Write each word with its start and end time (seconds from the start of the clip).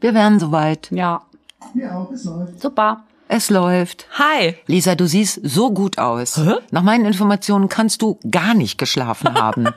Wir 0.00 0.14
wären 0.14 0.40
soweit. 0.40 0.88
Ja. 0.90 1.22
Mir 1.74 1.94
auch, 1.96 2.10
es 2.10 2.24
läuft. 2.24 2.60
Super. 2.60 3.04
Es 3.28 3.48
läuft. 3.48 4.06
Hi. 4.18 4.56
Lisa, 4.66 4.96
du 4.96 5.06
siehst 5.06 5.40
so 5.44 5.70
gut 5.70 5.98
aus. 5.98 6.36
Hä? 6.36 6.54
Nach 6.72 6.82
meinen 6.82 7.04
Informationen 7.04 7.68
kannst 7.68 8.02
du 8.02 8.18
gar 8.28 8.54
nicht 8.54 8.76
geschlafen 8.76 9.34
haben. 9.40 9.68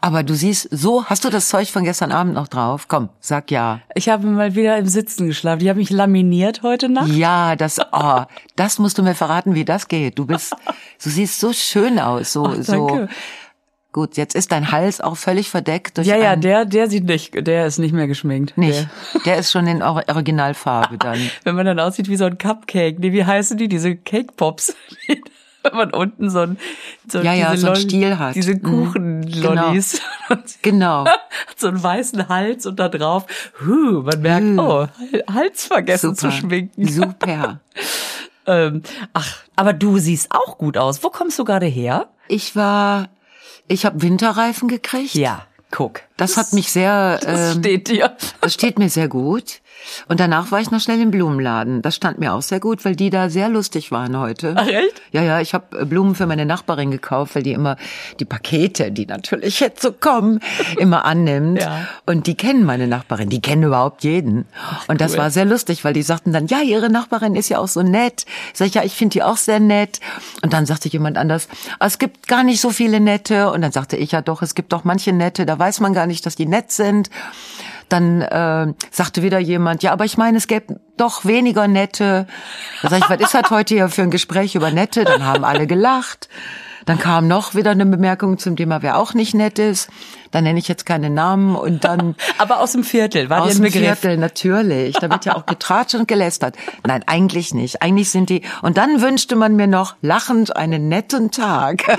Aber 0.00 0.22
du 0.22 0.34
siehst 0.34 0.68
so, 0.70 1.04
hast 1.04 1.24
du 1.24 1.30
das 1.30 1.48
Zeug 1.48 1.70
von 1.70 1.84
gestern 1.84 2.12
Abend 2.12 2.34
noch 2.34 2.48
drauf? 2.48 2.86
Komm, 2.88 3.08
sag 3.20 3.50
ja. 3.50 3.80
Ich 3.94 4.08
habe 4.08 4.26
mal 4.26 4.54
wieder 4.54 4.78
im 4.78 4.86
Sitzen 4.86 5.26
geschlafen. 5.26 5.60
Ich 5.62 5.68
habe 5.68 5.78
mich 5.80 5.90
laminiert 5.90 6.62
heute 6.62 6.88
Nacht. 6.88 7.08
Ja, 7.08 7.56
das, 7.56 7.78
oh, 7.92 8.22
das 8.54 8.78
musst 8.78 8.98
du 8.98 9.02
mir 9.02 9.14
verraten, 9.14 9.54
wie 9.54 9.64
das 9.64 9.88
geht. 9.88 10.18
Du 10.18 10.26
bist, 10.26 10.54
du 11.02 11.10
siehst 11.10 11.40
so 11.40 11.52
schön 11.52 11.98
aus, 11.98 12.32
so, 12.32 12.46
Ach, 12.46 12.62
so. 12.62 13.08
Gut, 13.92 14.16
jetzt 14.18 14.34
ist 14.34 14.52
dein 14.52 14.70
Hals 14.70 15.00
auch 15.00 15.16
völlig 15.16 15.48
verdeckt 15.48 15.96
durch 15.96 16.06
Ja, 16.06 16.16
ja, 16.16 16.32
ein- 16.32 16.40
der, 16.42 16.64
der 16.66 16.88
sieht 16.90 17.04
nicht, 17.04 17.34
der 17.46 17.66
ist 17.66 17.78
nicht 17.78 17.92
mehr 17.94 18.06
geschminkt. 18.06 18.56
nicht. 18.58 18.86
Der. 19.14 19.20
Der 19.24 19.36
ist 19.38 19.50
schon 19.50 19.66
in 19.66 19.82
Or- 19.82 20.04
Originalfarbe 20.08 20.98
dann. 20.98 21.18
Wenn 21.44 21.54
man 21.54 21.64
dann 21.66 21.80
aussieht 21.80 22.08
wie 22.08 22.16
so 22.16 22.26
ein 22.26 22.36
Cupcake. 22.38 22.98
Nee, 22.98 23.12
wie 23.12 23.24
heißen 23.24 23.56
die? 23.56 23.68
Diese 23.68 23.96
Cake 23.96 24.32
Pops. 24.36 24.74
Wenn 25.64 25.74
man 25.74 25.90
unten 25.92 26.30
so 26.30 26.38
ein, 26.40 26.56
so 27.10 27.18
Ja, 27.20 27.32
ja, 27.34 27.48
so 27.56 27.66
einen 27.66 27.74
Loll- 27.74 27.76
Stiel 27.82 28.18
hat. 28.18 28.34
Diese 28.36 28.54
Mhm. 28.54 28.62
Kuchenlollis. 28.62 30.00
Genau. 30.62 31.04
Hat 31.06 31.18
so 31.56 31.66
einen 31.68 31.82
weißen 31.82 32.28
Hals 32.28 32.64
und 32.66 32.78
da 32.78 32.88
drauf, 32.88 33.24
huh, 33.60 34.02
man 34.02 34.20
merkt, 34.22 34.44
Hm. 34.46 34.58
oh, 34.60 34.86
Hals 35.32 35.64
vergessen 35.64 36.14
zu 36.14 36.30
schminken. 36.30 36.86
Super. 36.86 37.60
Ähm, 38.46 38.82
ach, 39.12 39.38
aber 39.56 39.72
du 39.72 39.98
siehst 39.98 40.28
auch 40.30 40.58
gut 40.58 40.76
aus. 40.78 41.02
Wo 41.02 41.08
kommst 41.10 41.38
du 41.38 41.44
gerade 41.44 41.66
her? 41.66 42.08
Ich 42.28 42.54
war, 42.54 43.08
ich 43.68 43.84
habe 43.86 44.02
Winterreifen 44.02 44.68
gekriegt. 44.68 45.14
Ja, 45.14 45.46
guck. 45.70 46.00
Das 46.16 46.36
hat 46.36 46.52
mich 46.52 46.72
sehr, 46.72 47.18
Das 47.18 47.54
ähm, 47.54 47.60
steht 47.62 47.88
dir. 47.88 48.16
das 48.40 48.54
steht 48.54 48.78
mir 48.78 48.88
sehr 48.90 49.08
gut. 49.08 49.60
Und 50.08 50.20
danach 50.20 50.50
war 50.50 50.60
ich 50.60 50.70
noch 50.70 50.80
schnell 50.80 51.00
im 51.00 51.10
Blumenladen. 51.10 51.82
Das 51.82 51.96
stand 51.96 52.18
mir 52.18 52.34
auch 52.34 52.42
sehr 52.42 52.60
gut, 52.60 52.84
weil 52.84 52.96
die 52.96 53.10
da 53.10 53.30
sehr 53.30 53.48
lustig 53.48 53.90
waren 53.90 54.18
heute. 54.18 54.54
Ach, 54.56 54.66
echt? 54.66 55.00
Ja, 55.12 55.22
ja, 55.22 55.40
ich 55.40 55.54
habe 55.54 55.84
Blumen 55.86 56.14
für 56.14 56.26
meine 56.26 56.46
Nachbarin 56.46 56.90
gekauft, 56.90 57.34
weil 57.34 57.42
die 57.42 57.52
immer 57.52 57.76
die 58.20 58.24
Pakete, 58.24 58.90
die 58.90 59.06
natürlich 59.06 59.60
jetzt 59.60 59.82
so 59.82 59.92
kommen, 59.92 60.40
immer 60.78 61.04
annimmt. 61.04 61.60
Ja. 61.60 61.88
Und 62.06 62.26
die 62.26 62.34
kennen 62.36 62.64
meine 62.64 62.86
Nachbarin, 62.86 63.28
die 63.28 63.40
kennen 63.40 63.62
überhaupt 63.62 64.04
jeden. 64.04 64.46
Und 64.88 65.00
das 65.00 65.12
cool. 65.12 65.18
war 65.18 65.30
sehr 65.30 65.44
lustig, 65.44 65.84
weil 65.84 65.92
die 65.92 66.02
sagten 66.02 66.32
dann, 66.32 66.46
ja, 66.46 66.60
ihre 66.60 66.90
Nachbarin 66.90 67.34
ist 67.34 67.48
ja 67.48 67.58
auch 67.58 67.68
so 67.68 67.82
nett. 67.82 68.24
Sag 68.52 68.68
ich, 68.68 68.74
ja, 68.74 68.84
ich 68.84 68.94
finde 68.94 69.14
die 69.14 69.22
auch 69.22 69.36
sehr 69.36 69.60
nett. 69.60 70.00
Und 70.42 70.52
dann 70.52 70.66
sagte 70.66 70.88
jemand 70.88 71.18
anders, 71.18 71.48
"Ah, 71.78 71.86
es 71.86 71.98
gibt 71.98 72.28
gar 72.28 72.44
nicht 72.44 72.60
so 72.60 72.70
viele 72.70 73.00
nette. 73.00 73.50
Und 73.50 73.62
dann 73.62 73.72
sagte 73.72 73.96
ich, 73.96 74.12
ja 74.12 74.22
doch, 74.22 74.42
es 74.42 74.54
gibt 74.54 74.72
doch 74.72 74.84
manche 74.84 75.12
nette, 75.12 75.46
da 75.46 75.58
weiß 75.58 75.80
man 75.80 75.92
gar 75.94 76.06
nicht, 76.06 76.24
dass 76.26 76.36
die 76.36 76.46
nett 76.46 76.70
sind. 76.72 77.10
Dann 77.88 78.20
äh, 78.22 78.72
sagte 78.90 79.22
wieder 79.22 79.38
jemand, 79.38 79.82
ja, 79.82 79.92
aber 79.92 80.04
ich 80.04 80.16
meine, 80.18 80.38
es 80.38 80.46
gäbe 80.46 80.80
doch 80.96 81.24
weniger 81.24 81.68
nette. 81.68 82.26
Da 82.82 82.90
sag 82.90 82.98
ich, 82.98 83.10
was 83.10 83.20
ist 83.20 83.34
das 83.34 83.50
heute 83.50 83.74
hier 83.74 83.88
für 83.88 84.02
ein 84.02 84.10
Gespräch 84.10 84.54
über 84.54 84.70
nette? 84.70 85.04
Dann 85.04 85.24
haben 85.24 85.44
alle 85.44 85.66
gelacht. 85.66 86.28
Dann 86.88 86.98
kam 86.98 87.28
noch 87.28 87.54
wieder 87.54 87.72
eine 87.72 87.84
Bemerkung 87.84 88.38
zum 88.38 88.56
Thema, 88.56 88.80
wer 88.80 88.96
auch 88.96 89.12
nicht 89.12 89.34
nett 89.34 89.58
ist. 89.58 89.90
Dann 90.30 90.44
nenne 90.44 90.58
ich 90.58 90.68
jetzt 90.68 90.86
keine 90.86 91.10
Namen 91.10 91.54
und 91.54 91.84
dann 91.84 92.14
Aber 92.38 92.60
aus 92.60 92.72
dem 92.72 92.82
Viertel, 92.82 93.28
war 93.28 93.42
aus 93.42 93.56
dem 93.56 93.64
Begriff? 93.64 93.98
Viertel, 93.98 94.16
natürlich. 94.16 94.96
Da 94.96 95.10
wird 95.10 95.26
ja 95.26 95.36
auch 95.36 95.44
getratscht 95.44 95.96
und 95.96 96.08
gelästert. 96.08 96.56
Nein, 96.86 97.04
eigentlich 97.06 97.52
nicht. 97.52 97.82
Eigentlich 97.82 98.08
sind 98.08 98.30
die. 98.30 98.40
Und 98.62 98.78
dann 98.78 99.02
wünschte 99.02 99.36
man 99.36 99.54
mir 99.54 99.66
noch 99.66 99.96
lachend 100.00 100.56
einen 100.56 100.88
netten 100.88 101.30
Tag. 101.30 101.84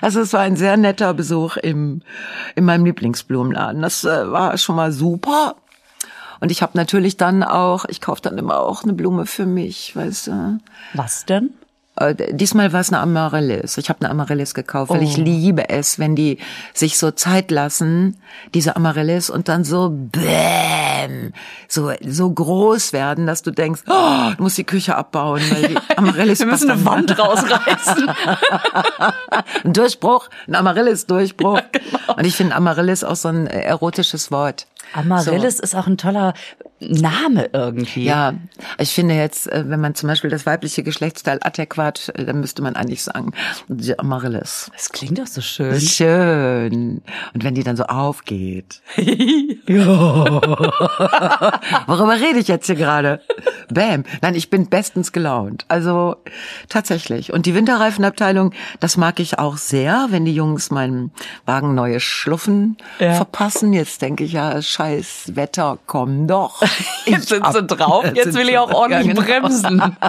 Also 0.00 0.20
es 0.20 0.32
war 0.32 0.40
ein 0.40 0.56
sehr 0.56 0.76
netter 0.76 1.14
Besuch 1.14 1.56
im 1.56 2.02
in 2.56 2.64
meinem 2.64 2.84
Lieblingsblumenladen. 2.84 3.82
Das 3.82 4.04
äh, 4.04 4.32
war 4.32 4.56
schon 4.58 4.74
mal 4.76 4.90
super. 4.90 5.54
Und 6.40 6.50
ich 6.50 6.62
habe 6.62 6.76
natürlich 6.76 7.16
dann 7.16 7.44
auch, 7.44 7.84
ich 7.88 8.00
kaufe 8.00 8.22
dann 8.22 8.38
immer 8.38 8.60
auch 8.60 8.82
eine 8.82 8.92
Blume 8.92 9.26
für 9.26 9.46
mich, 9.46 9.94
weißt 9.94 10.28
du. 10.28 10.58
Was 10.94 11.26
denn? 11.26 11.50
Äh, 12.00 12.14
Diesmal 12.32 12.72
war 12.72 12.80
es 12.80 12.92
eine 12.92 13.00
Amaryllis. 13.00 13.78
Ich 13.78 13.88
habe 13.88 14.00
eine 14.00 14.10
Amaryllis 14.10 14.54
gekauft, 14.54 14.90
weil 14.90 15.02
ich 15.02 15.16
liebe 15.16 15.68
es, 15.68 15.98
wenn 15.98 16.14
die 16.14 16.38
sich 16.74 16.98
so 16.98 17.10
Zeit 17.10 17.50
lassen, 17.50 18.16
diese 18.54 18.76
Amaryllis, 18.76 19.30
und 19.30 19.48
dann 19.48 19.64
so 19.64 19.90
bäm, 19.92 21.32
so 21.68 21.92
so 22.06 22.30
groß 22.30 22.92
werden, 22.92 23.26
dass 23.26 23.42
du 23.42 23.50
denkst, 23.50 23.82
oh, 23.88 24.30
du 24.36 24.42
musst 24.42 24.58
die 24.58 24.64
Küche 24.64 24.96
abbauen, 24.96 25.40
weil 25.50 25.68
die 25.68 25.78
Amaryllis 25.96 26.40
Wir 26.40 26.46
müssen 26.46 26.70
eine 26.70 26.84
Wand 26.84 27.18
rausreißen. 27.18 28.10
ein 29.64 29.72
Durchbruch, 29.72 30.28
ein 30.46 30.54
Amaryllis-Durchbruch. 30.54 31.60
genau. 31.72 32.16
Und 32.16 32.24
ich 32.24 32.36
finde 32.36 32.54
Amaryllis 32.54 33.04
auch 33.04 33.16
so 33.16 33.28
ein 33.28 33.46
äh, 33.46 33.60
erotisches 33.60 34.30
Wort. 34.30 34.66
Amaryllis 34.92 35.60
ist 35.60 35.74
auch 35.74 35.86
ein 35.86 35.96
toller 35.98 36.34
Name 36.80 37.50
irgendwie. 37.52 38.04
Ja, 38.04 38.34
ich 38.78 38.90
finde 38.90 39.14
jetzt, 39.14 39.50
äh, 39.50 39.64
wenn 39.66 39.80
man 39.80 39.94
zum 39.96 40.08
Beispiel 40.08 40.30
das 40.30 40.46
weibliche 40.46 40.82
Geschlechtsteil 40.84 41.38
adäquat, 41.42 42.12
äh, 42.14 42.24
dann 42.24 42.40
müsste 42.40 42.62
man 42.62 42.76
eigentlich 42.76 43.02
sagen, 43.02 43.32
die 43.66 43.98
Amaryllis. 43.98 44.70
Das 44.74 44.90
klingt 44.90 45.18
doch 45.18 45.26
so 45.26 45.40
schön. 45.40 45.80
Schön. 45.80 47.02
Und 47.34 47.44
wenn 47.44 47.54
die 47.54 47.64
dann 47.64 47.76
so 47.76 47.84
aufgeht. 47.84 48.80
Worüber 51.86 52.14
rede 52.20 52.38
ich 52.38 52.48
jetzt 52.48 52.66
hier 52.66 52.76
gerade? 52.76 53.20
Bam. 53.70 54.04
Nein, 54.22 54.34
ich 54.34 54.50
bin 54.50 54.68
bestens 54.68 55.12
gelaunt. 55.12 55.64
Also 55.68 56.16
tatsächlich. 56.68 57.32
Und 57.32 57.46
die 57.46 57.54
Winterreifenabteilung, 57.54 58.52
das 58.80 58.96
mag 58.96 59.20
ich 59.20 59.38
auch 59.38 59.56
sehr, 59.56 60.06
wenn 60.10 60.24
die 60.24 60.34
Jungs 60.34 60.70
meinem 60.70 61.10
Wagen 61.44 61.74
neue 61.74 62.00
Schluffen 62.00 62.76
Ja. 62.98 63.14
verpassen. 63.14 63.72
Jetzt 63.72 64.00
denke 64.02 64.24
ich 64.24 64.32
ja, 64.32 64.62
scheiß 64.78 65.32
Wetter, 65.34 65.78
komm 65.86 66.26
doch. 66.28 66.62
Jetzt 67.04 67.28
sind 67.28 67.44
sie 67.52 67.62
drauf, 67.64 68.04
jetzt 68.04 68.32
sind 68.32 68.36
will 68.36 68.48
ich 68.48 68.58
auch 68.58 68.72
ordentlich 68.72 69.08
genau. 69.08 69.22
bremsen. 69.22 69.96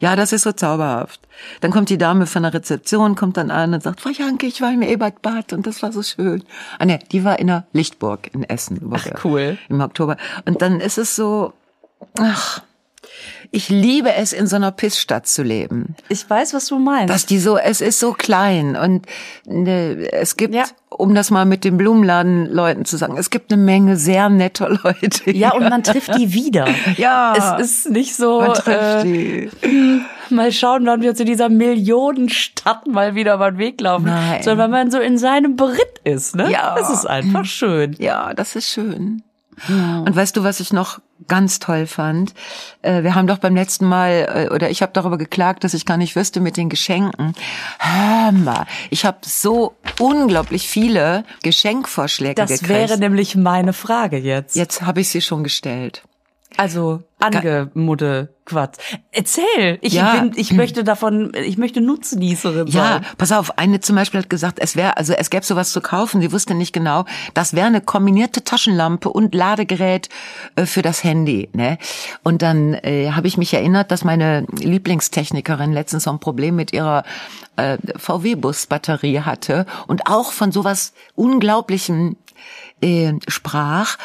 Ja, 0.00 0.14
das 0.14 0.32
ist 0.32 0.44
so 0.44 0.52
zauberhaft. 0.52 1.20
Dann 1.60 1.72
kommt 1.72 1.90
die 1.90 1.98
Dame 1.98 2.26
von 2.26 2.44
der 2.44 2.54
Rezeption, 2.54 3.16
kommt 3.16 3.36
dann 3.36 3.50
an 3.50 3.74
und 3.74 3.82
sagt, 3.82 4.00
Frau 4.00 4.10
Janke, 4.10 4.46
ich 4.46 4.62
war 4.62 4.72
im 4.72 4.80
Ebertbad 4.80 5.52
und 5.52 5.66
das 5.66 5.82
war 5.82 5.90
so 5.92 6.02
schön. 6.04 6.44
Ah 6.78 6.86
ne, 6.86 7.00
die 7.10 7.24
war 7.24 7.38
in 7.40 7.48
der 7.48 7.66
Lichtburg 7.72 8.32
in 8.32 8.44
Essen. 8.44 8.80
Ach, 8.94 9.24
cool. 9.24 9.58
Im 9.68 9.80
Oktober. 9.80 10.16
Und 10.46 10.62
dann 10.62 10.80
ist 10.80 10.98
es 10.98 11.16
so, 11.16 11.52
ach, 12.18 12.62
ich 13.50 13.68
liebe 13.68 14.12
es, 14.14 14.32
in 14.32 14.46
so 14.46 14.56
einer 14.56 14.70
Pissstadt 14.72 15.26
zu 15.26 15.42
leben. 15.42 15.94
Ich 16.08 16.28
weiß, 16.28 16.52
was 16.54 16.66
du 16.66 16.78
meinst. 16.78 17.12
Dass 17.12 17.24
die 17.26 17.38
so, 17.38 17.56
es 17.56 17.80
ist 17.80 17.98
so 18.00 18.12
klein 18.12 18.76
und 18.76 19.06
ne, 19.46 20.08
es 20.12 20.36
gibt, 20.36 20.54
Ja. 20.54 20.64
um 20.90 21.14
das 21.14 21.30
mal 21.30 21.44
mit 21.46 21.64
den 21.64 21.76
Blumenladenleuten 21.78 22.84
zu 22.84 22.96
sagen, 22.96 23.16
es 23.16 23.30
gibt 23.30 23.52
eine 23.52 23.62
Menge 23.62 23.96
sehr 23.96 24.28
netter 24.28 24.68
Leute. 24.84 25.30
ja, 25.30 25.52
hier. 25.52 25.60
und 25.60 25.68
man 25.70 25.82
trifft 25.82 26.14
die 26.18 26.32
wieder. 26.34 26.66
Ja. 26.96 27.56
Es 27.58 27.64
ist 27.70 27.90
nicht 27.90 28.14
so, 28.16 28.40
man 28.40 28.54
trifft 28.54 29.04
äh, 29.04 29.04
die. 29.04 29.50
mal 30.30 30.52
schauen, 30.52 30.84
wann 30.86 31.00
wir 31.00 31.14
zu 31.14 31.24
dieser 31.24 31.48
Millionenstadt 31.48 32.86
mal 32.86 33.14
wieder 33.14 33.34
über 33.34 33.50
den 33.50 33.58
Weg 33.58 33.80
laufen. 33.80 34.06
Nein. 34.06 34.42
Sondern 34.42 34.66
wenn 34.72 34.78
man 34.78 34.90
so 34.90 34.98
in 35.00 35.16
seinem 35.18 35.56
Beritt 35.56 36.00
ist, 36.04 36.36
ne? 36.36 36.50
Ja. 36.50 36.74
Das 36.78 36.90
ist 36.90 37.06
einfach 37.06 37.44
schön. 37.44 37.94
Ja, 37.98 38.34
das 38.34 38.56
ist 38.56 38.68
schön. 38.68 39.22
Und 39.68 40.14
weißt 40.14 40.36
du, 40.36 40.44
was 40.44 40.60
ich 40.60 40.72
noch 40.72 41.00
ganz 41.26 41.58
toll 41.58 41.86
fand? 41.86 42.32
Äh, 42.82 43.02
Wir 43.02 43.14
haben 43.14 43.26
doch 43.26 43.38
beim 43.38 43.54
letzten 43.54 43.86
Mal, 43.86 44.46
äh, 44.50 44.54
oder 44.54 44.70
ich 44.70 44.82
habe 44.82 44.92
darüber 44.92 45.18
geklagt, 45.18 45.64
dass 45.64 45.74
ich 45.74 45.84
gar 45.84 45.96
nicht 45.96 46.14
wüsste 46.16 46.40
mit 46.40 46.56
den 46.56 46.68
Geschenken. 46.68 47.34
Hör 47.78 48.32
mal, 48.32 48.66
ich 48.90 49.04
habe 49.04 49.18
so 49.22 49.74
unglaublich 49.98 50.68
viele 50.68 51.24
Geschenkvorschläge 51.42 52.34
Das 52.34 52.50
gekriegt. 52.50 52.68
wäre 52.70 52.98
nämlich 52.98 53.34
meine 53.36 53.72
Frage 53.72 54.18
jetzt. 54.18 54.56
Jetzt 54.56 54.82
habe 54.82 55.00
ich 55.00 55.08
sie 55.08 55.20
schon 55.20 55.42
gestellt. 55.42 56.02
Also 56.56 57.02
angemudde 57.20 58.34
Quatsch. 58.44 58.78
Erzähl. 59.12 59.78
Ich 59.82 59.92
Ja. 59.92 60.12
bin, 60.20 60.32
ich 60.36 60.52
möchte 60.52 60.82
davon, 60.84 61.32
ich 61.34 61.58
möchte 61.58 61.80
Nutznießerin 61.80 62.66
Ja, 62.68 62.92
sein. 62.94 63.06
pass 63.18 63.32
auf, 63.32 63.58
eine 63.58 63.80
zum 63.80 63.96
Beispiel 63.96 64.20
hat 64.20 64.30
gesagt, 64.30 64.58
es 64.60 64.74
wäre, 64.76 64.96
also 64.96 65.12
es 65.12 65.28
gäbe 65.28 65.44
sowas 65.44 65.70
zu 65.70 65.80
kaufen, 65.80 66.20
sie 66.22 66.32
wusste 66.32 66.54
nicht 66.54 66.72
genau, 66.72 67.04
das 67.34 67.52
wäre 67.54 67.66
eine 67.66 67.80
kombinierte 67.82 68.44
Taschenlampe 68.44 69.10
und 69.10 69.34
Ladegerät 69.34 70.08
äh, 70.56 70.64
für 70.64 70.80
das 70.82 71.04
Handy. 71.04 71.50
Ne? 71.52 71.76
Und 72.22 72.40
dann 72.42 72.74
äh, 72.74 73.10
habe 73.12 73.26
ich 73.26 73.36
mich 73.36 73.52
erinnert, 73.52 73.90
dass 73.90 74.02
meine 74.04 74.46
Lieblingstechnikerin 74.58 75.72
letztens 75.72 76.04
so 76.04 76.10
ein 76.10 76.20
Problem 76.20 76.56
mit 76.56 76.72
ihrer 76.72 77.02
äh, 77.56 77.76
VW-Bus-Batterie 77.96 79.20
hatte 79.20 79.66
und 79.88 80.06
auch 80.06 80.32
von 80.32 80.52
sowas 80.52 80.92
Unglaublichem 81.16 82.16
äh, 82.80 83.12
sprach 83.28 83.96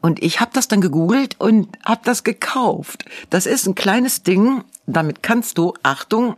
und 0.00 0.22
ich 0.22 0.40
habe 0.40 0.50
das 0.54 0.68
dann 0.68 0.80
gegoogelt 0.80 1.36
und 1.38 1.68
habe 1.84 2.00
das 2.04 2.24
gekauft. 2.24 3.04
Das 3.30 3.46
ist 3.46 3.66
ein 3.66 3.74
kleines 3.74 4.22
Ding, 4.22 4.64
damit 4.86 5.22
kannst 5.22 5.58
du, 5.58 5.74
Achtung, 5.82 6.36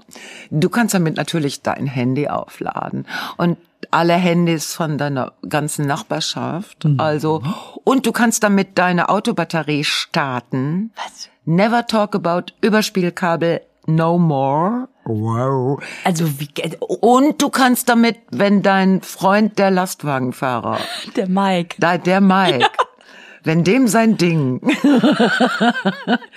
du 0.51 0.69
kannst 0.69 0.95
damit 0.95 1.17
natürlich 1.17 1.63
dein 1.63 1.87
Handy 1.87 2.29
aufladen 2.29 3.07
und 3.37 3.59
alle 3.91 4.15
Handys 4.15 4.75
von 4.75 4.99
deiner 4.99 5.33
ganzen 5.49 5.87
Nachbarschaft. 5.87 6.87
Also 6.99 7.43
und 7.85 8.07
du 8.07 8.13
kannst 8.13 8.43
damit 8.43 8.77
deine 8.77 9.09
Autobatterie 9.09 9.85
starten. 9.85 10.93
Was? 10.97 11.29
Never 11.45 11.87
talk 11.87 12.15
about 12.15 12.53
Überspielkabel 12.61 13.63
no 13.87 14.19
more. 14.19 14.89
Wow. 15.09 15.83
Also 16.05 16.39
wie, 16.39 16.49
Und 17.01 17.41
du 17.41 17.49
kannst 17.49 17.89
damit, 17.89 18.19
wenn 18.31 18.63
dein 18.63 19.01
Freund 19.01 19.59
der 19.59 19.71
Lastwagenfahrer 19.71 20.79
der 21.17 21.29
Mike. 21.29 21.77
da, 21.79 21.97
der 21.97 22.21
Mike. 22.21 22.67
wenn 23.43 23.65
dem 23.65 23.89
sein 23.89 24.19
Ding 24.19 24.61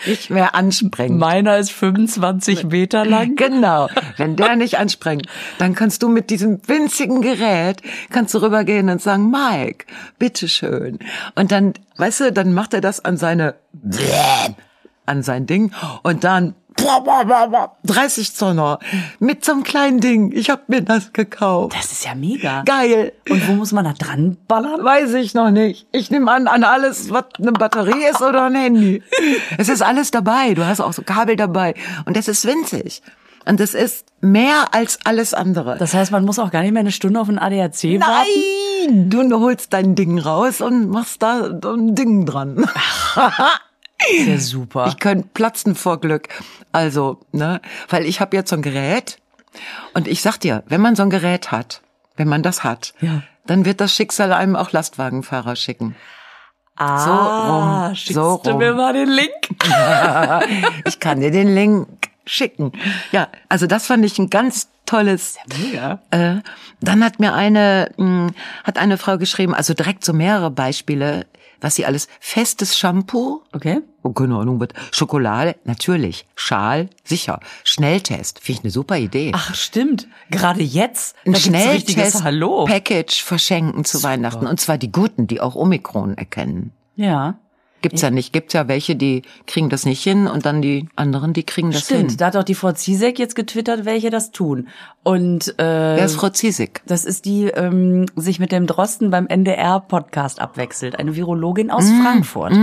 nicht 0.05 0.29
mehr 0.29 0.55
anspringt. 0.55 1.19
Meiner 1.19 1.57
ist 1.57 1.73
25 1.73 2.63
Meter 2.69 3.03
lang. 3.05 3.35
Genau. 3.35 3.89
Wenn 4.15 4.37
der 4.37 4.55
nicht 4.55 4.77
anspringt, 4.77 5.25
dann 5.57 5.75
kannst 5.75 6.03
du 6.03 6.07
mit 6.07 6.29
diesem 6.29 6.61
winzigen 6.67 7.21
Gerät, 7.21 7.81
kannst 8.09 8.33
du 8.33 8.37
rübergehen 8.37 8.89
und 8.89 9.01
sagen, 9.01 9.29
Mike, 9.29 9.85
bitteschön. 10.17 10.99
Und 11.35 11.51
dann, 11.51 11.73
weißt 11.97 12.21
du, 12.21 12.31
dann 12.31 12.53
macht 12.53 12.73
er 12.73 12.79
das 12.79 13.03
an 13.03 13.17
seine, 13.17 13.55
an 15.05 15.23
sein 15.23 15.45
Ding 15.45 15.73
und 16.03 16.23
dann 16.23 16.55
30 17.83 18.35
Zonner 18.35 18.79
mit 19.19 19.45
so 19.45 19.51
einem 19.51 19.63
kleinen 19.63 19.99
Ding. 19.99 20.31
Ich 20.33 20.49
hab 20.49 20.69
mir 20.69 20.81
das 20.81 21.13
gekauft. 21.13 21.75
Das 21.75 21.91
ist 21.91 22.05
ja 22.05 22.15
mega. 22.15 22.63
Geil. 22.63 23.13
Und 23.29 23.47
wo 23.47 23.53
muss 23.53 23.71
man 23.71 23.85
da 23.85 23.93
dran 23.93 24.37
ballern? 24.47 24.83
Weiß 24.83 25.13
ich 25.13 25.33
noch 25.33 25.51
nicht. 25.51 25.87
Ich 25.91 26.11
nehme 26.11 26.31
an, 26.31 26.47
an 26.47 26.63
alles, 26.63 27.11
was 27.11 27.25
eine 27.39 27.51
Batterie 27.51 28.05
ist 28.09 28.21
oder 28.21 28.45
ein 28.45 28.55
Handy. 28.55 29.03
Es 29.57 29.69
ist 29.69 29.81
alles 29.81 30.11
dabei. 30.11 30.53
Du 30.53 30.65
hast 30.65 30.81
auch 30.81 30.93
so 30.93 31.01
Kabel 31.01 31.35
dabei. 31.35 31.75
Und 32.05 32.17
das 32.17 32.27
ist 32.27 32.45
winzig. 32.45 33.01
Und 33.45 33.59
das 33.59 33.73
ist 33.73 34.05
mehr 34.21 34.73
als 34.73 34.99
alles 35.03 35.33
andere. 35.33 35.77
Das 35.77 35.93
heißt, 35.93 36.11
man 36.11 36.25
muss 36.25 36.39
auch 36.39 36.51
gar 36.51 36.61
nicht 36.61 36.73
mehr 36.73 36.81
eine 36.81 36.91
Stunde 36.91 37.19
auf 37.19 37.29
ein 37.29 37.39
ADAC 37.39 37.99
warten? 37.99 38.29
Nein! 38.87 39.09
Du 39.09 39.39
holst 39.39 39.73
dein 39.73 39.95
Ding 39.95 40.19
raus 40.19 40.61
und 40.61 40.89
machst 40.89 41.21
da 41.21 41.59
so 41.61 41.73
ein 41.73 41.95
Ding 41.95 42.25
dran. 42.25 42.65
Ja, 44.25 44.37
super. 44.37 44.87
Ich 44.87 44.97
könnte 44.99 45.27
platzen 45.33 45.75
vor 45.75 45.99
Glück. 45.99 46.29
Also, 46.71 47.19
ne, 47.31 47.61
weil 47.89 48.05
ich 48.05 48.19
habe 48.21 48.35
jetzt 48.35 48.49
so 48.49 48.55
ein 48.55 48.61
Gerät 48.61 49.17
und 49.93 50.07
ich 50.07 50.21
sag 50.21 50.37
dir, 50.39 50.63
wenn 50.67 50.81
man 50.81 50.95
so 50.95 51.03
ein 51.03 51.09
Gerät 51.09 51.51
hat, 51.51 51.81
wenn 52.17 52.27
man 52.27 52.43
das 52.43 52.63
hat, 52.63 52.93
Ja. 53.01 53.23
dann 53.47 53.65
wird 53.65 53.81
das 53.81 53.93
Schicksal 53.95 54.31
einem 54.33 54.55
auch 54.55 54.71
Lastwagenfahrer 54.71 55.55
schicken. 55.55 55.95
ah, 56.77 57.87
rum, 57.87 57.95
schickst 57.95 58.13
so 58.15 58.39
du 58.43 58.49
rum. 58.51 58.59
mir 58.59 58.73
mal 58.73 58.93
den 58.93 59.09
Link? 59.09 59.31
Ich 60.85 60.99
kann 60.99 61.19
dir 61.19 61.31
den 61.31 61.53
Link 61.53 61.87
schicken. 62.25 62.71
Ja, 63.11 63.27
also 63.49 63.67
das 63.67 63.87
fand 63.87 64.05
ich 64.05 64.17
ein 64.19 64.29
ganz 64.29 64.69
tolles. 64.85 65.37
Mega. 65.59 65.99
Äh, 66.11 66.37
dann 66.81 67.03
hat 67.03 67.19
mir 67.19 67.33
eine, 67.33 67.91
mh, 67.97 68.31
hat 68.63 68.77
eine 68.77 68.97
Frau 68.97 69.17
geschrieben, 69.17 69.53
also 69.53 69.73
direkt 69.73 70.03
so 70.05 70.13
mehrere 70.13 70.51
Beispiele, 70.51 71.25
was 71.61 71.75
sie 71.75 71.85
alles, 71.85 72.07
festes 72.19 72.77
Shampoo, 72.77 73.43
Okay. 73.53 73.79
oh, 74.03 74.09
keine 74.11 74.35
Ahnung, 74.37 74.59
was, 74.59 74.69
Schokolade, 74.91 75.55
natürlich, 75.63 76.25
Schal, 76.35 76.89
sicher, 77.03 77.39
Schnelltest, 77.63 78.39
finde 78.39 78.59
ich 78.59 78.63
eine 78.65 78.71
super 78.71 78.97
Idee. 78.97 79.31
Ach, 79.33 79.55
stimmt. 79.55 80.07
Gerade 80.29 80.61
jetzt. 80.61 81.15
ein 81.25 81.33
da 81.33 81.39
gibt's 81.39 81.47
ein 81.47 81.69
richtiges 81.69 81.93
Schnelltest 81.93 82.23
Hallo. 82.23 82.65
Package 82.65 83.23
verschenken 83.23 83.85
zu 83.85 84.03
Weihnachten 84.03 84.47
und 84.47 84.59
zwar 84.59 84.77
die 84.77 84.91
guten, 84.91 85.27
die 85.27 85.39
auch 85.39 85.55
Omikron 85.55 86.17
erkennen. 86.17 86.71
Ja. 86.95 87.39
Gibt's 87.81 88.01
ja 88.01 88.11
nicht, 88.11 88.31
gibt's 88.33 88.53
ja 88.53 88.67
welche, 88.67 88.95
die 88.95 89.23
kriegen 89.47 89.69
das 89.69 89.85
nicht 89.85 90.03
hin 90.03 90.27
und 90.27 90.45
dann 90.45 90.61
die 90.61 90.87
anderen, 90.95 91.33
die 91.33 91.43
kriegen 91.43 91.71
das 91.71 91.81
Stimmt. 91.85 92.09
hin. 92.11 92.17
Da 92.17 92.27
hat 92.27 92.35
auch 92.37 92.43
die 92.43 92.55
Frau 92.55 92.71
Ziesek 92.71 93.17
jetzt 93.19 93.35
getwittert, 93.35 93.85
welche 93.85 94.09
das 94.09 94.31
tun. 94.31 94.67
Und 95.03 95.49
äh, 95.59 95.63
Wer 95.97 96.05
ist 96.05 96.15
Frau 96.15 96.29
Ziesig? 96.29 96.81
Das 96.85 97.05
ist 97.05 97.25
die, 97.25 97.45
ähm, 97.45 98.05
sich 98.15 98.39
mit 98.39 98.51
dem 98.51 98.67
Drosten 98.67 99.09
beim 99.09 99.25
NDR-Podcast 99.27 100.39
abwechselt. 100.39 100.99
Eine 100.99 101.15
Virologin 101.15 101.71
aus 101.71 101.85
Mm, 101.89 102.01
Frankfurt. 102.01 102.53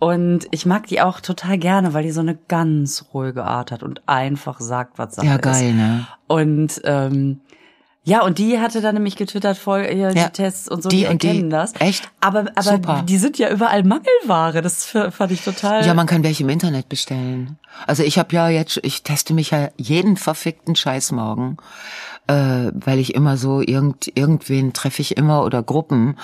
Und 0.00 0.46
ich 0.50 0.66
mag 0.66 0.86
die 0.88 1.00
auch 1.00 1.20
total 1.20 1.56
gerne, 1.56 1.94
weil 1.94 2.02
die 2.02 2.10
so 2.10 2.20
eine 2.20 2.36
ganz 2.48 3.06
ruhige 3.14 3.44
Art 3.44 3.72
hat 3.72 3.82
und 3.82 4.02
einfach 4.06 4.60
sagt, 4.60 4.98
was 4.98 5.14
Sache 5.14 5.26
Ja, 5.26 5.36
ist. 5.36 5.42
geil, 5.42 5.72
ne? 5.72 6.06
Und 6.26 6.80
ähm, 6.84 7.40
ja, 8.04 8.22
und 8.22 8.38
die 8.38 8.60
hatte 8.60 8.80
dann 8.82 8.94
nämlich 8.94 9.16
getwittert, 9.16 9.56
voll 9.56 9.80
ja, 9.92 10.10
die 10.12 10.18
Ja. 10.18 10.28
Tests 10.28 10.68
und 10.68 10.82
so, 10.82 10.88
Die 10.90 10.98
die, 11.00 11.06
und 11.06 11.22
die. 11.22 11.26
erkennen 11.28 11.50
das. 11.50 11.72
Echt? 11.80 12.10
Aber, 12.20 12.40
aber 12.54 12.62
Super. 12.62 13.02
die 13.08 13.16
sind 13.16 13.38
ja 13.38 13.50
überall 13.50 13.82
Mangelware. 13.82 14.60
Das 14.60 14.84
fand 14.86 15.32
ich 15.32 15.42
total. 15.42 15.86
Ja, 15.86 15.94
man 15.94 16.06
kann 16.06 16.22
welche 16.22 16.42
im 16.42 16.50
Internet 16.50 16.88
bestellen. 16.90 17.58
Also 17.86 18.02
ich 18.02 18.18
habe 18.18 18.34
ja 18.36 18.48
jetzt, 18.50 18.78
ich 18.82 19.02
teste 19.02 19.32
mich 19.32 19.50
ja 19.50 19.70
jeden 19.76 20.16
verfickten 20.18 20.76
Scheiß 20.76 21.12
morgen, 21.12 21.56
äh, 22.26 22.70
weil 22.74 22.98
ich 22.98 23.14
immer 23.14 23.36
so 23.38 23.60
irgend 23.62 24.10
irgendwen 24.14 24.72
treffe 24.74 25.00
ich 25.02 25.16
immer 25.16 25.42
oder 25.44 25.62
Gruppen 25.62 26.18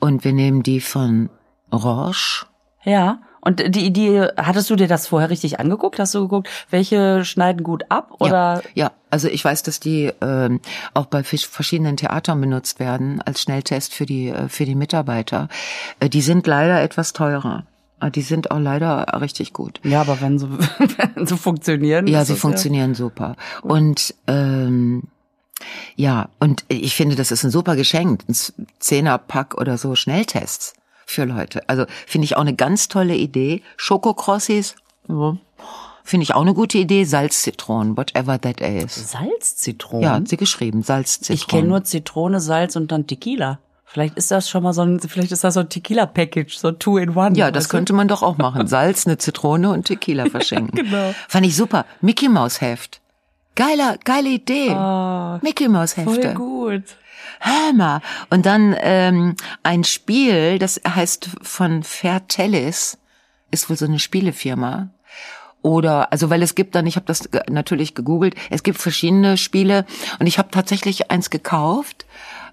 und 0.00 0.24
wir 0.24 0.32
nehmen 0.32 0.62
die 0.62 0.80
von 0.80 1.28
Roche. 1.72 2.46
Ja. 2.84 3.18
Und 3.48 3.74
die, 3.74 3.90
die, 3.90 4.20
hattest 4.36 4.68
du 4.68 4.76
dir 4.76 4.88
das 4.88 5.06
vorher 5.06 5.30
richtig 5.30 5.58
angeguckt? 5.58 5.98
Hast 5.98 6.14
du 6.14 6.20
geguckt, 6.20 6.50
welche 6.68 7.24
schneiden 7.24 7.64
gut 7.64 7.84
ab? 7.88 8.10
Oder 8.18 8.62
Ja, 8.74 8.84
ja, 8.84 8.92
also 9.08 9.26
ich 9.26 9.42
weiß, 9.42 9.62
dass 9.62 9.80
die 9.80 10.12
ähm, 10.20 10.60
auch 10.92 11.06
bei 11.06 11.22
verschiedenen 11.24 11.96
Theatern 11.96 12.42
benutzt 12.42 12.78
werden 12.78 13.22
als 13.22 13.40
Schnelltest 13.40 13.94
für 13.94 14.04
die 14.04 14.28
äh, 14.28 14.50
für 14.50 14.66
die 14.66 14.74
Mitarbeiter. 14.74 15.48
Äh, 15.98 16.10
die 16.10 16.20
sind 16.20 16.46
leider 16.46 16.82
etwas 16.82 17.14
teurer. 17.14 17.64
Aber 18.00 18.10
Die 18.10 18.20
sind 18.20 18.50
auch 18.50 18.60
leider 18.60 19.18
richtig 19.18 19.54
gut. 19.54 19.80
Ja, 19.82 20.02
aber 20.02 20.20
wenn 20.20 20.38
sie, 20.38 20.50
wenn 21.14 21.26
sie 21.26 21.38
funktionieren. 21.38 22.06
Ja, 22.06 22.26
sie 22.26 22.36
funktionieren 22.36 22.94
super. 22.94 23.34
Und 23.62 24.14
ähm, 24.26 25.04
ja, 25.96 26.28
und 26.38 26.66
ich 26.68 26.94
finde, 26.94 27.16
das 27.16 27.32
ist 27.32 27.44
ein 27.44 27.50
super 27.50 27.76
Geschenk, 27.76 28.24
ein 28.28 28.36
Zehnerpack 28.78 29.54
oder 29.58 29.78
so 29.78 29.94
Schnelltests 29.94 30.74
für 31.08 31.24
Leute. 31.24 31.62
Also 31.68 31.86
finde 32.06 32.26
ich 32.26 32.36
auch 32.36 32.42
eine 32.42 32.54
ganz 32.54 32.88
tolle 32.88 33.16
Idee. 33.16 33.62
Schokokrossis, 33.76 34.76
ja, 35.08 35.36
finde 36.04 36.24
ich 36.24 36.34
auch 36.34 36.42
eine 36.42 36.54
gute 36.54 36.78
Idee. 36.78 37.04
Salzzitronen, 37.04 37.96
whatever 37.96 38.40
that 38.40 38.60
is. 38.60 39.12
Salzzitronen? 39.12 40.02
Ja, 40.02 40.12
hat 40.12 40.28
sie 40.28 40.36
geschrieben, 40.36 40.82
Salzzitronen. 40.82 41.38
ich 41.40 41.46
kenne 41.46 41.68
nur 41.68 41.84
Zitrone, 41.84 42.40
Salz 42.40 42.76
und 42.76 42.92
dann 42.92 43.06
Tequila. 43.06 43.58
Vielleicht 43.90 44.18
ist 44.18 44.30
das 44.30 44.50
schon 44.50 44.62
mal 44.62 44.74
so 44.74 44.82
ein, 44.82 45.00
vielleicht 45.00 45.32
ist 45.32 45.44
das 45.44 45.54
so 45.54 45.60
ein 45.60 45.70
Tequila-Package, 45.70 46.58
so 46.58 46.72
two 46.72 46.98
in 46.98 47.16
one. 47.16 47.34
Ja, 47.38 47.50
das 47.50 47.64
du? 47.64 47.70
könnte 47.70 47.94
man 47.94 48.06
doch 48.06 48.22
auch 48.22 48.36
machen. 48.36 48.66
Salz, 48.68 49.06
eine 49.06 49.16
Zitrone 49.16 49.70
und 49.70 49.86
Tequila 49.86 50.26
verschenken. 50.26 50.76
genau. 50.76 51.14
Fand 51.26 51.46
ich 51.46 51.56
super. 51.56 51.86
Mickey 52.02 52.28
Maus 52.28 52.60
Heft. 52.60 53.00
Geiler, 53.54 53.96
geile 54.04 54.28
Idee. 54.28 54.68
Mickey 55.42 55.68
Maus 55.68 55.96
Hefte. 55.96 56.34
Voll 56.34 56.34
gut. 56.34 56.82
Hör 57.40 57.72
mal. 57.72 58.00
Und 58.30 58.46
dann 58.46 58.74
ähm, 58.80 59.36
ein 59.62 59.84
Spiel, 59.84 60.58
das 60.58 60.80
heißt 60.86 61.30
von 61.42 61.82
Fairtellis, 61.82 62.98
ist 63.50 63.70
wohl 63.70 63.76
so 63.76 63.86
eine 63.86 63.98
Spielefirma. 63.98 64.90
Oder, 65.62 66.12
also 66.12 66.30
weil 66.30 66.42
es 66.42 66.54
gibt 66.54 66.74
dann, 66.74 66.86
ich 66.86 66.96
habe 66.96 67.06
das 67.06 67.28
natürlich 67.48 67.94
gegoogelt, 67.94 68.34
es 68.50 68.62
gibt 68.62 68.78
verschiedene 68.78 69.36
Spiele 69.36 69.86
und 70.18 70.26
ich 70.26 70.38
habe 70.38 70.50
tatsächlich 70.50 71.10
eins 71.10 71.30
gekauft. 71.30 72.06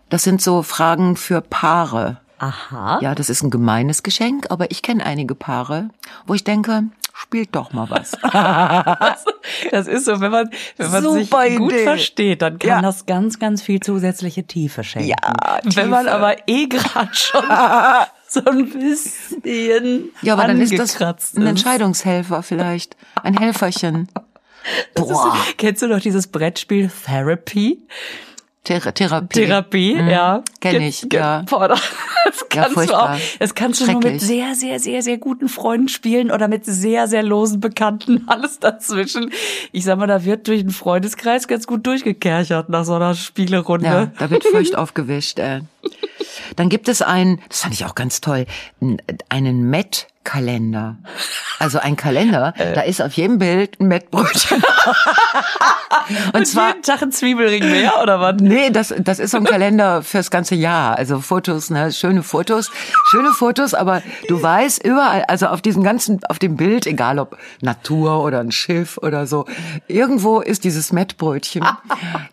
Das 0.09 0.23
sind 0.23 0.41
so 0.41 0.63
Fragen 0.63 1.15
für 1.15 1.41
Paare. 1.41 2.17
Aha. 2.37 2.99
Ja, 3.01 3.15
das 3.15 3.29
ist 3.29 3.43
ein 3.43 3.49
gemeines 3.49 4.03
Geschenk, 4.03 4.47
aber 4.49 4.71
ich 4.71 4.81
kenne 4.81 5.05
einige 5.05 5.35
Paare, 5.35 5.89
wo 6.25 6.33
ich 6.33 6.43
denke, 6.43 6.83
spielt 7.17 7.55
doch 7.55 7.71
mal 7.73 7.89
was. 7.89 8.11
Das 9.71 9.87
ist 9.87 10.05
so, 10.05 10.19
wenn 10.21 10.31
man, 10.31 10.49
wenn 10.77 10.91
man 10.91 11.13
sich 11.13 11.29
gut 11.29 11.71
Idee. 11.71 11.83
versteht, 11.83 12.41
dann 12.41 12.57
kann 12.59 12.69
Ja. 12.69 12.81
das 12.81 13.05
ganz, 13.05 13.39
ganz 13.39 13.61
viel 13.61 13.79
zusätzliche 13.79 14.43
Tiefe 14.45 14.83
schenken. 14.83 15.09
Ja, 15.09 15.59
Wenn 15.63 15.89
man 15.89 16.05
Tiefe. 16.05 16.15
aber 16.15 16.35
eh 16.47 16.67
gerade 16.67 17.13
schon 17.13 17.43
so 18.27 18.43
ein 18.45 18.69
bisschen 18.69 20.09
Ja, 20.21 20.33
aber 20.33 20.47
dann 20.47 20.59
ist 20.59 20.77
das 20.77 20.99
ein 21.01 21.15
ist. 21.17 21.37
Entscheidungshelfer 21.37 22.43
vielleicht. 22.43 22.97
Ein 23.23 23.37
Helferchen. 23.37 24.07
Das 24.95 25.05
ist- 25.05 25.11
Boah. 25.13 25.37
Kennst 25.57 25.81
du 25.83 25.87
noch 25.87 25.99
dieses 26.01 26.27
Brettspiel 26.27 26.89
Therapy? 27.05 27.83
Thera 28.65 28.91
Therapie. 28.91 29.45
Therapie, 29.45 29.93
ja. 29.93 30.43
Kenn 30.59 30.79
Ge- 30.79 30.87
ich, 30.89 31.07
ge- 31.07 31.19
ja. 31.19 31.43
Boah, 31.49 31.69
das 31.69 31.79
Ja, 32.53 32.63
kannst 32.63 32.89
du 32.89 32.93
auch. 32.99 33.09
Das 33.39 33.53
kannst 33.55 33.81
du 33.81 33.91
nur 33.91 34.01
mit 34.01 34.19
sehr, 34.19 34.55
sehr, 34.55 34.79
sehr, 34.79 35.01
sehr 35.01 35.17
guten 35.17 35.47
Freunden 35.47 35.87
spielen 35.89 36.31
oder 36.31 36.47
mit 36.47 36.65
sehr, 36.65 37.07
sehr 37.07 37.21
losen 37.23 37.59
Bekannten. 37.59 38.23
Alles 38.27 38.59
dazwischen. 38.59 39.31
Ich 39.71 39.83
sag 39.85 39.97
mal, 39.97 40.07
da 40.07 40.25
wird 40.25 40.47
durch 40.47 40.61
den 40.61 40.71
Freundeskreis 40.71 41.47
ganz 41.47 41.67
gut 41.67 41.85
durchgekerchert 41.85 42.69
nach 42.69 42.83
so 42.85 42.93
einer 42.95 43.13
Spielerunde. 43.13 43.85
Ja, 43.85 44.05
da 44.17 44.29
wird 44.29 44.43
feucht 44.43 44.75
aufgewischt. 44.77 45.37
Äh. 45.39 45.61
Dann 46.55 46.69
gibt 46.69 46.87
es 46.89 47.01
einen, 47.01 47.39
das 47.49 47.61
fand 47.61 47.73
ich 47.73 47.85
auch 47.85 47.95
ganz 47.95 48.19
toll, 48.21 48.45
einen 49.29 49.69
Met-Kalender. 50.25 50.97
Also 51.59 51.79
ein 51.79 51.95
Kalender, 51.95 52.53
Äh. 52.57 52.73
da 52.73 52.81
ist 52.81 53.01
auf 53.01 53.13
jedem 53.13 53.37
Bild 53.37 53.79
ein 53.79 53.87
Mettbrötchen. 53.87 54.61
Und, 56.27 56.35
Und 56.35 56.45
zwar, 56.45 56.69
jeden 56.69 56.83
Tag 56.83 57.01
ein 57.01 57.11
Zwiebelring 57.11 57.69
mehr, 57.71 58.01
oder 58.01 58.19
was? 58.19 58.35
nee, 58.39 58.69
das, 58.69 58.93
das 58.99 59.17
ist 59.19 59.31
so 59.31 59.37
ein 59.37 59.45
Kalender 59.45 60.03
fürs 60.03 60.29
ganze 60.29 60.53
Jahr. 60.55 60.97
Also 60.97 61.19
Fotos, 61.19 61.69
ne, 61.69 61.91
schöne 61.91 62.21
Fotos, 62.21 62.69
schöne 63.09 63.31
Fotos, 63.31 63.73
aber 63.73 64.03
du 64.27 64.41
weißt 64.41 64.83
überall, 64.83 65.23
also 65.27 65.47
auf 65.47 65.61
diesem 65.61 65.83
ganzen, 65.83 66.19
auf 66.29 66.37
dem 66.37 66.57
Bild, 66.57 66.85
egal 66.85 67.17
ob 67.17 67.37
Natur 67.61 68.23
oder 68.23 68.39
ein 68.39 68.51
Schiff 68.51 68.97
oder 68.99 69.25
so, 69.25 69.45
irgendwo 69.87 70.41
ist 70.41 70.63
dieses 70.63 70.91
Mettbrötchen. 70.91 71.65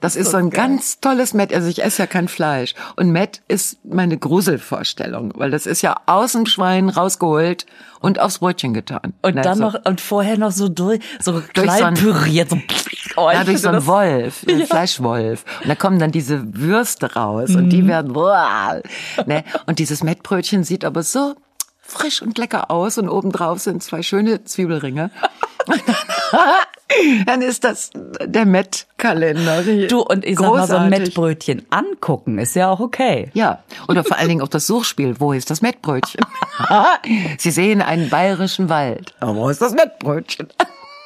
Das 0.00 0.16
ist 0.16 0.30
so 0.32 0.36
ein 0.36 0.50
ganz 0.50 1.00
tolles 1.00 1.32
Mett. 1.32 1.54
Also 1.54 1.68
ich 1.68 1.82
esse 1.84 2.02
ja 2.02 2.06
kein 2.06 2.26
Fleisch. 2.26 2.74
Und 2.96 3.10
Mett 3.10 3.40
ist 3.46 3.78
meine 3.84 4.18
Gruselvorstellung, 4.18 5.32
weil 5.36 5.50
das 5.50 5.66
ist 5.66 5.82
ja 5.82 5.96
aus 6.06 6.32
dem 6.32 6.46
Schwein 6.46 6.88
rausgeholt 6.88 7.66
und 8.00 8.18
aufs 8.20 8.38
Brötchen 8.38 8.74
getan. 8.74 9.12
Und 9.22 9.36
dann 9.36 9.58
so. 9.58 9.64
noch, 9.64 9.74
und 9.84 10.00
vorher 10.00 10.38
noch 10.38 10.50
so 10.52 10.68
durch, 10.68 11.00
so 11.20 11.32
Durch 11.32 11.44
so 11.46 11.62
klein 11.62 11.84
ein- 11.84 11.94
püriert, 11.94 12.50
so, 12.50 12.56
oh, 13.16 13.30
Ja, 13.30 13.44
durch 13.44 13.60
so 13.60 13.68
einen 13.68 13.76
das- 13.78 13.86
Wolf, 13.86 14.44
einen 14.48 14.66
Fleischwolf. 14.66 15.44
Und 15.62 15.68
da 15.68 15.74
kommen 15.74 15.98
dann 15.98 16.10
diese 16.12 16.42
Würste 16.54 17.14
raus 17.14 17.54
und 17.54 17.70
die 17.70 17.86
werden, 17.86 18.12
boah, 18.12 18.80
ne? 19.26 19.44
Und 19.66 19.78
dieses 19.78 20.02
Mettbrötchen 20.02 20.64
sieht 20.64 20.84
aber 20.84 21.02
so 21.02 21.34
frisch 21.80 22.22
und 22.22 22.38
lecker 22.38 22.70
aus 22.70 22.96
und 22.98 23.08
obendrauf 23.08 23.58
sind 23.60 23.82
zwei 23.82 24.02
schöne 24.02 24.44
Zwiebelringe. 24.44 25.10
Dann 27.26 27.42
ist 27.42 27.64
das 27.64 27.90
der 28.24 28.46
Met-Kalender. 28.46 29.62
Du, 29.88 30.00
und 30.00 30.24
ich 30.24 30.38
sag 30.38 30.50
mal, 30.50 30.66
so 30.66 30.76
ein 30.76 30.90
Mettbrötchen 30.90 31.66
angucken 31.70 32.38
ist 32.38 32.54
ja 32.54 32.70
auch 32.70 32.80
okay. 32.80 33.30
Ja, 33.34 33.62
oder 33.88 34.04
vor 34.04 34.18
allen 34.18 34.28
Dingen 34.28 34.42
auch 34.42 34.48
das 34.48 34.66
Suchspiel. 34.66 35.16
Wo 35.18 35.32
ist 35.32 35.50
das 35.50 35.62
Mettbrötchen? 35.62 36.24
Sie 37.38 37.50
sehen 37.50 37.82
einen 37.82 38.08
bayerischen 38.08 38.68
Wald. 38.68 39.14
Aber 39.20 39.34
wo 39.36 39.48
ist 39.48 39.62
das 39.62 39.72
Mettbrötchen? 39.72 40.48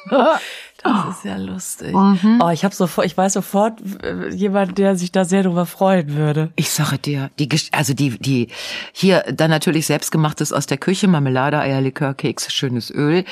Das 0.83 1.17
ist 1.17 1.25
ja 1.25 1.37
lustig. 1.37 1.93
Mhm. 1.93 2.39
Oh, 2.41 2.49
ich 2.49 2.63
habe 2.63 2.73
sofort, 2.73 3.07
ich 3.07 3.17
weiß 3.17 3.33
sofort 3.33 3.79
äh, 4.03 4.29
jemand, 4.29 4.77
der 4.77 4.95
sich 4.95 5.11
da 5.11 5.25
sehr 5.25 5.43
drüber 5.43 5.65
freuen 5.65 6.15
würde. 6.15 6.51
Ich 6.55 6.69
sage 6.69 6.99
dir, 6.99 7.31
die 7.39 7.49
also 7.71 7.93
die 7.93 8.17
die 8.17 8.47
hier 8.91 9.23
dann 9.33 9.49
natürlich 9.49 9.87
selbstgemachtes 9.87 10.53
aus 10.53 10.67
der 10.67 10.77
Küche, 10.77 11.07
Marmelade, 11.07 11.59
Eierlikör, 11.59 12.13
Kekse, 12.13 12.51
schönes 12.51 12.91
Öl. 12.91 13.25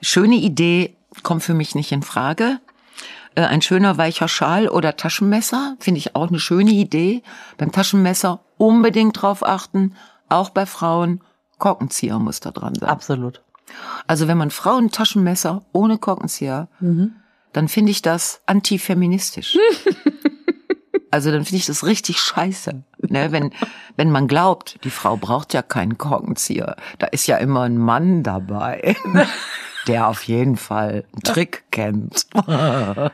Schöne 0.00 0.36
Idee, 0.36 0.94
kommt 1.22 1.42
für 1.42 1.54
mich 1.54 1.74
nicht 1.74 1.92
in 1.92 2.02
Frage. 2.02 2.60
Äh, 3.34 3.42
ein 3.42 3.62
schöner 3.62 3.98
weicher 3.98 4.28
Schal 4.28 4.68
oder 4.68 4.96
Taschenmesser 4.96 5.76
finde 5.80 5.98
ich 5.98 6.14
auch 6.14 6.28
eine 6.28 6.38
schöne 6.38 6.70
Idee. 6.70 7.22
Beim 7.58 7.72
Taschenmesser 7.72 8.40
unbedingt 8.58 9.20
drauf 9.20 9.44
achten, 9.44 9.94
auch 10.28 10.50
bei 10.50 10.66
Frauen 10.66 11.22
Korkenzieher 11.58 12.18
muss 12.18 12.40
da 12.40 12.50
dran 12.50 12.74
sein. 12.74 12.88
Absolut. 12.88 13.42
Also 14.06 14.28
wenn 14.28 14.38
man 14.38 14.50
Frauen 14.50 14.90
Taschenmesser 14.90 15.64
ohne 15.72 15.98
Korkenzieher, 15.98 16.68
mhm. 16.80 17.12
dann 17.52 17.68
finde 17.68 17.92
ich 17.92 18.02
das 18.02 18.42
antifeministisch. 18.46 19.56
also 21.12 21.30
dann 21.30 21.44
finde 21.44 21.58
ich 21.58 21.66
das 21.66 21.84
richtig 21.84 22.18
scheiße. 22.18 22.82
Ne? 23.08 23.32
Wenn, 23.32 23.52
wenn 23.96 24.10
man 24.10 24.26
glaubt, 24.26 24.78
die 24.82 24.90
Frau 24.90 25.16
braucht 25.16 25.52
ja 25.52 25.62
keinen 25.62 25.98
Korkenzieher, 25.98 26.76
da 26.98 27.06
ist 27.06 27.26
ja 27.26 27.36
immer 27.36 27.62
ein 27.62 27.76
Mann 27.76 28.22
dabei, 28.22 28.96
der 29.86 30.08
auf 30.08 30.22
jeden 30.24 30.56
Fall 30.56 31.04
einen 31.12 31.22
Trick 31.22 31.64
kennt. 31.70 32.26
Zur 32.34 33.10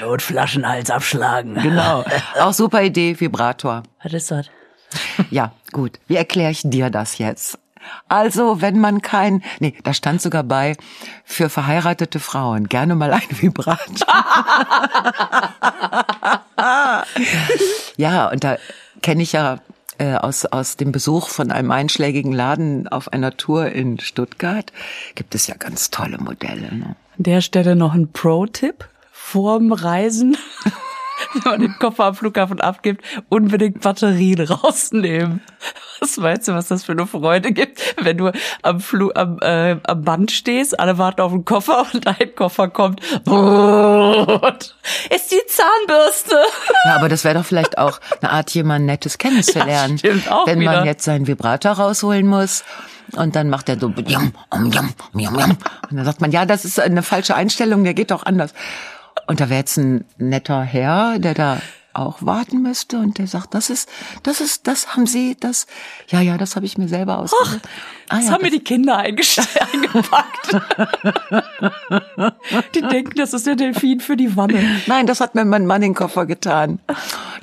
Not 0.00 0.20
Flaschenhals 0.20 0.90
abschlagen. 0.90 1.54
Genau. 1.54 2.04
Auch 2.40 2.52
super 2.52 2.82
Idee, 2.82 3.18
Vibrator. 3.18 3.84
Was 4.02 4.12
ist 4.12 4.30
das? 4.30 4.50
Ja, 5.30 5.52
gut. 5.70 6.00
Wie 6.08 6.16
erkläre 6.16 6.50
ich 6.50 6.62
dir 6.64 6.90
das 6.90 7.18
jetzt? 7.18 7.58
Also, 8.08 8.60
wenn 8.60 8.78
man 8.78 9.02
kein, 9.02 9.42
nee, 9.60 9.74
da 9.82 9.94
stand 9.94 10.22
sogar 10.22 10.42
bei, 10.42 10.76
für 11.24 11.48
verheiratete 11.48 12.20
Frauen 12.20 12.68
gerne 12.68 12.94
mal 12.94 13.12
ein 13.12 13.20
Vibrator. 13.30 14.06
ja, 17.96 18.30
und 18.30 18.44
da 18.44 18.56
kenne 19.02 19.22
ich 19.22 19.32
ja 19.32 19.58
äh, 19.98 20.14
aus, 20.14 20.46
aus 20.46 20.76
dem 20.76 20.92
Besuch 20.92 21.28
von 21.28 21.50
einem 21.50 21.70
einschlägigen 21.70 22.32
Laden 22.32 22.88
auf 22.88 23.12
einer 23.12 23.36
Tour 23.36 23.66
in 23.66 24.00
Stuttgart, 24.00 24.72
gibt 25.14 25.34
es 25.34 25.46
ja 25.46 25.54
ganz 25.56 25.90
tolle 25.90 26.18
Modelle. 26.18 26.74
Ne? 26.74 26.96
An 27.16 27.22
der 27.22 27.40
Stelle 27.40 27.76
noch 27.76 27.94
ein 27.94 28.10
Pro-Tipp 28.12 28.88
vorm 29.12 29.72
Reisen. 29.72 30.36
wenn 31.44 31.50
man 31.50 31.60
den 31.60 31.78
Koffer 31.78 32.04
am 32.04 32.14
Flughafen 32.14 32.60
abgibt, 32.60 33.04
unbedingt 33.28 33.80
Batterien 33.80 34.40
rausnehmen. 34.40 35.40
Was 36.00 36.16
meinst 36.16 36.48
du, 36.48 36.52
was 36.52 36.68
das 36.68 36.84
für 36.84 36.92
eine 36.92 37.06
Freude 37.06 37.52
gibt, 37.52 37.94
wenn 38.02 38.18
du 38.18 38.32
am, 38.62 38.80
Flu 38.80 39.10
am, 39.14 39.38
äh, 39.40 39.76
am 39.84 40.02
Band 40.02 40.32
stehst, 40.32 40.78
alle 40.80 40.98
warten 40.98 41.20
auf 41.20 41.32
den 41.32 41.44
Koffer 41.44 41.86
und 41.92 42.06
ein 42.06 42.34
Koffer 42.34 42.68
kommt. 42.68 43.00
Ist 43.00 43.24
die 45.30 45.42
Zahnbürste. 45.46 46.36
Ja, 46.86 46.96
aber 46.96 47.08
das 47.08 47.24
wäre 47.24 47.38
doch 47.38 47.44
vielleicht 47.44 47.78
auch 47.78 48.00
eine 48.20 48.32
Art, 48.32 48.50
jemand 48.50 48.86
Nettes 48.86 49.18
kennenzulernen. 49.18 49.72
Ja, 49.92 49.98
stimmt 49.98 50.30
auch 50.30 50.46
wenn 50.46 50.60
wieder. 50.60 50.72
man 50.72 50.86
jetzt 50.86 51.04
seinen 51.04 51.26
Vibrator 51.26 51.72
rausholen 51.72 52.26
muss. 52.26 52.64
Und 53.14 53.36
dann 53.36 53.50
macht 53.50 53.68
er 53.68 53.78
so, 53.78 53.86
und 53.86 54.06
dann 54.70 56.04
sagt 56.04 56.20
man, 56.20 56.32
ja, 56.32 56.46
das 56.46 56.64
ist 56.64 56.80
eine 56.80 57.02
falsche 57.02 57.34
Einstellung, 57.34 57.84
der 57.84 57.94
geht 57.94 58.10
doch 58.10 58.24
anders. 58.24 58.54
Und 59.26 59.40
da 59.40 59.48
wäre 59.48 59.60
jetzt 59.60 59.76
ein 59.76 60.04
netter 60.18 60.62
Herr, 60.62 61.18
der 61.18 61.34
da 61.34 61.60
auch 61.94 62.18
warten 62.20 62.62
müsste 62.62 62.98
und 62.98 63.18
der 63.18 63.26
sagt, 63.26 63.54
das 63.54 63.70
ist, 63.70 63.88
das 64.22 64.40
ist, 64.40 64.66
das 64.66 64.94
haben 64.94 65.06
Sie, 65.06 65.36
das, 65.38 65.66
ja, 66.08 66.20
ja, 66.20 66.38
das 66.38 66.56
habe 66.56 66.66
ich 66.66 66.78
mir 66.78 66.88
selber 66.88 67.18
ausgedacht. 67.18 67.60
Ah, 68.08 68.16
das 68.16 68.26
ja, 68.26 68.32
haben 68.32 68.42
das 68.42 68.50
mir 68.50 68.58
die 68.58 68.64
Kinder 68.64 68.96
eingepackt. 68.98 70.56
die 72.74 72.82
denken, 72.82 73.14
das 73.16 73.32
ist 73.32 73.46
der 73.46 73.56
Delfin 73.56 74.00
für 74.00 74.16
die 74.16 74.36
Wanne. 74.36 74.82
Nein, 74.86 75.06
das 75.06 75.20
hat 75.20 75.34
mir 75.34 75.44
mein 75.44 75.66
Mann 75.66 75.82
in 75.82 75.90
den 75.90 75.94
Koffer 75.94 76.26
getan. 76.26 76.80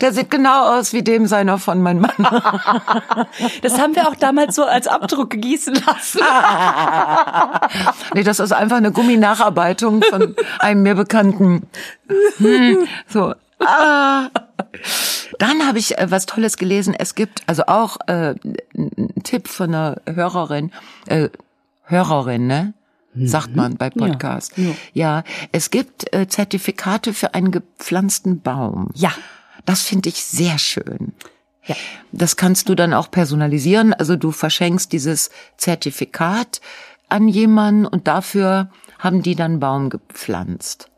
Der 0.02 0.14
sieht 0.14 0.32
genau 0.32 0.78
aus 0.78 0.94
wie 0.94 1.04
dem 1.04 1.28
seiner 1.28 1.58
von 1.58 1.82
meinem 1.82 2.02
Mann. 2.02 2.14
das 3.62 3.80
haben 3.80 3.96
wir 3.96 4.08
auch 4.08 4.16
damals 4.16 4.56
so 4.56 4.64
als 4.64 4.88
Abdruck 4.88 5.32
gießen 5.32 5.76
lassen. 5.86 6.22
nee, 8.14 8.24
das 8.24 8.40
ist 8.40 8.52
einfach 8.52 8.78
eine 8.78 8.92
Gumminacharbeitung 8.92 10.04
von 10.04 10.36
einem 10.60 10.84
mir 10.84 10.96
bekannten. 10.96 11.68
Hm, 12.38 12.88
so, 13.08 13.34
Ah. 13.60 14.30
Dann 15.38 15.68
habe 15.68 15.80
ich 15.80 15.98
äh, 15.98 16.10
was 16.10 16.26
Tolles 16.26 16.58
gelesen. 16.58 16.94
Es 16.98 17.16
gibt 17.16 17.42
also 17.48 17.64
auch 17.68 17.98
äh, 18.08 18.36
einen 18.76 19.24
Tipp 19.24 19.48
von 19.48 19.70
einer 19.74 20.02
Hörerin, 20.06 20.72
äh, 21.08 21.30
Hörerin, 21.84 22.48
ne? 22.48 22.74
Sagt 23.16 23.56
man 23.56 23.76
bei 23.76 23.90
Podcasts. 23.90 24.56
Ja, 24.56 24.64
ja. 24.64 24.74
ja 24.94 25.24
es 25.52 25.72
gibt 25.72 26.14
äh, 26.14 26.28
Zertifikate 26.28 27.14
für 27.14 27.34
einen 27.34 27.52
gepflanzten 27.52 28.42
Baum. 28.42 28.92
Ja. 28.94 29.12
Das 29.66 29.82
finde 29.82 30.10
ich 30.10 30.24
sehr 30.24 30.58
schön. 30.58 31.14
Ja. 31.66 31.76
Das 32.12 32.38
kannst 32.38 32.70
du 32.70 32.76
dann 32.76 32.94
auch 32.94 33.12
personalisieren. 33.12 33.94
Also 33.94 34.16
du 34.16 34.32
verschenkst 34.32 34.92
dieses 34.94 35.32
Zertifikat 35.58 36.62
an 37.10 37.28
jemanden 37.28 37.86
und 37.86 38.08
dafür 38.08 38.70
haben 39.00 39.22
die 39.22 39.36
dann 39.36 39.60
Baum 39.60 39.90
gepflanzt. 39.90 40.90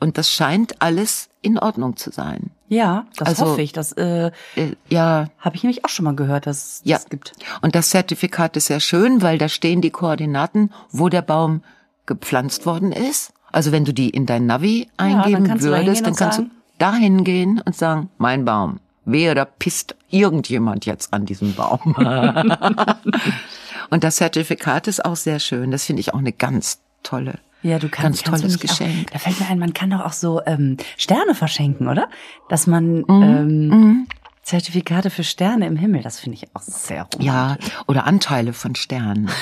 Und 0.00 0.18
das 0.18 0.30
scheint 0.30 0.80
alles 0.80 1.28
in 1.42 1.58
Ordnung 1.58 1.96
zu 1.96 2.10
sein. 2.10 2.50
Ja, 2.68 3.06
das 3.16 3.28
also, 3.28 3.46
hoffe 3.46 3.62
ich. 3.62 3.72
Das 3.72 3.92
äh, 3.92 4.30
äh, 4.56 4.72
ja, 4.88 5.28
habe 5.38 5.56
ich 5.56 5.62
nämlich 5.62 5.84
auch 5.84 5.88
schon 5.88 6.04
mal 6.04 6.14
gehört, 6.14 6.46
dass 6.46 6.82
ja. 6.84 6.96
das 6.96 7.08
gibt. 7.08 7.32
Und 7.62 7.74
das 7.74 7.90
Zertifikat 7.90 8.56
ist 8.56 8.66
sehr 8.66 8.80
schön, 8.80 9.22
weil 9.22 9.38
da 9.38 9.48
stehen 9.48 9.80
die 9.80 9.90
Koordinaten, 9.90 10.70
wo 10.90 11.08
der 11.08 11.22
Baum 11.22 11.62
gepflanzt 12.06 12.66
worden 12.66 12.92
ist. 12.92 13.32
Also 13.50 13.72
wenn 13.72 13.84
du 13.84 13.94
die 13.94 14.10
in 14.10 14.26
dein 14.26 14.46
Navi 14.46 14.88
eingeben 14.98 15.46
ja, 15.46 15.54
dann 15.54 15.62
würdest, 15.62 16.06
dann 16.06 16.14
kannst 16.14 16.38
du 16.40 16.50
dahin 16.78 17.24
gehen 17.24 17.62
und 17.64 17.74
sagen, 17.74 18.10
mein 18.18 18.44
Baum. 18.44 18.80
Wer 19.04 19.34
da 19.34 19.46
pisst 19.46 19.96
irgendjemand 20.10 20.84
jetzt 20.84 21.14
an 21.14 21.24
diesem 21.24 21.54
Baum. 21.54 21.96
und 23.90 24.04
das 24.04 24.16
Zertifikat 24.16 24.86
ist 24.86 25.02
auch 25.02 25.16
sehr 25.16 25.38
schön. 25.38 25.70
Das 25.70 25.84
finde 25.84 26.00
ich 26.00 26.12
auch 26.12 26.18
eine 26.18 26.32
ganz 26.32 26.80
tolle 27.02 27.38
ja, 27.62 27.78
du 27.78 27.88
kannst 27.88 28.24
ganz 28.24 28.40
tolles 28.40 28.58
Geschenk. 28.60 29.08
Auch, 29.08 29.12
da 29.12 29.18
fällt 29.18 29.40
mir 29.40 29.48
ein, 29.48 29.58
man 29.58 29.74
kann 29.74 29.90
doch 29.90 30.00
auch 30.00 30.12
so 30.12 30.40
ähm, 30.46 30.76
Sterne 30.96 31.34
verschenken, 31.34 31.88
oder? 31.88 32.08
Dass 32.48 32.66
man 32.66 33.00
mm, 33.00 33.04
ähm, 33.08 33.68
mm. 33.68 34.06
Zertifikate 34.42 35.10
für 35.10 35.24
Sterne 35.24 35.66
im 35.66 35.76
Himmel, 35.76 36.02
das 36.02 36.20
finde 36.20 36.36
ich 36.36 36.54
auch 36.54 36.62
sehr 36.62 37.02
romantisch. 37.02 37.26
Ja, 37.26 37.56
oder 37.86 38.06
Anteile 38.06 38.52
von 38.52 38.74
Sternen. 38.74 39.30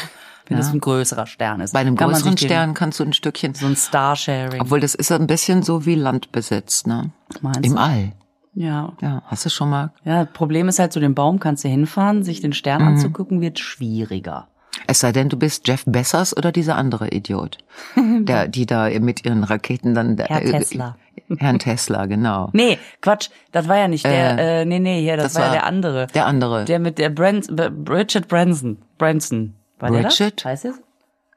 Wenn 0.49 0.59
ja. 0.59 0.63
es 0.63 0.73
ein 0.73 0.79
größerer 0.79 1.27
Stern 1.27 1.61
ist. 1.61 1.73
Bei 1.73 1.81
einem 1.81 1.97
kann 1.97 2.11
größeren 2.11 2.39
Stern 2.39 2.75
kannst 2.75 3.01
du 3.01 3.05
ein 3.05 3.13
Stückchen. 3.13 3.55
So 3.55 3.67
ein 3.67 3.75
Starsharing. 3.75 4.61
Obwohl 4.61 4.79
das 4.79 4.95
ist 4.95 5.11
ein 5.11 5.27
bisschen 5.27 5.65
so 5.65 5.87
wie 5.87 5.97
Landbesitz, 5.97 6.87
ne? 6.87 7.11
Meinst 7.41 7.67
Im 7.67 7.75
du? 7.75 7.81
All. 7.81 8.13
Ja. 8.55 8.93
Ja, 9.03 9.23
hast 9.27 9.45
du 9.45 9.51
schon 9.51 9.71
mal? 9.71 9.93
Ja, 10.05 10.25
Problem 10.25 10.69
ist 10.69 10.79
halt, 10.79 10.93
zu 10.93 11.01
dem 11.01 11.15
Baum 11.15 11.41
kannst 11.41 11.65
du 11.65 11.69
hinfahren, 11.69 12.23
sich 12.23 12.41
den 12.41 12.53
Stern 12.53 12.83
mhm. 12.83 12.89
anzugucken, 12.89 13.41
wird 13.41 13.59
schwieriger. 13.59 14.49
Es 14.87 15.01
sei 15.01 15.13
denn, 15.13 15.29
du 15.29 15.37
bist 15.37 15.67
Jeff 15.67 15.85
Bessers 15.87 16.37
oder 16.37 16.53
dieser 16.53 16.77
andere 16.77 17.09
Idiot, 17.09 17.59
der, 17.97 18.49
die 18.49 18.67
da 18.67 18.89
mit 19.01 19.25
ihren 19.25 19.45
Raketen 19.45 19.95
dann. 19.95 20.17
Herr 20.19 20.43
äh, 20.43 20.51
Tesla. 20.51 20.97
Herrn 21.39 21.59
Tesla, 21.59 22.07
genau. 22.07 22.51
Nee, 22.53 22.79
Quatsch, 23.01 23.31
das 23.53 23.69
war 23.69 23.79
ja 23.79 23.89
nicht 23.89 24.05
der, 24.05 24.39
äh, 24.39 24.63
äh 24.63 24.65
nee, 24.65 24.79
nee, 24.79 25.01
hier, 25.01 25.17
das, 25.17 25.33
das 25.33 25.43
war, 25.43 25.47
ja 25.49 25.53
der 25.53 25.67
andere. 25.67 26.07
Der 26.09 26.27
andere. 26.27 26.65
Der 26.65 26.79
mit 26.79 26.99
der 26.99 27.11
Brans 27.11 27.49
Richard 27.51 28.29
Branson. 28.29 28.79
Branson. 28.99 29.55
War 29.79 29.91
Richard? 29.91 30.21
Der 30.21 30.31
das? 30.31 30.45
Heißt 30.45 30.65
es? 30.67 30.83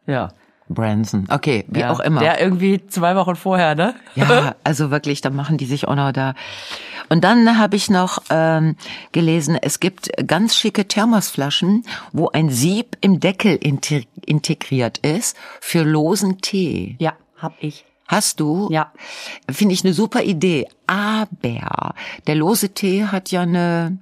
Ja. 0.05 0.29
Branson. 0.69 1.25
Okay, 1.29 1.65
wie 1.67 1.81
ja, 1.81 1.91
auch 1.91 1.99
immer. 1.99 2.21
Der 2.21 2.39
irgendwie 2.39 2.85
zwei 2.87 3.15
Wochen 3.15 3.35
vorher, 3.35 3.75
ne? 3.75 3.95
Ja, 4.15 4.55
also 4.63 4.91
wirklich, 4.91 5.21
da 5.21 5.29
machen 5.29 5.57
die 5.57 5.65
sich 5.65 5.87
auch 5.87 5.95
noch 5.95 6.11
da. 6.11 6.35
Und 7.09 7.23
dann 7.23 7.57
habe 7.57 7.75
ich 7.75 7.89
noch 7.89 8.21
ähm, 8.29 8.75
gelesen, 9.11 9.57
es 9.59 9.79
gibt 9.79 10.11
ganz 10.27 10.55
schicke 10.55 10.87
Thermosflaschen, 10.87 11.83
wo 12.13 12.29
ein 12.29 12.49
Sieb 12.49 12.97
im 13.01 13.19
Deckel 13.19 13.55
integriert 14.25 14.99
ist 14.99 15.35
für 15.59 15.83
losen 15.83 16.37
Tee. 16.37 16.95
Ja, 16.99 17.13
hab 17.37 17.53
ich. 17.59 17.85
Hast 18.07 18.39
du? 18.39 18.69
Ja. 18.71 18.91
Finde 19.49 19.73
ich 19.73 19.83
eine 19.83 19.93
super 19.93 20.23
Idee. 20.23 20.67
Aber 20.87 21.93
der 22.27 22.35
lose 22.35 22.69
Tee 22.69 23.05
hat 23.05 23.31
ja 23.31 23.41
eine 23.41 23.99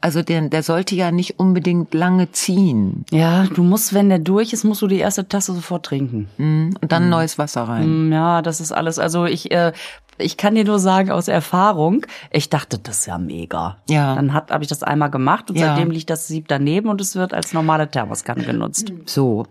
also 0.00 0.22
der, 0.22 0.48
der 0.48 0.62
sollte 0.62 0.94
ja 0.94 1.10
nicht 1.10 1.38
unbedingt 1.38 1.92
lange 1.92 2.30
ziehen. 2.30 3.04
Ja, 3.10 3.44
du 3.44 3.62
musst, 3.62 3.94
wenn 3.94 4.08
der 4.08 4.20
durch 4.20 4.52
ist, 4.52 4.64
musst 4.64 4.82
du 4.82 4.86
die 4.86 4.98
erste 4.98 5.28
Tasse 5.28 5.54
sofort 5.54 5.86
trinken. 5.86 6.28
Mm, 6.38 6.76
und 6.80 6.92
dann 6.92 7.06
mm. 7.06 7.10
neues 7.10 7.38
Wasser 7.38 7.62
rein. 7.62 8.08
Mm, 8.08 8.12
ja, 8.12 8.42
das 8.42 8.60
ist 8.60 8.70
alles. 8.72 8.98
Also 8.98 9.24
ich 9.24 9.50
äh, 9.50 9.72
Ich 10.18 10.36
kann 10.36 10.54
dir 10.54 10.64
nur 10.64 10.78
sagen 10.78 11.10
aus 11.10 11.28
Erfahrung, 11.28 12.04
ich 12.30 12.48
dachte, 12.50 12.78
das 12.78 13.00
ist 13.00 13.06
ja 13.06 13.18
mega. 13.18 13.76
Ja. 13.88 14.14
Dann 14.16 14.34
habe 14.34 14.62
ich 14.62 14.68
das 14.68 14.82
einmal 14.82 15.10
gemacht 15.10 15.50
und 15.50 15.56
Ja. 15.56 15.68
seitdem 15.68 15.90
liegt 15.90 16.10
das 16.10 16.26
Sieb 16.26 16.48
daneben 16.48 16.88
und 16.88 17.00
es 17.00 17.14
wird 17.14 17.32
als 17.34 17.52
normale 17.52 17.88
Thermoskanne 17.88 18.44
genutzt. 18.44 18.92
So. 19.06 19.46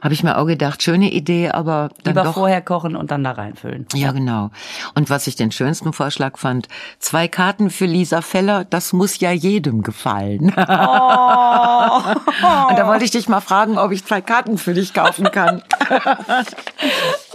Habe 0.00 0.14
ich 0.14 0.22
mir 0.22 0.38
auch 0.38 0.46
gedacht, 0.46 0.82
schöne 0.82 1.10
Idee, 1.10 1.50
aber 1.50 1.90
dann 2.02 2.14
Lieber 2.14 2.24
doch 2.24 2.34
vorher 2.34 2.62
kochen 2.62 2.96
und 2.96 3.10
dann 3.10 3.24
da 3.24 3.32
reinfüllen. 3.32 3.86
Ja, 3.94 4.12
genau. 4.12 4.50
Und 4.94 5.10
was 5.10 5.26
ich 5.26 5.36
den 5.36 5.52
schönsten 5.52 5.92
Vorschlag 5.92 6.38
fand, 6.38 6.68
zwei 6.98 7.28
Karten 7.28 7.70
für 7.70 7.86
Lisa 7.86 8.22
Feller, 8.22 8.64
das 8.64 8.92
muss 8.92 9.20
ja 9.20 9.32
jedem 9.32 9.82
gefallen. 9.82 10.52
Oh. 10.56 10.60
Und 12.70 12.78
da 12.78 12.86
wollte 12.86 13.04
ich 13.04 13.10
dich 13.10 13.28
mal 13.28 13.40
fragen, 13.40 13.78
ob 13.78 13.92
ich 13.92 14.04
zwei 14.04 14.20
Karten 14.20 14.58
für 14.58 14.74
dich 14.74 14.94
kaufen 14.94 15.30
kann. 15.30 15.62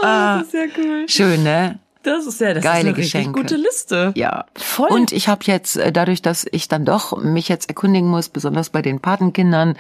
Das 0.02 0.44
ist 0.44 0.54
ja 0.54 0.66
cool. 0.78 1.06
Schön, 1.08 1.44
ne? 1.44 1.80
Das 2.06 2.28
ist 2.28 2.40
ja 2.40 2.54
das 2.54 2.64
Geile 2.64 2.80
ist 2.80 2.86
eine 2.86 2.94
Geschenke. 2.94 3.42
gute 3.42 3.56
Liste. 3.56 4.14
Ja. 4.16 4.46
Voll. 4.56 4.90
Und 4.90 5.12
ich 5.12 5.28
habe 5.28 5.42
jetzt, 5.46 5.76
äh, 5.76 5.92
dadurch, 5.92 6.22
dass 6.22 6.46
ich 6.52 6.68
dann 6.68 6.86
doch 6.86 7.18
mich 7.18 7.50
jetzt 7.50 7.68
erkundigen 7.68 8.10
muss, 8.10 8.30
besonders 8.30 8.70
bei 8.70 8.82
den 8.82 9.00
Patenkindern, 9.00 9.76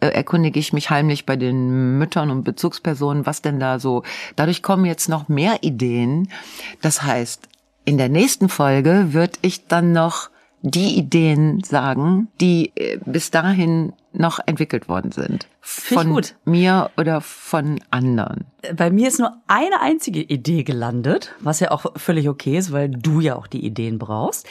äh, 0.00 0.08
erkundige 0.08 0.58
ich 0.58 0.72
mich 0.72 0.90
heimlich 0.90 1.24
bei 1.24 1.36
den 1.36 1.98
Müttern 1.98 2.30
und 2.30 2.42
Bezugspersonen, 2.42 3.26
was 3.26 3.42
denn 3.42 3.60
da 3.60 3.78
so. 3.78 4.02
Dadurch 4.36 4.62
kommen 4.62 4.84
jetzt 4.84 5.08
noch 5.08 5.28
mehr 5.28 5.58
Ideen. 5.62 6.30
Das 6.82 7.02
heißt, 7.02 7.48
in 7.84 7.96
der 7.96 8.08
nächsten 8.08 8.48
Folge 8.48 9.12
wird 9.12 9.38
ich 9.42 9.66
dann 9.68 9.92
noch 9.92 10.30
die 10.62 10.96
Ideen 10.98 11.62
sagen, 11.62 12.28
die 12.40 12.72
äh, 12.76 12.98
bis 13.04 13.30
dahin 13.30 13.92
noch 14.12 14.40
entwickelt 14.46 14.88
worden 14.88 15.12
sind. 15.12 15.46
Von 15.60 16.20
mir 16.44 16.90
oder 16.96 17.20
von 17.20 17.78
anderen. 17.90 18.46
Bei 18.74 18.90
mir 18.90 19.08
ist 19.08 19.20
nur 19.20 19.36
eine 19.46 19.80
einzige 19.80 20.20
Idee 20.20 20.64
gelandet, 20.64 21.34
was 21.40 21.60
ja 21.60 21.70
auch 21.70 21.86
völlig 21.96 22.28
okay 22.28 22.56
ist, 22.56 22.72
weil 22.72 22.88
du 22.88 23.20
ja 23.20 23.36
auch 23.36 23.46
die 23.46 23.64
Ideen 23.64 23.98
brauchst. 23.98 24.46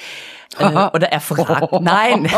Äh, 0.59 0.65
oder 0.93 1.11
erfragt. 1.11 1.81
Nein. 1.81 2.29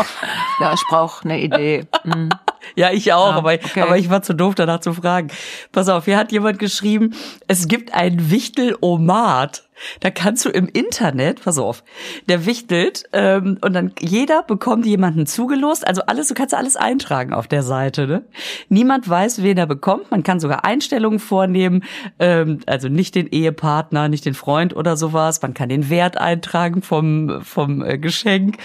Ja, 0.60 0.72
ich 0.72 0.82
brauche 0.88 1.24
eine 1.24 1.40
Idee. 1.40 1.86
Hm. 2.02 2.30
Ja, 2.76 2.90
ich 2.92 3.12
auch, 3.14 3.32
Ah, 3.32 3.36
aber, 3.38 3.54
okay. 3.54 3.80
aber 3.80 3.96
ich 3.96 4.10
war 4.10 4.22
zu 4.22 4.34
doof, 4.34 4.54
danach 4.54 4.80
zu 4.80 4.92
fragen. 4.92 5.28
Pass 5.72 5.88
auf, 5.88 6.04
hier 6.04 6.16
hat 6.18 6.30
jemand 6.30 6.58
geschrieben, 6.58 7.14
es 7.48 7.68
gibt 7.68 7.94
ein 7.94 8.30
Wichtel-Omat. 8.30 9.64
Da 10.00 10.10
kannst 10.10 10.44
du 10.44 10.50
im 10.50 10.68
Internet, 10.68 11.42
pass 11.42 11.58
auf, 11.58 11.84
der 12.28 12.46
wichtelt 12.46 13.04
ähm, 13.12 13.58
und 13.60 13.72
dann 13.72 13.92
jeder 14.00 14.42
bekommt 14.42 14.86
jemanden 14.86 15.26
zugelost. 15.26 15.86
Also 15.86 16.02
alles, 16.06 16.28
du 16.28 16.34
kannst 16.34 16.54
alles 16.54 16.76
eintragen 16.76 17.32
auf 17.32 17.48
der 17.48 17.62
Seite. 17.62 18.06
Ne? 18.06 18.24
Niemand 18.68 19.08
weiß, 19.08 19.42
wen 19.42 19.58
er 19.58 19.66
bekommt. 19.66 20.10
Man 20.10 20.22
kann 20.22 20.40
sogar 20.40 20.64
Einstellungen 20.64 21.18
vornehmen, 21.18 21.84
ähm, 22.18 22.60
also 22.66 22.88
nicht 22.88 23.14
den 23.14 23.26
Ehepartner, 23.26 24.08
nicht 24.08 24.24
den 24.24 24.34
Freund 24.34 24.74
oder 24.74 24.96
sowas. 24.96 25.42
Man 25.42 25.54
kann 25.54 25.68
den 25.68 25.90
Wert 25.90 26.16
eintragen 26.16 26.82
vom 26.82 27.40
vom 27.42 27.82
äh, 27.82 27.98
Geschenk 27.98 28.56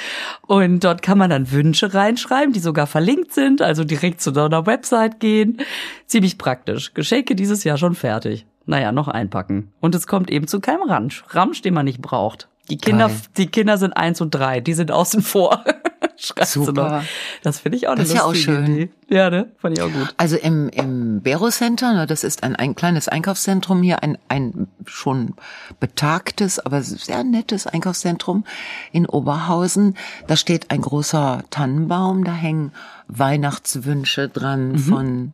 und 0.42 0.84
dort 0.84 1.02
kann 1.02 1.18
man 1.18 1.30
dann 1.30 1.52
Wünsche 1.52 1.94
reinschreiben, 1.94 2.54
die 2.54 2.60
sogar 2.60 2.88
verlinkt 2.88 3.34
sind, 3.34 3.62
also 3.62 3.84
direkt 3.84 4.22
zu 4.22 4.32
deiner 4.32 4.66
Website 4.66 5.20
gehen. 5.20 5.62
Ziemlich 6.08 6.38
praktisch. 6.38 6.94
Geschenke 6.94 7.36
dieses 7.36 7.64
Jahr 7.64 7.78
schon 7.78 7.96
fertig. 7.96 8.46
Naja, 8.66 8.92
noch 8.92 9.08
einpacken. 9.08 9.72
Und 9.80 9.96
es 9.96 10.08
kommt 10.08 10.30
eben 10.30 10.48
zu 10.48 10.60
keinem 10.60 10.84
Ramsch. 10.84 11.24
Ramsch, 11.30 11.62
den 11.62 11.74
man 11.74 11.86
nicht 11.86 12.02
braucht. 12.02 12.50
Die 12.70 12.78
Kinder, 12.78 13.08
Geil. 13.08 13.18
die 13.38 13.48
Kinder 13.48 13.78
sind 13.78 13.94
eins 13.94 14.22
und 14.22 14.32
drei, 14.34 14.60
die 14.60 14.74
sind 14.74 14.92
außen 14.92 15.22
vor. 15.22 15.64
Schreibt 16.18 16.48
Super. 16.48 17.00
noch. 17.00 17.04
Das 17.44 17.60
finde 17.60 17.78
ich 17.78 17.88
auch 17.88 17.92
eine 17.92 18.02
Das 18.02 18.10
ist 18.10 18.16
ja 18.16 18.24
auch 18.24 18.34
schön. 18.34 18.66
Idee. 18.66 18.90
Ja, 19.10 19.30
ne? 19.30 19.52
Fand 19.58 19.78
ich 19.78 19.84
auch 19.84 19.92
gut. 19.92 20.14
Also 20.18 20.38
im, 20.38 20.70
im 20.70 21.22
Bero 21.22 21.50
Center, 21.50 21.94
ne, 21.94 22.08
das 22.08 22.24
ist 22.24 22.44
ein, 22.44 22.56
ein 22.56 22.74
kleines 22.74 23.08
Einkaufszentrum 23.08 23.84
hier, 23.84 24.02
ein, 24.02 24.18
ein 24.30 24.68
schon 24.86 25.36
betagtes, 25.80 26.60
aber 26.60 26.82
sehr 26.82 27.24
nettes 27.24 27.68
Einkaufszentrum 27.68 28.46
in 28.92 29.06
Oberhausen. 29.06 29.96
Da 30.28 30.38
steht 30.38 30.72
ein 30.72 30.82
großer 30.82 31.44
Tannenbaum, 31.50 32.24
da 32.24 32.34
hängen 32.34 32.72
Weihnachtswünsche 33.08 34.30
dran 34.30 34.78
von 34.80 35.34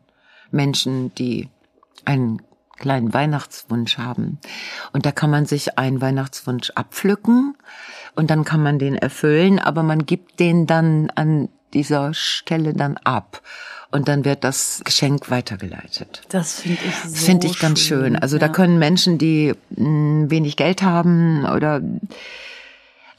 Menschen, 0.50 1.14
die 1.14 1.48
einen 2.04 2.42
kleinen 2.78 3.14
Weihnachtswunsch 3.14 3.98
haben. 3.98 4.38
Und 4.92 5.06
da 5.06 5.12
kann 5.12 5.30
man 5.30 5.46
sich 5.46 5.78
einen 5.78 6.00
Weihnachtswunsch 6.00 6.70
abpflücken 6.70 7.56
und 8.14 8.30
dann 8.30 8.44
kann 8.44 8.62
man 8.62 8.78
den 8.78 8.96
erfüllen, 8.96 9.58
aber 9.58 9.82
man 9.82 10.06
gibt 10.06 10.40
den 10.40 10.66
dann 10.66 11.10
an 11.14 11.48
dieser 11.72 12.12
Stelle 12.14 12.74
dann 12.74 12.96
ab. 12.98 13.42
Und 13.90 14.08
dann 14.08 14.24
wird 14.24 14.42
das 14.42 14.80
Geschenk 14.84 15.30
weitergeleitet. 15.30 16.22
Das 16.30 16.60
finde 16.60 16.80
ich 16.86 16.94
so 16.94 17.26
finde 17.26 17.46
ich 17.46 17.58
ganz 17.58 17.78
schön. 17.78 18.16
Also 18.16 18.38
da 18.38 18.46
ja. 18.46 18.52
können 18.52 18.78
Menschen, 18.78 19.18
die 19.18 19.52
mh, 19.68 20.30
wenig 20.30 20.56
Geld 20.56 20.82
haben 20.82 21.44
oder 21.44 21.82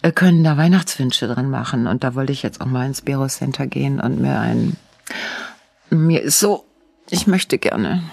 äh, 0.02 0.12
können 0.12 0.44
da 0.44 0.58
Weihnachtswünsche 0.58 1.28
dran 1.28 1.52
machen. 1.52 1.86
Und 1.86 2.04
da 2.04 2.16
wollte 2.16 2.34
ich 2.34 2.42
jetzt 2.42 2.60
auch 2.60 2.66
mal 2.66 2.88
ins 2.88 3.02
Bero 3.02 3.28
Center 3.28 3.68
gehen 3.68 4.00
und 4.00 4.20
mir 4.20 4.40
ein, 4.40 4.76
mir 5.92 6.24
ist 6.24 6.40
so, 6.40 6.66
ich 7.14 7.28
möchte 7.28 7.58
gerne 7.58 8.04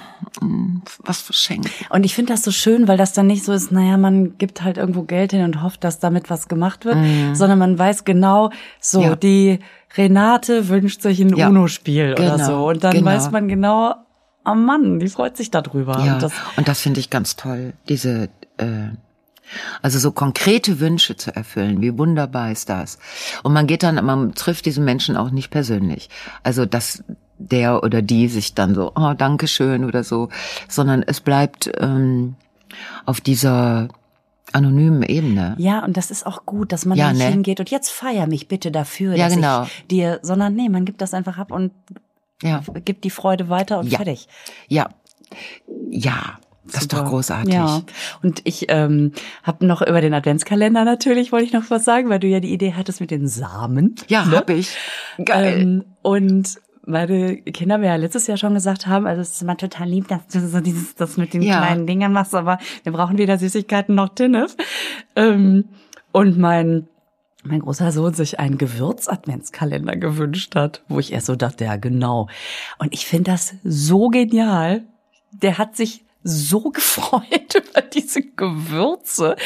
mh, 0.41 0.83
was 1.05 1.21
verschenken. 1.21 1.71
Und 1.91 2.05
ich 2.05 2.15
finde 2.15 2.33
das 2.33 2.43
so 2.45 2.51
schön, 2.51 2.87
weil 2.89 2.97
das 2.97 3.13
dann 3.13 3.27
nicht 3.27 3.45
so 3.45 3.53
ist, 3.53 3.73
naja, 3.73 3.97
man 3.97 4.37
gibt 4.39 4.63
halt 4.63 4.77
irgendwo 4.77 5.03
Geld 5.03 5.33
hin 5.33 5.43
und 5.45 5.63
hofft, 5.63 5.83
dass 5.85 5.99
damit 5.99 6.31
was 6.31 6.49
gemacht 6.49 6.85
wird, 6.85 6.97
sondern 7.35 7.59
man 7.59 7.79
weiß 7.79 8.05
genau, 8.05 8.51
so, 8.81 9.01
Mhm. 9.01 9.05
Ja. 9.07 9.17
die 9.17 9.59
Renate 9.97 10.69
wünscht 10.69 11.03
sich 11.03 11.21
ein 11.21 11.35
Ja. 11.37 11.49
UNO-Spiel 11.49 12.13
oder 12.13 12.37
Genau, 12.37 12.47
so. 12.47 12.69
Und 12.69 12.85
dann 12.85 12.93
genau. 12.93 13.07
weiß 13.07 13.31
man 13.31 13.49
genau, 13.49 13.95
oh 14.45 14.55
Mann, 14.55 15.01
die 15.01 15.09
freut 15.09 15.37
sich 15.37 15.51
darüber. 15.51 15.99
Ja, 16.05 16.15
Und 16.15 16.23
das, 16.23 16.33
und 16.57 16.69
das 16.69 16.81
finde 16.81 17.01
ich 17.01 17.11
ganz 17.11 17.37
toll, 17.37 17.73
diese, 17.89 18.29
äh, 18.59 18.91
also 19.83 19.99
so 19.99 20.13
konkrete 20.13 20.79
Wünsche 20.79 21.17
zu 21.17 21.35
erfüllen. 21.35 21.81
Wie 21.83 21.99
wunderbar 21.99 22.53
ist 22.53 22.69
das? 22.69 22.99
Und 23.43 23.53
man 23.53 23.67
geht 23.67 23.83
dann, 23.83 24.05
man 24.05 24.33
trifft 24.35 24.65
diesen 24.67 24.85
Menschen 24.85 25.17
auch 25.17 25.31
nicht 25.31 25.51
persönlich. 25.51 26.09
Also 26.45 26.67
dass 26.67 27.03
der 27.41 27.83
oder 27.83 28.03
die 28.03 28.29
sich 28.29 28.55
dann 28.55 28.75
so, 28.75 28.93
oh, 28.95 29.15
danke 29.17 29.49
schön 29.49 29.85
oder 29.85 30.05
so, 30.05 30.29
sondern 30.69 31.03
es 31.03 31.21
bleibt 31.21 31.71
ähm, 31.79 32.35
auf 33.07 33.21
dieser 33.21 33.89
anonymen 34.53 35.03
Ebene. 35.05 35.55
ja, 35.59 35.85
und 35.85 35.97
das 35.97 36.11
ist 36.11 36.27
auch 36.27 36.45
gut, 36.45 36.73
dass 36.73 36.85
man 36.85 36.99
Ja, 36.99 37.13
nicht 37.13 37.23
ne? 37.23 37.31
hingeht 37.31 37.61
und 37.61 37.71
jetzt 37.71 37.91
feier 37.91 38.27
mich 38.27 38.49
bitte 38.49 38.71
dafür, 38.71 39.15
Ja, 39.15 39.27
dass 39.27 39.35
genau. 39.37 39.63
ich 39.65 39.87
dir, 39.89 40.19
sondern 40.23 40.55
nee, 40.55 40.69
man 40.69 40.85
gibt 40.85 41.01
das 41.01 41.15
einfach 41.15 41.39
ab 41.39 41.53
und 41.53 41.73
Ja, 42.43 42.63
gibt 42.85 43.05
die 43.05 43.11
Freude 43.11 43.49
weiter 43.49 43.79
und 43.79 43.89
Ja. 43.89 43.99
fertig. 43.99 44.27
ja, 44.69 44.89
ja. 45.91 46.39
Das 46.73 46.83
ist 46.83 46.93
doch 46.93 46.99
Super. 46.99 47.11
großartig. 47.11 47.55
Ja. 47.55 47.83
Und 48.23 48.43
ich 48.45 48.67
ähm, 48.69 49.13
habe 49.43 49.67
noch 49.67 49.83
über 49.83 50.01
den 50.01 50.15
Adventskalender 50.15 50.85
natürlich, 50.85 51.33
wollte 51.33 51.47
ich 51.47 51.53
noch 51.53 51.69
was 51.69 51.85
sagen, 51.85 52.11
weil 52.11 52.21
du 52.21 52.29
ja 52.29 52.39
die 52.39 52.53
Idee 52.53 52.75
hattest 52.77 53.01
mit 53.01 53.11
den 53.11 53.27
Samen. 53.27 53.97
Ja, 54.09 54.25
ne? 54.25 54.37
hab 54.37 54.51
ich. 54.51 54.77
Geil. 55.25 55.61
Ähm, 55.63 55.85
und 56.03 56.61
meine 56.91 57.37
Kinder 57.39 57.79
mir 57.79 57.87
ja 57.87 57.97
letztes 57.97 58.27
Jahr 58.27 58.37
schon 58.37 58.55
gesagt 58.55 58.87
haben, 58.87 59.07
also 59.07 59.23
es 59.23 59.31
ist 59.33 59.43
immer 59.43 59.57
total 59.57 59.89
lieb, 59.89 60.09
dass 60.09 60.27
du 60.29 60.41
so 60.47 60.61
dieses, 60.61 60.95
das 60.95 61.17
mit 61.17 61.33
den 61.35 61.43
Ja. 61.43 61.59
kleinen 61.59 61.87
Dingern 61.87 62.13
machst, 62.13 62.35
aber 62.35 62.59
wir 62.83 62.93
brauchen 62.93 63.19
weder 63.19 63.39
Süßigkeiten 63.39 63.95
noch 63.95 64.11
Tinnef. 64.11 64.57
Ähm, 65.17 65.65
und 66.13 66.39
mein 66.39 66.87
mein 67.43 67.61
großer 67.61 67.91
Sohn 67.91 68.13
sich 68.13 68.39
einen 68.39 68.59
Gewürz-Adventskalender 68.59 69.97
gewünscht 69.97 70.55
hat, 70.57 70.83
wo 70.89 70.99
ich 70.99 71.11
erst 71.13 71.25
so 71.27 71.37
dachte, 71.37 71.65
ja 71.65 71.77
genau. 71.77 72.29
Und 72.79 72.93
ich 72.93 73.07
finde 73.07 73.31
das 73.31 73.55
so 73.65 74.09
genial. 74.09 74.83
Der 75.33 75.57
hat 75.57 75.75
sich 75.75 76.05
so 76.23 76.61
gefreut 76.71 77.55
über 77.55 77.81
diese 77.83 78.23
Gewürze. 78.23 79.37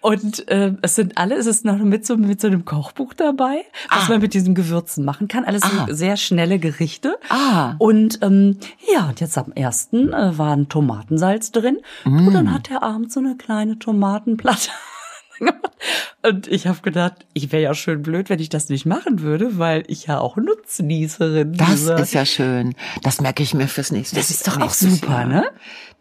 Und 0.00 0.48
äh, 0.48 0.72
es 0.82 0.94
sind 0.96 1.16
alle, 1.16 1.36
es 1.36 1.46
ist 1.46 1.64
noch 1.64 1.78
mit 1.78 2.04
so, 2.06 2.16
mit 2.16 2.40
so 2.40 2.46
einem 2.48 2.64
Kochbuch 2.64 3.14
dabei, 3.14 3.64
was 3.90 4.04
Ah. 4.06 4.08
man 4.10 4.20
mit 4.20 4.34
diesen 4.34 4.54
Gewürzen 4.54 5.04
machen 5.04 5.28
kann. 5.28 5.44
Alles 5.44 5.62
Ah. 5.62 5.86
sehr 5.90 6.16
schnelle 6.16 6.58
Gerichte. 6.58 7.16
Ah. 7.28 7.74
Und 7.78 8.18
ähm, 8.22 8.58
ja, 8.92 9.08
und 9.08 9.20
jetzt 9.20 9.38
am 9.38 9.52
ersten 9.52 10.12
äh, 10.12 10.36
war 10.38 10.54
ein 10.56 10.68
Tomatensalz 10.68 11.52
drin. 11.52 11.78
Und 12.04 12.26
Mm. 12.26 12.32
dann 12.32 12.52
hat 12.54 12.70
er 12.70 12.82
abends 12.82 13.14
so 13.14 13.20
eine 13.20 13.36
kleine 13.36 13.78
Tomatenplatte. 13.78 14.70
Und 16.22 16.48
ich 16.48 16.66
habe 16.66 16.80
gedacht, 16.80 17.26
ich 17.34 17.52
wäre 17.52 17.62
ja 17.62 17.74
schön 17.74 18.02
blöd, 18.02 18.30
wenn 18.30 18.38
ich 18.40 18.48
das 18.48 18.70
nicht 18.70 18.86
machen 18.86 19.20
würde, 19.20 19.58
weil 19.58 19.84
ich 19.88 20.06
ja 20.06 20.18
auch 20.18 20.36
Nutznießerin 20.38 21.52
Das 21.54 21.68
dieser- 21.70 21.98
ist 21.98 22.14
ja 22.14 22.24
schön. 22.24 22.74
Das 23.02 23.20
merke 23.20 23.42
ich 23.42 23.52
mir 23.54 23.68
fürs 23.68 23.92
nächste 23.92 24.16
Das 24.16 24.30
ist 24.30 24.46
doch 24.48 24.58
auch 24.60 24.70
super, 24.72 25.12
Jahr. 25.12 25.26
ne? 25.26 25.44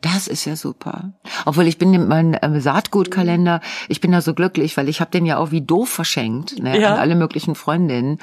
Das 0.01 0.27
ist 0.27 0.45
ja 0.45 0.55
super. 0.55 1.13
Obwohl 1.45 1.67
ich 1.67 1.77
bin 1.77 1.93
in 1.93 2.07
meinem 2.07 2.33
äh, 2.33 2.59
Saatgutkalender, 2.61 3.61
ich 3.89 3.99
bin 4.01 4.11
da 4.11 4.21
so 4.21 4.33
glücklich, 4.33 4.75
weil 4.77 4.87
ich 4.89 5.01
habe 5.01 5.11
den 5.11 5.25
ja 5.25 5.37
auch 5.37 5.51
wie 5.51 5.61
doof 5.61 5.89
verschenkt 5.89 6.59
ne, 6.59 6.79
Ja. 6.79 6.93
an 6.93 6.99
alle 6.99 7.15
möglichen 7.15 7.55
Freundinnen. 7.55 8.19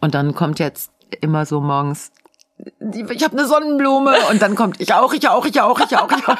Und 0.00 0.14
dann 0.14 0.34
kommt 0.34 0.58
jetzt 0.58 0.90
immer 1.20 1.44
so 1.46 1.60
morgens 1.60 2.12
ich 2.92 3.24
habe 3.24 3.36
eine 3.36 3.48
Sonnenblume 3.48 4.14
und 4.30 4.40
dann 4.40 4.54
kommt 4.54 4.80
ich 4.80 4.94
auch, 4.94 5.12
ich 5.12 5.28
auch, 5.28 5.44
ich 5.44 5.60
auch, 5.60 5.80
ich 5.80 5.96
auch. 5.96 6.10
Ich 6.12 6.24
auch. 6.24 6.36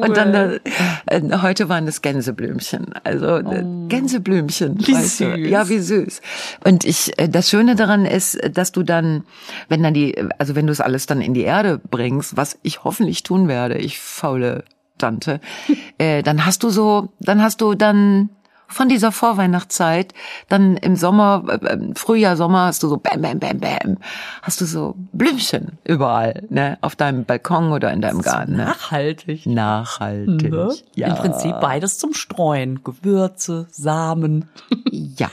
Und 0.00 0.16
dann 0.16 0.34
äh, 0.34 0.60
äh, 1.06 1.20
heute 1.42 1.68
waren 1.68 1.86
es 1.86 2.00
Gänseblümchen, 2.00 2.94
also 3.04 3.36
äh, 3.36 3.64
Gänseblümchen. 3.88 4.78
Wie 4.78 4.94
weißt 4.94 5.20
du. 5.20 5.36
süß. 5.36 5.50
Ja, 5.50 5.68
wie 5.68 5.78
süß. 5.78 6.22
Und 6.64 6.84
ich, 6.84 7.18
äh, 7.18 7.28
das 7.28 7.50
Schöne 7.50 7.76
daran 7.76 8.06
ist, 8.06 8.38
dass 8.56 8.72
du 8.72 8.82
dann, 8.82 9.24
wenn 9.68 9.82
dann 9.82 9.92
die, 9.92 10.16
also 10.38 10.54
wenn 10.54 10.66
du 10.66 10.72
es 10.72 10.80
alles 10.80 11.04
dann 11.06 11.20
in 11.20 11.34
die 11.34 11.42
Erde 11.42 11.78
bringst, 11.78 12.36
was 12.36 12.58
ich 12.62 12.82
hoffentlich 12.84 13.24
tun 13.24 13.46
werde, 13.46 13.76
ich 13.76 14.00
faule 14.00 14.64
Tante, 14.96 15.40
äh, 15.98 16.22
dann 16.22 16.46
hast 16.46 16.62
du 16.62 16.70
so, 16.70 17.12
dann 17.20 17.42
hast 17.42 17.60
du 17.60 17.74
dann 17.74 18.30
von 18.68 18.88
dieser 18.88 19.12
Vorweihnachtszeit, 19.12 20.12
dann 20.48 20.76
im 20.76 20.96
Sommer, 20.96 21.44
äh, 21.62 21.78
Frühjahr, 21.94 22.36
Sommer 22.36 22.66
hast 22.66 22.82
du 22.82 22.88
so 22.88 22.96
bam, 22.96 23.22
bam, 23.22 23.38
bam, 23.38 23.58
bam, 23.58 23.98
hast 24.42 24.60
du 24.60 24.64
so 24.64 24.94
Blümchen 25.12 25.78
überall, 25.84 26.44
ne, 26.48 26.78
auf 26.80 26.96
deinem 26.96 27.24
Balkon 27.24 27.72
oder 27.72 27.92
in 27.92 28.00
deinem 28.00 28.22
Garten. 28.22 28.56
Ne? 28.56 28.64
Nachhaltig. 28.64 29.46
Nachhaltig. 29.46 30.50
Ne? 30.50 30.74
Ja. 30.94 31.08
Im 31.08 31.14
Prinzip 31.14 31.60
beides 31.60 31.98
zum 31.98 32.14
Streuen. 32.14 32.82
Gewürze, 32.82 33.66
Samen. 33.70 34.48
Ja, 34.90 35.30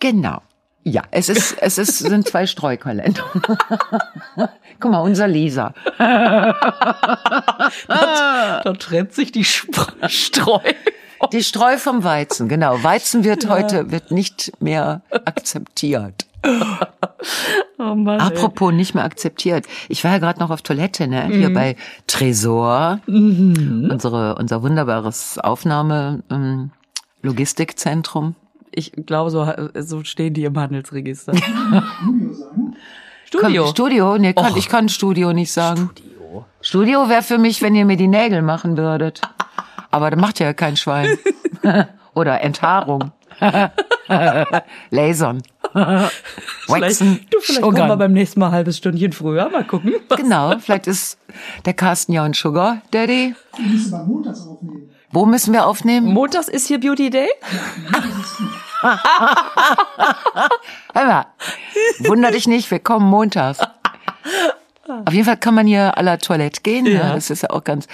genau. 0.00 0.40
Ja, 0.84 1.02
es 1.10 1.28
ist, 1.28 1.56
es 1.60 1.78
ist, 1.78 1.98
sind 1.98 2.26
zwei 2.26 2.46
Streukalender. 2.46 3.22
Guck 4.80 4.90
mal, 4.90 5.00
unser 5.00 5.28
Leser. 5.28 5.74
Da 7.88 8.72
trennt 8.78 9.12
sich 9.12 9.32
die 9.32 9.44
Streu. 9.44 10.58
Die 11.32 11.42
Streu 11.42 11.76
vom 11.78 12.02
Weizen, 12.04 12.48
genau. 12.48 12.82
Weizen 12.82 13.24
wird 13.24 13.48
heute, 13.48 13.90
wird 13.90 14.10
nicht 14.10 14.52
mehr 14.60 15.02
akzeptiert. 15.10 16.26
Oh 17.78 17.94
Mann, 17.94 18.18
ey. 18.20 18.26
Apropos 18.26 18.72
nicht 18.72 18.94
mehr 18.94 19.04
akzeptiert. 19.04 19.66
Ich 19.88 20.02
war 20.02 20.10
ja 20.12 20.18
gerade 20.18 20.40
noch 20.40 20.50
auf 20.50 20.62
Toilette, 20.62 21.06
ne? 21.06 21.26
Hier 21.28 21.50
Mhm. 21.50 21.54
bei 21.54 21.76
Tresor, 22.08 22.98
unsere, 23.06 24.34
unser 24.34 24.62
wunderbares 24.62 25.38
Aufnahme, 25.38 26.22
ähm, 26.30 26.70
Logistikzentrum. 27.22 28.34
Ich 28.72 28.92
glaube, 29.06 29.30
so, 29.30 29.46
so 29.78 30.02
stehen 30.02 30.34
die 30.34 30.44
im 30.44 30.58
Handelsregister. 30.58 31.32
Studio. 33.26 33.66
Studio? 33.68 34.18
Nee, 34.18 34.32
kann, 34.34 34.52
Och. 34.52 34.56
ich 34.56 34.68
kann 34.68 34.88
Studio 34.88 35.32
nicht 35.32 35.52
sagen. 35.52 35.90
Studio. 35.94 36.44
Studio 36.60 37.08
wäre 37.08 37.22
für 37.22 37.38
mich, 37.38 37.62
wenn 37.62 37.74
ihr 37.74 37.84
mir 37.84 37.96
die 37.96 38.08
Nägel 38.08 38.42
machen 38.42 38.76
würdet. 38.76 39.20
Aber 39.92 40.10
das 40.10 40.20
macht 40.20 40.40
ja 40.40 40.52
kein 40.52 40.76
Schwein. 40.76 41.18
Oder 42.14 42.40
Enthaarung. 42.40 43.12
Lasern. 44.90 45.42
Vielleicht, 45.72 46.68
Waxen. 46.68 47.26
du, 47.30 47.40
vielleicht 47.40 47.62
kommen 47.62 47.76
Sugarn. 47.76 47.88
wir 47.88 47.96
beim 47.96 48.12
nächsten 48.12 48.40
Mal 48.40 48.48
ein 48.48 48.52
halbes 48.52 48.76
Stündchen 48.76 49.12
früher. 49.12 49.48
Mal 49.48 49.64
gucken. 49.64 49.94
Genau, 50.16 50.58
vielleicht 50.58 50.86
ist 50.86 51.18
der 51.64 51.72
Carsten 51.74 52.12
ja 52.12 52.22
ein 52.24 52.34
Sugar 52.34 52.82
Daddy. 52.90 53.34
Wir 53.56 53.66
müssen 53.66 53.90
mal 53.90 54.04
montags 54.04 54.46
aufnehmen. 54.46 54.90
Wo 55.10 55.24
müssen 55.26 55.52
wir 55.52 55.66
aufnehmen? 55.66 56.12
Montags 56.12 56.48
ist 56.48 56.66
hier 56.66 56.80
Beauty 56.80 57.10
Day. 57.10 57.28
Hör 60.94 61.06
mal, 61.06 61.26
wunder 62.00 62.30
dich 62.30 62.46
nicht, 62.46 62.70
wir 62.70 62.78
kommen 62.80 63.08
montags. 63.08 63.58
Auf 64.88 65.12
jeden 65.12 65.24
Fall 65.24 65.36
kann 65.36 65.54
man 65.54 65.66
hier 65.66 65.96
à 65.96 66.02
la 66.02 66.16
Toilette 66.16 66.62
gehen, 66.62 66.86
ja. 66.86 66.92
Ja. 66.92 67.14
das 67.14 67.30
ist 67.30 67.42
ja 67.42 67.50
auch 67.50 67.62
ganz. 67.64 67.86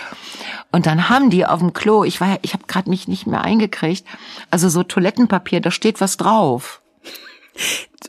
Und 0.73 0.87
dann 0.87 1.09
haben 1.11 1.29
die 1.31 1.45
auf 1.45 1.61
dem 1.61 1.73
Klo, 1.75 2.05
ich 2.05 2.21
war 2.21 2.29
ja, 2.29 2.37
ich 2.43 2.55
habe 2.55 2.65
gerade 2.67 2.89
mich 2.89 3.09
nicht 3.09 3.27
mehr 3.27 3.43
eingekriegt, 3.43 4.07
also 4.51 4.69
so 4.69 4.83
Toilettenpapier, 4.83 5.61
da 5.61 5.71
steht 5.71 6.01
was 6.01 6.17
drauf. 6.17 6.81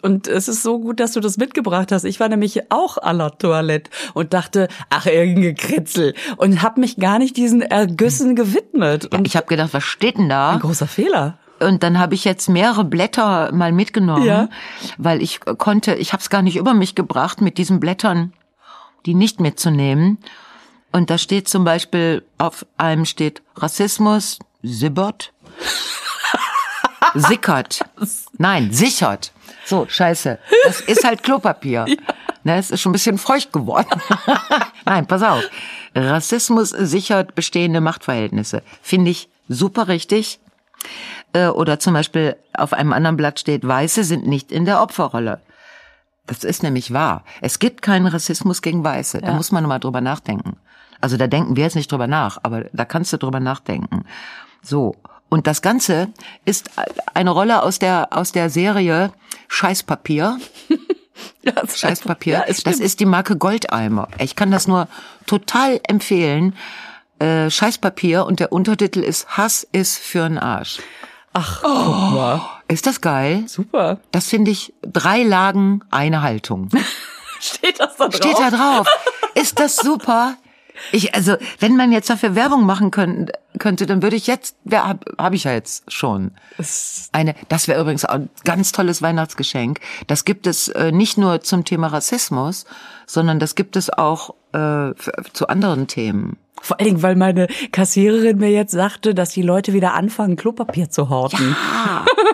Und 0.04 0.28
es 0.28 0.48
ist 0.48 0.62
so 0.63 0.80
gut, 0.80 1.00
dass 1.00 1.13
du 1.13 1.20
das 1.20 1.38
mitgebracht 1.38 1.92
hast. 1.92 2.04
Ich 2.04 2.20
war 2.20 2.30
nämlich 2.30 2.72
auch 2.72 2.98
à 2.98 3.12
la 3.12 3.32
Toilette 3.32 3.89
und 4.13 4.34
dachte, 4.34 4.68
ach, 4.92 5.08
irgendein 5.08 5.56
Kritzel. 5.56 6.13
Und 6.38 6.62
habe 6.62 6.80
mich 6.80 6.98
gar 6.98 7.18
nicht 7.20 7.36
diesen 7.36 7.62
Ergüssen 7.63 8.36
gewidmet. 8.36 9.08
Und 9.13 9.26
Ich 9.26 9.36
habe 9.36 9.48
gedacht, 9.48 9.74
was 9.74 9.84
steht 9.84 10.18
denn 10.18 10.30
da? 10.30 10.52
ein 10.52 10.60
großer 10.60 10.88
Fehler. 10.88 11.38
Und 11.60 11.84
dann 11.84 11.98
habe 12.00 12.13
ich 12.15 12.24
jetzt 12.24 12.48
mehrere 12.48 12.86
Blätter 12.86 13.52
mal 13.52 13.72
mitgenommen, 13.74 14.24
Ja. 14.24 14.48
weil 14.98 15.22
ich 15.22 15.42
konnte, 15.42 15.96
ich 15.96 16.13
habe 16.13 16.22
es 16.22 16.30
gar 16.30 16.44
nicht 16.44 16.56
über 16.56 16.74
mich 16.74 16.94
gebracht, 16.96 17.42
mit 17.42 17.58
diesen 17.58 17.80
Blättern 17.82 18.32
die 19.05 19.13
nicht 19.13 19.39
mitzunehmen. 19.39 20.17
Und 20.91 21.09
da 21.09 21.17
steht 21.17 21.47
zum 21.47 21.63
Beispiel, 21.63 22.23
auf 22.38 22.65
einem 22.77 23.05
steht 23.05 23.41
Rassismus, 23.55 24.39
sibbert, 24.63 25.33
sickert. 27.13 27.81
Nein, 28.38 28.71
sichert. 28.71 29.31
So, 29.65 29.85
scheiße. 29.88 30.39
Das 30.65 30.81
ist 30.81 31.03
halt 31.03 31.23
Klopapier. 31.23 31.85
Ne, 32.45 32.57
es 32.57 32.71
ist 32.71 32.79
schon 32.79 32.91
ein 32.91 32.93
bisschen 32.93 33.17
feucht 33.17 33.51
geworden. 33.51 34.01
Nein, 34.85 35.05
pass 35.07 35.21
auf. 35.23 35.43
Rassismus 35.93 36.69
sichert 36.69 37.35
bestehende 37.35 37.81
Machtverhältnisse. 37.81 38.63
Finde 38.81 39.12
ich 39.12 39.27
super 39.49 39.89
richtig. 39.89 40.39
Äh, 41.33 41.47
Oder 41.47 41.79
zum 41.79 41.93
Beispiel 41.93 42.38
auf 42.53 42.71
einem 42.71 42.93
anderen 42.93 43.17
Blatt 43.17 43.41
steht, 43.41 43.67
Weiße 43.67 44.05
sind 44.05 44.25
nicht 44.25 44.53
in 44.53 44.63
der 44.63 44.81
Opferrolle. 44.81 45.41
Das 46.30 46.44
ist 46.44 46.62
nämlich 46.62 46.94
wahr. 46.94 47.24
Es 47.42 47.58
gibt 47.58 47.82
keinen 47.82 48.06
Rassismus 48.06 48.62
gegen 48.62 48.84
Weiße. 48.84 49.20
Da 49.22 49.28
Ja. 49.30 49.34
muss 49.34 49.52
man 49.52 49.65
mal 49.65 49.80
drüber 49.80 50.00
nachdenken. 50.00 50.58
Also 51.02 51.18
da 51.18 51.26
denken 51.28 51.56
wir 51.56 51.63
jetzt 51.63 51.76
nicht 51.76 51.92
drüber 51.92 52.06
nach, 52.08 52.38
aber 52.44 52.65
da 52.72 52.86
kannst 52.86 53.12
du 53.13 53.18
drüber 53.18 53.39
nachdenken. 53.39 54.06
So. 54.62 54.96
Und 55.30 55.48
das 55.48 55.62
Ganze 55.62 56.10
ist 56.46 56.70
eine 57.13 57.32
Rolle 57.32 57.63
aus 57.63 57.80
der, 57.80 58.10
aus 58.12 58.32
der 58.32 58.50
Serie 58.50 59.12
Scheißpapier. 59.48 60.38
Ja, 61.44 61.52
das 61.52 61.78
Scheißpapier. 61.78 62.46
Ja, 62.48 62.54
das 62.63 62.80
ist 62.80 63.02
die 63.02 63.06
Marke 63.06 63.36
Goldeimer. 63.36 64.08
Ich 64.20 64.38
kann 64.38 64.52
das 64.52 64.68
nur 64.70 64.88
total 65.26 65.82
empfehlen. 65.86 66.56
Äh, 67.20 67.50
Scheißpapier 67.50 68.26
und 68.26 68.39
der 68.39 68.54
Untertitel 68.54 69.00
ist 69.02 69.28
Hass 69.36 69.68
ist 69.74 70.00
für'n 70.02 70.39
Arsch. 70.39 70.80
Ach, 71.34 71.60
guck 71.62 72.13
mal. 72.13 72.42
Ist 72.69 72.86
das 72.86 73.01
geil? 73.01 73.43
Super. 73.47 73.99
Das 74.12 74.27
finde 74.27 74.51
ich 74.51 74.73
drei 74.82 75.23
Lagen, 75.23 75.82
eine 75.89 76.21
Haltung. 76.21 76.69
Steht 77.39 77.79
das 77.79 77.97
da 77.97 78.08
drauf? 78.08 78.15
Steht 78.15 78.39
da 78.39 78.51
drauf. 78.51 78.88
Ist 79.34 79.60
das 79.60 79.75
super? 79.75 80.38
Ich, 80.91 81.15
also, 81.15 81.36
wenn 81.60 81.75
man 81.75 81.91
jetzt 81.91 82.10
dafür 82.10 82.36
Werbung 82.36 82.65
machen 82.65 82.91
könnte, 82.91 83.34
könnte 83.58 83.86
dann 83.86 84.01
würde 84.01 84.15
ich 84.15 84.27
jetzt, 84.27 84.55
ja, 84.65 84.88
habe 84.88 84.99
hab 85.17 85.34
ich 85.34 85.43
ja 85.45 85.51
jetzt 85.51 85.91
schon. 85.91 86.32
Eine, 87.12 87.36
das 87.49 87.67
wäre 87.67 87.82
übrigens 87.82 88.05
auch 88.05 88.13
ein 88.13 88.29
ganz 88.45 88.71
tolles 88.71 89.01
Weihnachtsgeschenk. 89.01 89.79
Das 90.08 90.23
gibt 90.23 90.47
es 90.47 90.67
äh, 90.69 90.91
nicht 90.91 91.17
nur 91.17 91.41
zum 91.41 91.65
Thema 91.65 91.88
Rassismus, 91.88 92.65
sondern 93.05 93.39
das 93.39 93.55
gibt 93.55 93.75
es 93.75 93.89
auch 93.89 94.36
äh, 94.53 94.93
für, 94.95 95.13
zu 95.34 95.47
anderen 95.47 95.88
Themen. 95.88 96.38
Vor 96.62 96.80
allen 96.80 96.88
Dingen, 96.88 97.04
weil 97.04 97.15
meine 97.15 97.48
Kassiererin 97.72 98.38
mir 98.38 98.52
jetzt 98.52 98.72
sagte, 98.72 99.13
dass 99.13 99.30
die 99.32 99.41
Leute 99.41 99.74
wieder 99.74 99.93
anfangen, 99.93 100.36
Klopapier 100.36 100.89
zu 100.89 101.10
horten. 101.10 101.56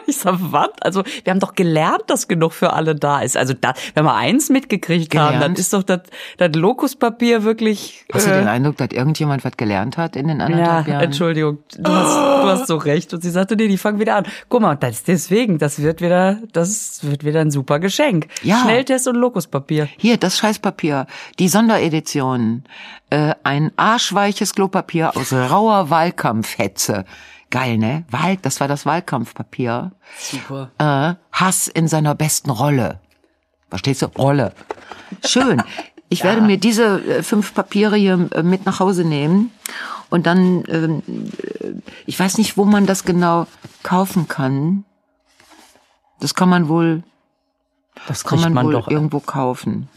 Ich 0.07 0.17
sag, 0.17 0.35
was? 0.39 0.69
Also, 0.81 1.03
wir 1.23 1.31
haben 1.31 1.39
doch 1.39 1.55
gelernt, 1.55 2.03
dass 2.07 2.27
genug 2.27 2.53
für 2.53 2.73
alle 2.73 2.95
da 2.95 3.21
ist. 3.21 3.35
Also, 3.35 3.55
da, 3.59 3.73
wenn 3.95 4.05
wir 4.05 4.13
eins 4.13 4.49
mitgekriegt 4.49 5.15
haben, 5.15 5.33
dann 5.33 5.33
Gelernt? 5.33 5.59
ist 5.59 5.73
doch 5.73 5.83
das, 5.83 6.01
das 6.37 6.53
Lokuspapier 6.53 7.43
wirklich. 7.43 8.05
Hast 8.13 8.27
du 8.27 8.31
äh, 8.31 8.39
den 8.39 8.47
Eindruck, 8.47 8.77
dass 8.77 8.89
irgendjemand 8.91 9.43
was 9.43 9.57
gelernt 9.57 9.97
hat 9.97 10.15
in 10.15 10.27
den 10.27 10.39
ja, 10.39 10.45
anderthalb 10.45 10.87
Jahren? 10.87 11.01
Entschuldigung, 11.01 11.57
du 11.77 11.91
hast, 11.91 12.15
du 12.15 12.47
hast 12.47 12.67
so 12.67 12.77
recht. 12.77 13.13
Und 13.13 13.23
sie 13.23 13.31
sagte, 13.31 13.55
nee, 13.55 13.67
die 13.67 13.77
fangen 13.77 13.99
wieder 13.99 14.15
an. 14.15 14.25
Guck 14.49 14.61
mal, 14.61 14.75
das 14.75 14.97
ist 14.97 15.07
deswegen, 15.07 15.57
das 15.57 15.81
wird 15.81 16.01
wieder, 16.01 16.39
das 16.53 16.99
wird 17.03 17.25
wieder 17.25 17.41
ein 17.41 17.51
super 17.51 17.79
Geschenk. 17.79 18.27
Ja. 18.43 18.61
Schnelltest 18.61 19.07
und 19.07 19.15
Lokuspapier. 19.15 19.87
Hier, 19.97 20.17
das 20.17 20.37
Scheißpapier, 20.37 21.07
die 21.39 21.47
Sonderedition. 21.47 22.63
Äh, 23.15 23.33
ein 23.43 23.71
arschweiches 23.77 24.55
Klopapier 24.55 25.15
aus 25.15 25.31
rauer 25.31 25.89
Wahlkampfhetze. 25.89 27.05
Geil, 27.49 27.77
ne? 27.77 28.03
Wahl, 28.11 28.35
das 28.35 28.59
war 28.59 28.67
das 28.67 28.85
Wahlkampfpapier. 28.85 29.93
Super. 30.19 30.71
Äh, 30.79 31.15
Hass 31.31 31.69
in 31.69 31.87
seiner 31.87 32.13
besten 32.13 32.49
Rolle. 32.49 32.99
Verstehst 33.69 34.01
du? 34.01 34.07
Rolle. 34.07 34.51
Schön. 35.25 35.63
Ich 36.09 36.23
werde 36.25 36.41
mir 36.41 36.57
diese 36.57 37.01
äh, 37.05 37.23
fünf 37.23 37.53
Papiere 37.53 37.95
hier 37.95 38.27
äh, 38.33 38.43
mit 38.43 38.65
nach 38.65 38.81
Hause 38.81 39.05
nehmen 39.05 39.51
und 40.09 40.25
dann, 40.25 40.65
ähm, 40.67 41.01
äh, 41.61 41.71
ich 42.05 42.19
weiß 42.19 42.37
nicht, 42.37 42.57
wo 42.57 42.65
man 42.65 42.85
das 42.85 43.05
genau 43.05 43.47
kaufen 43.81 44.27
kann. 44.27 44.83
Das 46.19 46.33
kann 46.33 46.49
man 46.49 46.67
wohl, 46.67 47.03
Das 48.09 48.25
kann 48.25 48.41
man, 48.41 48.51
man 48.51 48.65
wohl 48.65 48.73
doch. 48.73 48.89
irgendwo 48.89 49.21
kaufen. 49.21 49.87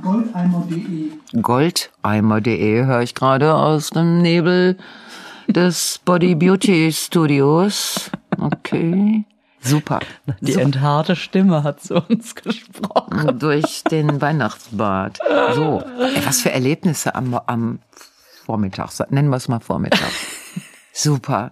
Goldeimer.de. 0.00 1.12
Goldeimer.de 1.40 2.84
höre 2.84 3.02
ich 3.02 3.14
gerade 3.14 3.54
aus 3.54 3.90
dem 3.90 4.22
Nebel 4.22 4.76
des 5.46 6.00
Body 6.04 6.34
Beauty 6.34 6.92
Studios. 6.92 8.10
Okay. 8.38 9.24
Super. 9.60 10.00
Die 10.40 10.54
enthaarte 10.54 11.16
Stimme 11.16 11.62
hat 11.62 11.80
zu 11.80 12.02
uns 12.08 12.34
gesprochen. 12.34 13.38
Durch 13.38 13.84
den 13.84 14.20
Weihnachtsbad. 14.20 15.20
So. 15.54 15.82
Ey, 15.98 16.26
was 16.26 16.42
für 16.42 16.50
Erlebnisse 16.50 17.14
am, 17.14 17.34
am 17.46 17.78
Vormittag. 18.44 18.90
Nennen 19.10 19.30
wir 19.30 19.36
es 19.36 19.48
mal 19.48 19.60
Vormittag. 19.60 20.10
Super. 20.92 21.50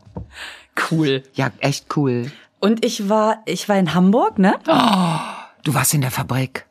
Cool. 0.90 1.22
Ja, 1.35 1.52
echt 1.61 1.96
cool. 1.96 2.31
Und 2.61 2.85
ich 2.85 3.09
war, 3.09 3.38
ich 3.46 3.68
war 3.68 3.78
in 3.78 3.94
Hamburg, 3.94 4.38
ne? 4.38 4.55
Du 5.64 5.74
warst 5.74 5.94
in 5.94 6.00
der 6.00 6.11
Fabrik. 6.11 6.66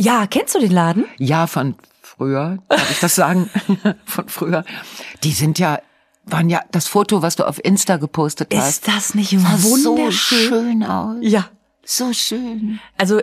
Ja, 0.00 0.26
kennst 0.26 0.54
du 0.54 0.60
den 0.60 0.70
Laden? 0.70 1.04
Ja, 1.18 1.46
von 1.46 1.74
früher, 2.00 2.58
darf 2.68 2.90
ich 2.90 3.00
das 3.00 3.14
sagen? 3.14 3.50
von 4.06 4.28
früher. 4.28 4.64
Die 5.24 5.32
sind 5.32 5.58
ja, 5.58 5.78
waren 6.24 6.48
ja, 6.48 6.62
das 6.72 6.88
Foto, 6.88 7.20
was 7.20 7.36
du 7.36 7.46
auf 7.46 7.62
Insta 7.62 7.98
gepostet 7.98 8.54
hast. 8.54 8.68
Ist 8.68 8.88
das 8.88 9.14
nicht 9.14 9.38
sah 9.38 9.58
so 9.58 9.90
wunderschön? 9.90 10.48
schön 10.48 10.84
aus. 10.84 11.18
Ja. 11.20 11.50
So 11.84 12.14
schön. 12.14 12.80
Also 12.96 13.20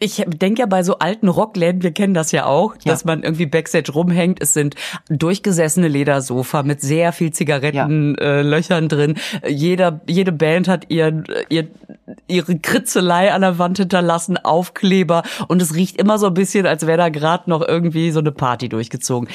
ich 0.00 0.24
denke 0.26 0.60
ja 0.60 0.66
bei 0.66 0.82
so 0.82 0.98
alten 0.98 1.28
Rockläden, 1.28 1.82
wir 1.82 1.92
kennen 1.92 2.14
das 2.14 2.32
ja 2.32 2.46
auch, 2.46 2.74
Ja. 2.84 2.92
dass 2.92 3.04
man 3.04 3.22
irgendwie 3.22 3.46
Backstage 3.46 3.92
rumhängt. 3.92 4.40
Es 4.40 4.54
sind 4.54 4.74
durchgesessene 5.08 5.88
Ledersofa 5.88 6.62
mit 6.62 6.80
sehr 6.80 7.12
viel 7.12 7.32
Zigarettenlöchern 7.32 8.18
äh, 8.18 8.42
Löchern 8.42 8.88
drin. 8.88 9.14
Jeder, 9.46 10.00
jede 10.06 10.32
Band 10.32 10.68
hat 10.68 10.90
ihren, 10.90 11.24
ihr, 11.48 11.68
ihre 12.26 12.58
Kritzelei 12.58 13.32
an 13.32 13.42
der 13.42 13.58
Wand 13.58 13.78
hinterlassen, 13.78 14.36
Aufkleber 14.38 15.22
und 15.48 15.60
es 15.62 15.74
riecht 15.74 15.96
immer 16.00 16.18
so 16.18 16.26
ein 16.26 16.34
bisschen, 16.34 16.66
als 16.66 16.86
wäre 16.86 16.98
da 16.98 17.08
gerade 17.08 17.48
noch 17.50 17.66
irgendwie 17.66 18.10
so 18.10 18.20
eine 18.20 18.32
Party 18.32 18.68
durchgezogen. 18.68 19.28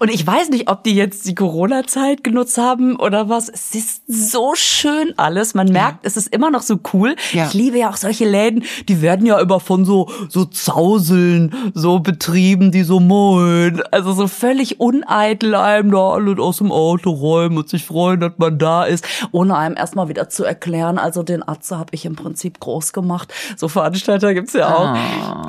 Und 0.00 0.10
ich 0.10 0.24
weiß 0.26 0.50
nicht, 0.50 0.70
ob 0.70 0.84
die 0.84 0.94
jetzt 0.94 1.26
die 1.26 1.34
Corona-Zeit 1.34 2.22
genutzt 2.22 2.56
haben 2.56 2.96
oder 2.96 3.28
was. 3.28 3.48
Es 3.48 3.74
ist 3.74 4.02
so 4.06 4.52
schön 4.54 5.12
alles. 5.16 5.54
Man 5.54 5.68
merkt, 5.68 6.06
es 6.06 6.16
ist 6.16 6.28
immer 6.32 6.50
noch 6.50 6.62
so 6.62 6.78
cool. 6.92 7.16
Ja. 7.32 7.46
Ich 7.46 7.54
liebe 7.54 7.78
ja 7.78 7.90
auch 7.90 7.96
solche 7.96 8.24
Läden, 8.28 8.62
die 8.88 9.02
werden 9.02 9.26
ja 9.26 9.38
immer 9.40 9.58
von 9.60 9.84
so, 9.84 10.08
so 10.28 10.44
Zauseln 10.44 11.52
so 11.74 11.98
betrieben, 12.00 12.70
die 12.70 12.82
so 12.84 13.00
moin. 13.00 13.82
Also 13.90 14.12
so 14.12 14.28
völlig 14.28 14.80
uneitel 14.80 15.54
einem 15.54 15.90
da 15.90 16.10
alle 16.10 16.40
aus 16.40 16.58
dem 16.58 16.70
Auto 16.70 17.10
räumen 17.10 17.58
und 17.58 17.68
sich 17.68 17.84
freuen, 17.84 18.20
dass 18.20 18.32
man 18.36 18.58
da 18.58 18.84
ist, 18.84 19.04
ohne 19.32 19.56
einem 19.56 19.76
erstmal 19.76 20.08
wieder 20.08 20.28
zu 20.28 20.44
erklären. 20.44 20.98
Also 20.98 21.22
den 21.22 21.46
Atze 21.46 21.78
habe 21.78 21.94
ich 21.94 22.04
im 22.04 22.14
Prinzip 22.16 22.60
groß 22.60 22.92
gemacht. 22.92 23.32
So 23.56 23.68
Veranstalter 23.68 24.32
gibt's 24.34 24.52
ja 24.52 24.74
auch. 24.74 24.96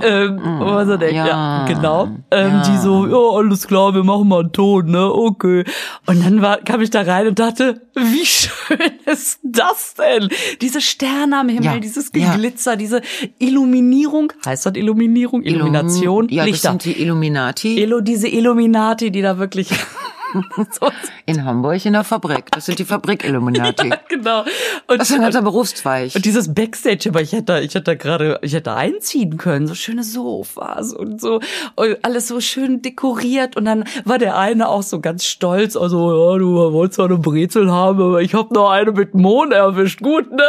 Ähm, 0.03 0.39
wo 0.59 0.65
man 0.65 0.87
so 0.87 0.97
denkt, 0.97 1.15
ja, 1.15 1.27
Ja. 1.27 1.65
genau. 1.67 2.07
Ähm, 2.31 2.49
Ja. 2.49 2.61
Die 2.63 2.77
so, 2.77 3.05
ja, 3.07 3.37
alles 3.37 3.67
klar, 3.67 3.93
wir 3.93 4.03
machen 4.03 4.27
mal 4.27 4.38
einen 4.39 4.51
Ton, 4.51 4.87
ne? 4.91 5.11
Okay. 5.13 5.63
Und 6.05 6.23
dann 6.25 6.41
war, 6.41 6.57
kam 6.57 6.81
ich 6.81 6.89
da 6.89 7.01
rein 7.01 7.27
und 7.27 7.39
dachte, 7.39 7.81
wie 7.95 8.25
schön 8.25 8.77
ist 9.05 9.39
das 9.43 9.95
denn? 9.95 10.29
Diese 10.61 10.81
Sterne 10.81 11.39
am 11.39 11.49
Himmel, 11.49 11.65
Ja. 11.65 11.79
dieses 11.79 12.11
Ja. 12.15 12.35
Glitzer, 12.35 12.75
diese 12.75 13.01
Illuminierung. 13.39 14.31
Heißt 14.45 14.65
das 14.65 14.73
Illuminierung? 14.75 15.43
Illumination? 15.43 16.27
Ja, 16.29 16.43
das 16.43 16.51
Lichter. 16.51 16.69
sind 16.71 16.85
die 16.85 17.01
Illuminati 17.01 17.81
Elo, 17.81 18.01
diese 18.01 18.27
Illuminati, 18.27 19.11
die 19.11 19.21
da 19.21 19.37
wirklich 19.39 19.69
in 21.25 21.43
Hamburg 21.45 21.85
in 21.85 21.93
der 21.93 22.03
Fabrik. 22.03 22.51
Das 22.51 22.65
sind 22.65 22.79
die 22.79 22.85
Fabrik-Illuminati. 22.85 23.89
genau. 24.09 24.43
Und, 24.87 24.99
Das 24.99 25.09
ist 25.09 25.15
ein 25.15 25.21
ganzer 25.21 25.41
Berufszweig. 25.41 26.13
und 26.15 26.25
dieses 26.25 26.53
Backstage, 26.53 27.09
aber 27.09 27.21
ich 27.21 27.31
hätte, 27.31 27.43
da- 27.43 27.59
ich 27.59 27.73
hätte 27.75 27.83
da 27.85 27.95
gerade, 27.95 28.39
ich 28.41 28.53
hätte 28.53 28.63
da 28.63 28.75
einziehen 28.75 29.37
können, 29.37 29.67
so 29.67 29.73
schöne 29.75 30.03
Sofas 30.03 30.93
und 30.93 31.19
so, 31.21 31.39
und 31.75 31.97
alles 32.03 32.27
so 32.27 32.39
schön 32.41 32.81
dekoriert 32.81 33.55
und 33.57 33.65
dann 33.65 33.83
war 34.05 34.17
der 34.17 34.37
eine 34.37 34.69
auch 34.69 34.83
so 34.83 34.99
ganz 34.99 35.25
stolz, 35.25 35.75
also, 35.75 36.31
ja, 36.33 36.37
du 36.37 36.73
wolltest 36.73 36.99
ja 36.99 37.05
eine 37.05 37.17
Brezel 37.17 37.71
haben, 37.71 38.01
aber 38.01 38.21
ich 38.21 38.33
habe 38.33 38.53
noch 38.53 38.69
eine 38.69 38.91
mit 38.91 39.13
Mohn 39.13 39.51
erwischt, 39.51 40.01
gut, 40.01 40.31
ne? 40.31 40.43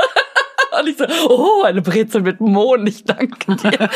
Und 0.78 0.88
ich 0.88 0.96
so, 0.96 1.04
oh, 1.28 1.62
eine 1.64 1.82
Brezel 1.82 2.22
mit 2.22 2.40
Mohn, 2.40 2.86
ich 2.86 3.04
danke 3.04 3.56
dir. 3.56 3.70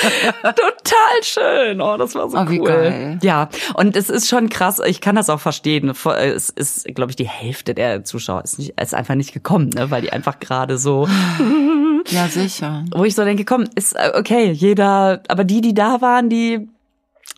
Total 0.42 1.22
schön. 1.22 1.80
Oh, 1.80 1.96
das 1.96 2.14
war 2.14 2.28
so 2.28 2.38
Oh, 2.38 2.44
cool. 2.48 3.18
Ja, 3.22 3.48
und 3.74 3.96
es 3.96 4.10
ist 4.10 4.28
schon 4.28 4.48
krass, 4.48 4.80
ich 4.84 5.00
kann 5.00 5.16
das 5.16 5.30
auch 5.30 5.40
verstehen. 5.40 5.94
Vor- 5.94 6.16
Es 6.18 6.50
ist, 6.50 6.84
glaube 6.94 7.10
ich, 7.10 7.16
die 7.16 7.28
Hälfte 7.28 7.74
der 7.74 8.04
Zuschauer 8.04 8.42
ist, 8.44 8.58
nicht, 8.58 8.78
ist 8.80 8.94
einfach 8.94 9.14
nicht 9.14 9.32
gekommen, 9.32 9.70
ne? 9.70 9.90
weil 9.90 10.02
die 10.02 10.12
einfach 10.12 10.40
gerade 10.40 10.78
so, 10.78 11.08
Ja, 12.08 12.28
sicher. 12.28 12.84
wo 12.94 13.04
ich 13.04 13.14
so 13.14 13.24
denke, 13.24 13.44
komm, 13.44 13.64
ist 13.74 13.94
äh, 13.96 14.12
okay, 14.14 14.50
jeder, 14.50 15.22
aber 15.28 15.44
die, 15.44 15.60
die 15.60 15.74
da 15.74 16.00
waren, 16.00 16.28
die 16.28 16.68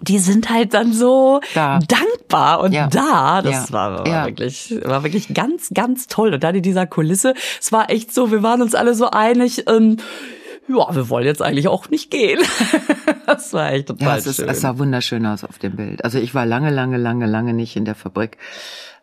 die 0.02 0.18
sind 0.18 0.50
halt 0.50 0.74
dann 0.74 0.92
so 0.92 1.40
Da. 1.54 1.78
dankbar 1.78 2.15
und 2.32 2.72
Ja. 2.72 2.88
da, 2.88 3.42
das 3.42 3.68
Ja. 3.68 3.72
war, 3.72 3.98
war 3.98 4.06
Ja. 4.08 4.26
wirklich, 4.26 4.74
war 4.84 5.02
wirklich 5.04 5.32
ganz, 5.34 5.70
ganz 5.74 6.06
toll. 6.06 6.34
Und 6.34 6.42
dann 6.44 6.54
in 6.54 6.62
dieser 6.62 6.86
Kulisse, 6.86 7.34
es 7.60 7.72
war 7.72 7.90
echt 7.90 8.12
so, 8.12 8.30
wir 8.30 8.42
waren 8.42 8.62
uns 8.62 8.74
alle 8.74 8.94
so 8.94 9.10
einig, 9.10 9.64
ähm, 9.68 9.96
ja, 10.68 10.94
wir 10.94 11.08
wollen 11.08 11.26
jetzt 11.26 11.42
eigentlich 11.42 11.68
auch 11.68 11.90
nicht 11.90 12.10
gehen. 12.10 12.40
das 13.26 13.52
war 13.52 13.72
echt 13.72 13.86
total 13.88 14.08
Ja, 14.08 14.16
es, 14.16 14.26
ist, 14.26 14.36
schön. 14.36 14.48
es 14.48 14.60
sah 14.60 14.78
wunderschön 14.78 15.24
aus 15.24 15.44
auf 15.44 15.58
dem 15.58 15.76
Bild. 15.76 16.04
Also 16.04 16.18
ich 16.18 16.34
war 16.34 16.44
lange, 16.44 16.70
lange, 16.70 16.96
lange, 16.96 17.26
lange 17.26 17.52
nicht 17.54 17.76
in 17.76 17.84
der 17.84 17.94
Fabrik, 17.94 18.36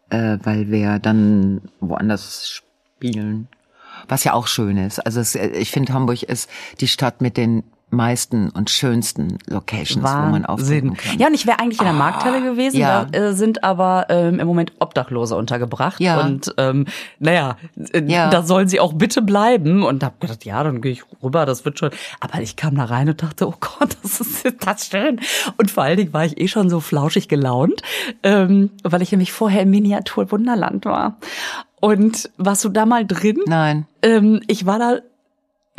äh, 0.09 0.37
weil 0.43 0.69
wir 0.71 0.99
dann 0.99 1.61
woanders 1.79 2.49
spielen. 2.49 3.47
Was 4.09 4.25
ja 4.25 4.33
auch 4.33 4.47
schön 4.47 4.75
ist. 4.77 4.99
Also 4.99 5.21
es, 5.21 5.35
ich 5.35 5.71
finde, 5.71 5.93
Hamburg 5.93 6.23
ist 6.23 6.49
die 6.81 6.89
Stadt 6.89 7.21
mit 7.21 7.37
den 7.37 7.63
meisten 7.93 8.49
und 8.49 8.69
schönsten 8.69 9.37
Locations, 9.47 10.03
wo 10.03 10.31
man 10.31 10.45
auftreten 10.45 10.95
kann. 10.95 11.17
Ja, 11.19 11.27
und 11.27 11.33
ich 11.33 11.45
wäre 11.47 11.59
eigentlich 11.59 11.79
in 11.79 11.85
der 11.85 11.93
Markthalle 11.93 12.41
gewesen, 12.41 12.77
ja. 12.77 13.05
da 13.05 13.17
äh, 13.17 13.33
sind 13.33 13.63
aber 13.63 14.07
ähm, 14.09 14.39
im 14.39 14.47
Moment 14.47 14.73
Obdachlose 14.79 15.35
untergebracht. 15.35 15.99
Ja. 15.99 16.21
Und 16.21 16.53
ähm, 16.57 16.85
naja, 17.19 17.57
äh, 17.93 18.03
Ja. 18.05 18.29
da 18.29 18.43
sollen 18.43 18.67
sie 18.67 18.79
auch 18.79 18.93
bitte 18.93 19.21
bleiben. 19.21 19.83
Und 19.83 20.03
hab 20.03 20.19
gedacht, 20.19 20.45
ja, 20.45 20.63
dann 20.63 20.81
gehe 20.81 20.91
ich 20.91 21.03
rüber, 21.21 21.45
das 21.45 21.65
wird 21.65 21.79
schon. 21.79 21.91
Aber 22.19 22.41
ich 22.41 22.55
kam 22.55 22.75
da 22.75 22.85
rein 22.85 23.07
und 23.09 23.21
dachte, 23.21 23.47
oh 23.47 23.55
Gott, 23.59 23.97
das 24.03 24.19
ist 24.21 24.45
das 24.65 24.87
schön. 24.87 25.19
Und 25.57 25.71
vor 25.71 25.83
allen 25.83 25.97
Dingen 25.97 26.13
war 26.13 26.25
ich 26.25 26.39
eh 26.39 26.47
schon 26.47 26.69
so 26.69 26.79
flauschig 26.79 27.27
gelaunt, 27.27 27.81
ähm, 28.23 28.71
weil 28.83 29.01
ich 29.01 29.11
nämlich 29.11 29.31
vorher 29.31 29.61
im 29.61 29.69
Miniatur 29.71 30.31
Wunderland 30.31 30.85
war. 30.85 31.17
Und 31.79 32.29
warst 32.37 32.63
du 32.63 32.69
da 32.69 32.85
mal 32.85 33.05
drin? 33.05 33.39
Nein. 33.45 33.85
Ähm, 34.01 34.41
ich 34.47 34.65
war 34.65 34.79
da 34.79 34.97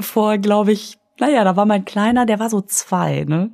vor, 0.00 0.38
glaube 0.38 0.72
ich, 0.72 0.98
naja, 1.18 1.44
da 1.44 1.56
war 1.56 1.66
mein 1.66 1.84
Kleiner, 1.84 2.26
der 2.26 2.38
war 2.38 2.50
so 2.50 2.60
zwei, 2.60 3.24
ne? 3.26 3.50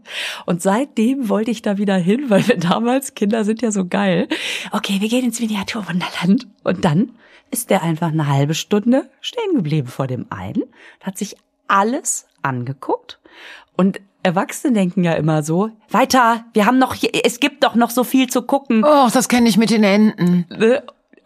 Und 0.47 0.63
seitdem 0.63 1.29
wollte 1.29 1.51
ich 1.51 1.63
da 1.63 1.79
wieder 1.79 1.97
hin, 1.97 2.31
weil 2.31 2.47
wir 2.49 2.57
damals, 2.57 3.15
Kinder 3.15 3.45
sind 3.45 3.63
ja 3.63 3.71
so 3.71 3.87
geil. 3.87 4.29
Okay, 4.73 5.01
wir 5.01 5.09
gehen 5.09 5.25
ins 5.25 5.41
Miniaturwunderland. 5.41 6.47
Und 6.65 6.85
dann 6.85 7.13
ist 7.51 7.71
der 7.71 7.83
einfach 7.83 8.09
eine 8.09 8.29
halbe 8.29 8.55
Stunde 8.55 9.11
stehen 9.21 9.55
geblieben 9.55 9.89
vor 9.89 10.07
dem 10.07 10.27
einen, 10.31 10.65
hat 11.03 11.19
sich 11.19 11.37
alles 11.69 12.27
angeguckt 12.43 13.19
und 13.77 14.01
Erwachsene 14.23 14.75
denken 14.75 15.03
ja 15.03 15.15
immer 15.15 15.43
so, 15.43 15.71
weiter, 15.89 16.45
wir 16.53 16.67
haben 16.67 16.79
noch, 16.79 16.95
hier, 16.95 17.11
es 17.25 17.41
gibt 17.41 17.65
doch 17.65 17.75
noch 17.75 17.89
so 17.89 18.05
viel 18.05 18.29
zu 18.29 18.43
gucken. 18.43 18.85
Oh, 18.85 19.09
das 19.11 19.29
kenne 19.29 19.49
ich 19.49 19.57
mit 19.57 19.71
den 19.71 19.83
Enten. 19.83 20.45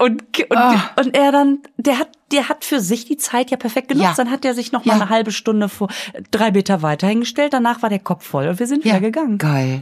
Und, 0.04 0.22
und, 0.50 0.56
Ah. 0.56 0.90
und 0.98 1.16
er 1.16 1.32
dann, 1.32 1.58
der 1.76 1.98
hat, 1.98 2.08
der 2.32 2.48
hat 2.48 2.64
für 2.64 2.80
sich 2.80 3.04
die 3.06 3.16
Zeit 3.16 3.50
ja 3.50 3.56
perfekt 3.56 3.88
genutzt. 3.88 4.04
Ja. 4.04 4.14
Dann 4.16 4.30
hat 4.30 4.44
er 4.44 4.54
sich 4.54 4.70
noch 4.72 4.84
mal 4.84 4.96
Ja. 4.96 5.00
eine 5.02 5.10
halbe 5.10 5.32
Stunde 5.32 5.68
vor, 5.68 5.88
drei 6.30 6.50
Meter 6.50 6.82
weiter 6.82 7.06
hingestellt. 7.06 7.52
Danach 7.52 7.80
war 7.82 7.88
der 7.88 7.98
Kopf 8.00 8.26
voll 8.26 8.48
und 8.48 8.58
wir 8.58 8.66
sind 8.66 8.84
wieder 8.84 9.00
gegangen. 9.00 9.38
Geil. 9.38 9.80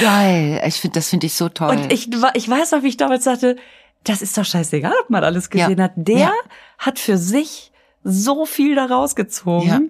Geil. 0.00 0.62
Ich 0.66 0.76
finde, 0.80 0.94
das 1.00 1.08
finde 1.08 1.26
ich 1.26 1.34
so 1.34 1.48
toll. 1.48 1.70
Und 1.70 1.92
ich, 1.92 2.08
ich 2.34 2.48
weiß 2.48 2.72
noch, 2.72 2.82
wie 2.82 2.88
ich 2.88 2.96
damals 2.96 3.24
sagte, 3.24 3.56
das 4.04 4.22
ist 4.22 4.36
doch 4.38 4.44
scheißegal, 4.44 4.92
ob 5.02 5.10
man 5.10 5.24
alles 5.24 5.50
gesehen 5.50 5.82
hat. 5.82 5.92
Der 5.96 6.30
hat 6.78 6.98
für 6.98 7.18
sich 7.18 7.72
so 8.04 8.46
viel 8.46 8.74
da 8.76 8.86
rausgezogen. 8.86 9.68
Ja. 9.68 9.80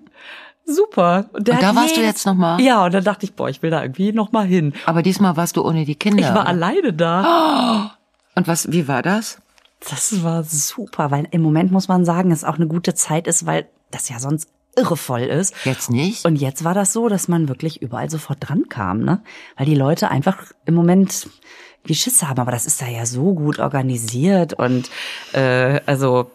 Super. 0.65 1.27
Und, 1.33 1.49
Und 1.49 1.63
da 1.63 1.75
warst 1.75 1.97
du 1.97 2.01
jetzt 2.03 2.27
noch 2.27 2.35
mal? 2.35 2.61
Ja, 2.61 2.85
und 2.85 2.93
dann 2.95 3.05
dachte 3.05 3.25
ich, 3.25 3.35
boah, 3.35 3.49
ich 3.49 3.63
will 3.63 3.71
da 3.71 3.83
irgendwie 3.83 4.13
noch 4.13 4.33
mal 4.33 4.47
hin. 4.47 4.73
Aber 4.87 5.03
diesmal 5.03 5.37
warst 5.37 5.57
du 5.57 5.65
ohne 5.65 5.85
die 5.85 5.95
Kinder. 5.95 6.21
Ich 6.21 6.27
war 6.29 6.43
oder? 6.43 6.47
alleine 6.47 6.93
da. 6.93 7.97
Und 8.35 8.47
was, 8.49 8.71
wie 8.71 8.87
war 8.89 9.03
das? 9.03 9.39
Das 9.81 10.23
war 10.23 10.45
super, 10.45 11.11
weil 11.11 11.29
im 11.31 11.43
Moment 11.43 11.71
muss 11.71 11.89
man 11.89 12.05
sagen, 12.05 12.31
es 12.33 12.45
auch 12.45 12.57
eine 12.57 12.67
gute 12.67 12.95
Zeit 12.95 13.27
ist, 13.27 13.47
weil 13.47 13.69
das 13.91 14.09
ja 14.09 14.19
sonst 14.19 14.49
irre 14.77 14.97
voll 14.97 15.23
ist. 15.23 15.55
Jetzt 15.65 15.91
nicht? 15.91 16.25
Und 16.25 16.37
jetzt 16.37 16.65
war 16.65 16.75
das 16.75 16.93
so, 16.93 17.09
dass 17.09 17.29
man 17.29 17.49
wirklich 17.49 17.83
überall 17.83 18.11
sofort 18.11 18.39
dran 18.41 18.69
kam, 18.69 19.01
ne? 19.01 19.23
Weil 19.57 19.67
die 19.67 19.75
Leute 19.75 20.11
einfach 20.11 20.53
im 20.65 20.75
Moment 20.75 21.29
wie 21.85 21.95
Schiss 21.95 22.23
haben, 22.23 22.41
aber 22.41 22.53
das 22.53 22.67
ist 22.67 22.81
da 22.83 22.87
ja 22.87 23.07
so 23.07 23.35
gut 23.35 23.59
organisiert 23.59 24.53
und 24.53 24.91
äh, 25.33 25.81
also 25.87 26.31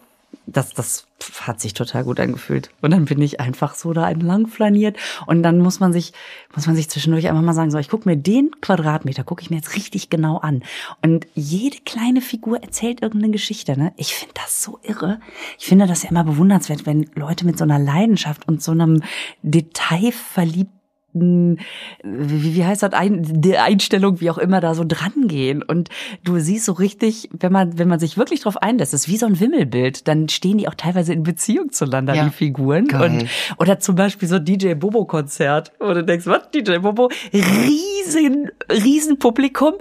das, 0.46 0.74
das 0.74 1.06
hat 1.40 1.60
sich 1.60 1.74
total 1.74 2.04
gut 2.04 2.20
angefühlt. 2.20 2.70
Und 2.82 2.90
dann 2.90 3.06
bin 3.06 3.20
ich 3.22 3.40
einfach 3.40 3.74
so 3.74 3.92
da 3.92 4.10
entlang 4.10 4.46
flaniert 4.46 4.96
und 5.26 5.42
dann 5.42 5.58
muss 5.58 5.80
man 5.80 5.92
sich, 5.92 6.12
muss 6.54 6.66
man 6.66 6.76
sich 6.76 6.90
zwischendurch 6.90 7.28
einfach 7.28 7.42
mal 7.42 7.54
sagen, 7.54 7.70
so, 7.70 7.78
ich 7.78 7.88
gucke 7.88 8.08
mir 8.08 8.16
den 8.16 8.50
Quadratmeter, 8.60 9.24
gucke 9.24 9.42
ich 9.42 9.50
mir 9.50 9.56
jetzt 9.56 9.74
richtig 9.76 10.10
genau 10.10 10.38
an. 10.38 10.62
Und 11.02 11.26
jede 11.34 11.78
kleine 11.84 12.20
Figur 12.20 12.62
erzählt 12.62 13.02
irgendeine 13.02 13.32
Geschichte, 13.32 13.78
ne? 13.78 13.92
Ich 13.96 14.14
finde 14.14 14.34
das 14.34 14.62
so 14.62 14.78
irre. 14.82 15.20
Ich 15.58 15.66
finde 15.66 15.86
das 15.86 16.02
ja 16.02 16.10
immer 16.10 16.24
bewundernswert, 16.24 16.86
wenn 16.86 17.10
Leute 17.14 17.46
mit 17.46 17.58
so 17.58 17.64
einer 17.64 17.78
Leidenschaft 17.78 18.46
und 18.48 18.62
so 18.62 18.72
einem 18.72 19.02
detailverliebten 19.42 20.73
wie, 21.14 22.54
wie 22.56 22.64
heißt 22.64 22.82
das, 22.82 22.92
Ein, 22.92 23.22
die 23.22 23.56
Einstellung, 23.56 24.20
wie 24.20 24.30
auch 24.30 24.38
immer, 24.38 24.60
da 24.60 24.74
so 24.74 24.84
dran 24.86 25.28
gehen. 25.28 25.62
Und 25.62 25.88
du 26.24 26.38
siehst 26.38 26.64
so 26.66 26.72
richtig, 26.72 27.30
wenn 27.32 27.52
man, 27.52 27.78
wenn 27.78 27.88
man 27.88 27.98
sich 28.00 28.18
wirklich 28.18 28.40
drauf 28.40 28.60
einlässt, 28.60 28.92
ist 28.92 29.08
wie 29.08 29.16
so 29.16 29.26
ein 29.26 29.38
Wimmelbild, 29.38 30.08
dann 30.08 30.28
stehen 30.28 30.58
die 30.58 30.68
auch 30.68 30.74
teilweise 30.74 31.12
in 31.12 31.22
Beziehung 31.22 31.72
zueinander, 31.72 32.14
Ja. 32.14 32.24
die 32.24 32.30
Figuren. 32.30 32.88
Geil. 32.88 33.20
Und, 33.20 33.28
oder 33.58 33.78
zum 33.78 33.94
Beispiel 33.94 34.28
so 34.28 34.38
DJ 34.38 34.74
Bobo-Konzert, 34.74 35.72
wo 35.78 35.92
du 35.94 36.02
denkst, 36.04 36.26
was, 36.26 36.50
DJ 36.50 36.78
Bobo, 36.78 37.10
riesen, 37.32 38.50
riesen 38.70 39.18
Publikum. 39.18 39.74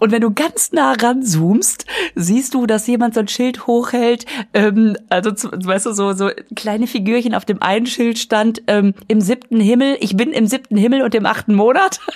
Und 0.00 0.10
wenn 0.10 0.22
du 0.22 0.32
ganz 0.32 0.72
nah 0.72 0.92
ranzoomst, 0.92 1.86
siehst 2.14 2.54
du, 2.54 2.66
dass 2.66 2.86
jemand 2.86 3.14
so 3.14 3.20
ein 3.20 3.28
Schild 3.28 3.66
hochhält. 3.66 4.26
Ähm, 4.54 4.96
also, 5.08 5.30
weißt 5.30 5.86
du, 5.86 5.92
so, 5.92 6.12
so 6.12 6.30
kleine 6.56 6.86
Figürchen 6.86 7.34
auf 7.34 7.44
dem 7.44 7.62
einen 7.62 7.86
Schild 7.86 8.18
stand 8.18 8.62
ähm, 8.66 8.94
im 9.08 9.20
siebten 9.20 9.60
Himmel. 9.60 9.96
Ich 10.00 10.16
bin 10.16 10.32
im 10.32 10.46
siebten 10.46 10.76
Himmel 10.76 11.02
und 11.02 11.14
im 11.14 11.26
achten 11.26 11.54
Monat. 11.54 12.00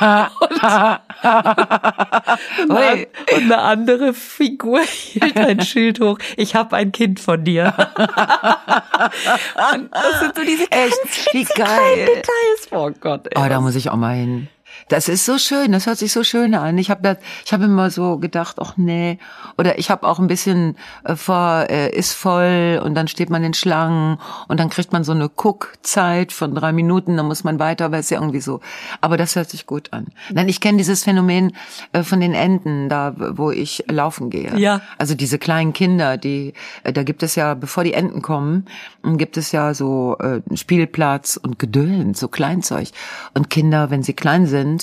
und 2.68 3.42
eine 3.42 3.58
andere 3.58 4.14
Figur 4.14 4.80
hielt 4.80 5.36
ein 5.36 5.60
Schild 5.60 6.00
hoch. 6.00 6.18
Ich 6.36 6.54
habe 6.54 6.76
ein 6.76 6.92
Kind 6.92 7.20
von 7.20 7.44
dir. 7.44 7.74
und 7.96 8.08
das 9.92 10.20
sind 10.20 10.36
so 10.36 10.44
diese 10.44 10.70
Echt, 10.70 11.32
wie 11.32 11.44
geil. 11.44 12.06
Details. 12.06 12.68
Oh 12.70 12.90
Gott. 13.00 13.26
Ey, 13.26 13.42
Oh, 13.42 13.48
da 13.48 13.60
muss 13.60 13.74
ich 13.74 13.90
auch 13.90 13.96
mal 13.96 14.14
hin. 14.16 14.48
Das 14.90 15.08
ist 15.08 15.24
so 15.24 15.38
schön, 15.38 15.70
das 15.70 15.86
hört 15.86 15.98
sich 15.98 16.12
so 16.12 16.24
schön 16.24 16.52
an. 16.52 16.76
Ich 16.76 16.90
habe 16.90 17.16
ich 17.44 17.52
habe 17.52 17.64
immer 17.64 17.90
so 17.90 18.18
gedacht, 18.18 18.56
ach 18.60 18.76
nee, 18.76 19.18
oder 19.56 19.78
ich 19.78 19.88
habe 19.88 20.06
auch 20.06 20.18
ein 20.18 20.26
bisschen 20.26 20.76
äh, 21.04 21.14
vor, 21.14 21.66
äh, 21.70 21.90
ist 21.96 22.12
voll 22.12 22.80
und 22.84 22.96
dann 22.96 23.06
steht 23.06 23.30
man 23.30 23.44
in 23.44 23.54
Schlangen 23.54 24.18
und 24.48 24.58
dann 24.58 24.68
kriegt 24.68 24.92
man 24.92 25.04
so 25.04 25.12
eine 25.12 25.28
Guckzeit 25.28 26.32
von 26.32 26.56
drei 26.56 26.72
Minuten, 26.72 27.16
dann 27.16 27.26
muss 27.26 27.44
man 27.44 27.60
weiter, 27.60 27.92
weil 27.92 28.00
es 28.00 28.10
ja 28.10 28.18
irgendwie 28.18 28.40
so. 28.40 28.58
Aber 29.00 29.16
das 29.16 29.36
hört 29.36 29.48
sich 29.48 29.64
gut 29.64 29.92
an. 29.92 30.08
Nein, 30.32 30.48
ich 30.48 30.60
kenne 30.60 30.78
dieses 30.78 31.04
Phänomen 31.04 31.52
äh, 31.92 32.02
von 32.02 32.18
den 32.18 32.34
Enten, 32.34 32.88
da 32.88 33.14
wo 33.16 33.52
ich 33.52 33.84
laufen 33.88 34.28
gehe. 34.28 34.58
Ja. 34.58 34.80
Also 34.98 35.14
diese 35.14 35.38
kleinen 35.38 35.72
Kinder, 35.72 36.16
die, 36.16 36.52
äh, 36.82 36.92
da 36.92 37.04
gibt 37.04 37.22
es 37.22 37.36
ja, 37.36 37.54
bevor 37.54 37.84
die 37.84 37.94
Enten 37.94 38.22
kommen, 38.22 38.66
m, 39.04 39.18
gibt 39.18 39.36
es 39.36 39.52
ja 39.52 39.72
so 39.72 40.16
äh, 40.18 40.40
Spielplatz 40.56 41.36
und 41.36 41.60
Gedöns, 41.60 42.18
so 42.18 42.26
Kleinzeug. 42.26 42.88
Und 43.34 43.50
Kinder, 43.50 43.90
wenn 43.90 44.02
sie 44.02 44.14
klein 44.14 44.46
sind, 44.46 44.79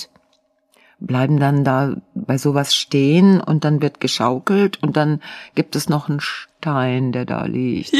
bleiben 1.00 1.38
dann 1.38 1.64
da 1.64 1.94
bei 2.14 2.38
sowas 2.38 2.74
stehen 2.74 3.40
und 3.40 3.64
dann 3.64 3.80
wird 3.82 4.00
geschaukelt 4.00 4.82
und 4.82 4.96
dann 4.96 5.20
gibt 5.54 5.76
es 5.76 5.88
noch 5.88 6.08
einen 6.08 6.20
Stein, 6.20 7.12
der 7.12 7.24
da 7.24 7.44
liegt. 7.44 7.94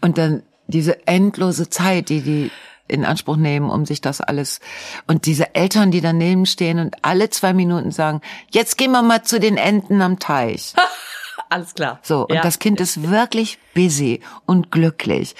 Und 0.00 0.18
dann 0.18 0.42
diese 0.66 1.06
endlose 1.06 1.70
Zeit, 1.70 2.08
die 2.08 2.20
die 2.20 2.50
in 2.86 3.06
Anspruch 3.06 3.36
nehmen, 3.36 3.70
um 3.70 3.86
sich 3.86 4.02
das 4.02 4.20
alles 4.20 4.60
und 5.06 5.24
diese 5.24 5.54
Eltern, 5.54 5.90
die 5.90 6.02
daneben 6.02 6.44
stehen 6.44 6.78
und 6.78 6.96
alle 7.02 7.30
zwei 7.30 7.54
Minuten 7.54 7.90
sagen, 7.90 8.20
jetzt 8.50 8.76
gehen 8.76 8.92
wir 8.92 9.00
mal 9.02 9.22
zu 9.22 9.40
den 9.40 9.56
Enten 9.56 10.02
am 10.02 10.18
Teich. 10.18 10.74
Alles 11.50 11.74
klar. 11.74 12.00
So, 12.02 12.26
und 12.26 12.34
Ja. 12.34 12.42
das 12.42 12.58
Kind 12.58 12.80
ist 12.80 13.08
wirklich 13.10 13.58
busy 13.74 14.20
und 14.44 14.70
glücklich. 14.72 15.36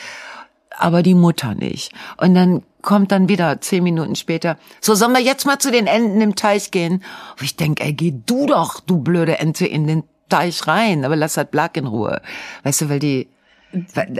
Aber 0.76 1.02
die 1.02 1.14
Mutter 1.14 1.54
nicht. 1.54 1.92
Und 2.16 2.34
dann 2.34 2.62
kommt 2.82 3.12
dann 3.12 3.28
wieder 3.28 3.60
zehn 3.60 3.82
Minuten 3.84 4.14
später, 4.16 4.58
so 4.80 4.94
sollen 4.94 5.12
wir 5.12 5.20
jetzt 5.22 5.46
mal 5.46 5.58
zu 5.58 5.70
den 5.70 5.86
Enten 5.86 6.20
im 6.20 6.34
Teich 6.34 6.70
gehen? 6.70 7.02
Und 7.38 7.42
ich 7.42 7.56
denk, 7.56 7.80
ey, 7.80 7.92
geh 7.92 8.12
du 8.26 8.46
doch, 8.46 8.80
du 8.80 8.98
blöde 8.98 9.38
Ente, 9.38 9.66
in 9.66 9.86
den 9.86 10.02
Teich 10.28 10.66
rein, 10.66 11.04
aber 11.04 11.16
lass 11.16 11.36
halt 11.36 11.50
Black 11.50 11.76
in 11.76 11.86
Ruhe. 11.86 12.20
Weißt 12.64 12.82
du, 12.82 12.88
weil 12.88 12.98
die, 12.98 13.28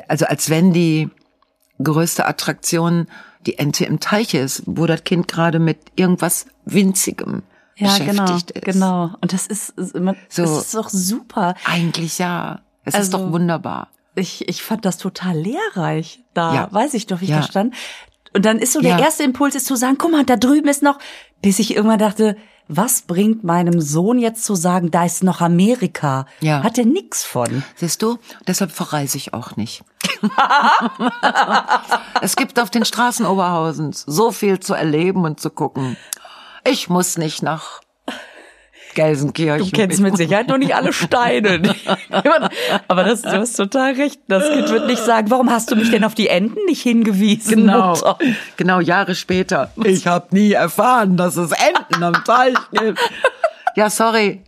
also 0.09 0.27
als 0.27 0.49
wenn 0.51 0.73
die 0.73 1.11
größte 1.83 2.27
Attraktion 2.27 3.09
die 3.47 3.59
Ente 3.59 3.85
im 3.85 4.01
Teich 4.01 4.35
ist, 4.35 4.63
wo 4.67 4.87
das 4.87 5.05
Kind 5.05 5.29
gerade 5.29 5.59
mit 5.59 5.79
irgendwas 5.97 6.47
Winzigem 6.65 7.43
Ja, 7.77 7.99
genau, 7.99 8.23
beschäftigt 8.25 8.51
ist. 8.53 8.65
genau. 8.65 9.11
Und 9.21 9.33
das 9.33 9.47
ist, 9.47 9.71
ist 9.71 9.95
immer- 9.95 10.15
So. 10.29 10.43
das 10.43 10.59
ist 10.67 10.75
doch 10.75 10.89
super. 10.89 11.55
Eigentlich 11.65 12.19
ja. 12.19 12.61
Es 12.85 12.95
ist 12.95 13.01
Also- 13.15 13.19
doch 13.27 13.33
wunderbar. 13.33 13.89
Ich, 14.15 14.49
ich 14.49 14.63
fand 14.63 14.85
das 14.85 14.99
total 14.99 15.37
lehrreich. 15.37 16.21
Da 16.35 16.55
Ja. 16.55 16.69
weiß 16.73 16.95
ich 16.95 17.07
doch, 17.07 17.21
wie 17.21 17.25
ich 17.25 17.31
Ja. 17.31 17.39
da 17.41 17.43
stand. 17.43 17.75
Und 18.35 18.45
dann 18.45 18.59
ist 18.59 18.73
so 18.73 18.81
der 18.81 18.99
Ja. 18.99 19.05
erste 19.05 19.23
Impuls 19.23 19.55
ist 19.55 19.67
zu 19.67 19.77
sagen, 19.77 19.97
guck 19.99 20.11
mal, 20.13 20.25
da 20.25 20.37
drüben 20.37 20.69
ist 20.69 20.83
noch, 20.83 20.99
bis 21.43 21.59
ich 21.59 21.75
irgendwann 21.77 21.99
dachte, 21.99 22.37
was 22.67 23.03
bringt 23.03 23.45
meinem 23.45 23.81
Sohn 23.81 24.19
jetzt 24.19 24.45
zu 24.45 24.55
sagen, 24.55 24.91
da 24.91 25.05
ist 25.05 25.23
noch 25.23 25.41
Amerika? 25.43 26.27
Ja. 26.41 26.63
Hat 26.63 26.79
er 26.79 26.87
nix 26.87 27.23
von. 27.23 27.63
Siehst 27.77 28.01
du, 28.03 28.19
deshalb 28.47 28.73
verreise 28.73 29.19
ich 29.19 29.35
auch 29.35 29.57
nicht. 29.57 29.85
es 32.23 32.37
gibt 32.37 32.59
auf 32.59 32.71
den 32.71 32.85
Straßen 32.85 33.27
Oberhausens 33.27 34.03
so 34.07 34.31
viel 34.33 34.61
zu 34.61 34.75
erleben 34.75 35.25
und 35.25 35.41
zu 35.41 35.51
gucken. 35.51 35.97
Ich 36.67 36.89
muss 36.89 37.19
nicht 37.19 37.43
nach 37.43 37.81
Gelsenkirchen. 38.95 39.71
Du 39.71 39.77
kennst 39.77 40.01
mit 40.01 40.17
Sicherheit 40.17 40.49
noch 40.49 40.59
nicht 40.59 40.75
alle 40.75 40.93
Steine. 40.93 41.61
Aber 42.89 43.05
das, 43.05 43.23
du 43.23 43.33
hast 43.33 43.55
total 43.55 43.95
recht. 43.95 44.21
Das 44.29 44.51
Kind 44.51 44.71
wird 44.71 44.87
nicht 44.87 45.03
sagen, 45.03 45.31
warum 45.31 45.51
hast 45.51 45.71
du 45.71 45.77
mich 45.77 45.91
denn 45.91 46.05
auf 46.05 46.15
die 46.15 46.29
Enten 46.29 46.65
nicht 46.67 46.83
hingewiesen? 46.83 47.67
Genau, 47.67 47.91
Mutter? 47.91 48.19
genau, 48.57 48.81
Jahre 48.81 49.15
später. 49.15 49.71
Ich 49.85 50.07
habe 50.07 50.27
nie 50.31 50.53
erfahren, 50.53 51.17
dass 51.17 51.37
es 51.37 51.53
Enten 51.53 52.03
am 52.03 52.25
Teich 52.25 52.57
gibt. 52.73 53.01
Ja, 53.77 53.91
sorry. 53.91 54.41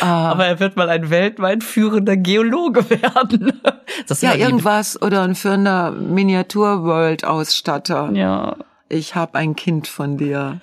Aber 0.00 0.46
er 0.46 0.58
wird 0.60 0.76
mal 0.76 0.88
ein 0.88 1.10
weltweit 1.10 1.62
führender 1.62 2.16
Geologe 2.16 2.88
werden. 2.90 3.60
Das 4.08 4.22
Ja, 4.22 4.34
irgendwas 4.34 5.00
oder 5.00 5.22
ein 5.22 5.36
führender 5.36 5.92
Miniatur-World-Ausstatter. 5.92 8.10
Ja. 8.12 8.56
Ich 8.88 9.14
hab 9.14 9.34
ein 9.34 9.56
Kind 9.56 9.88
von 9.88 10.16
dir. 10.16 10.60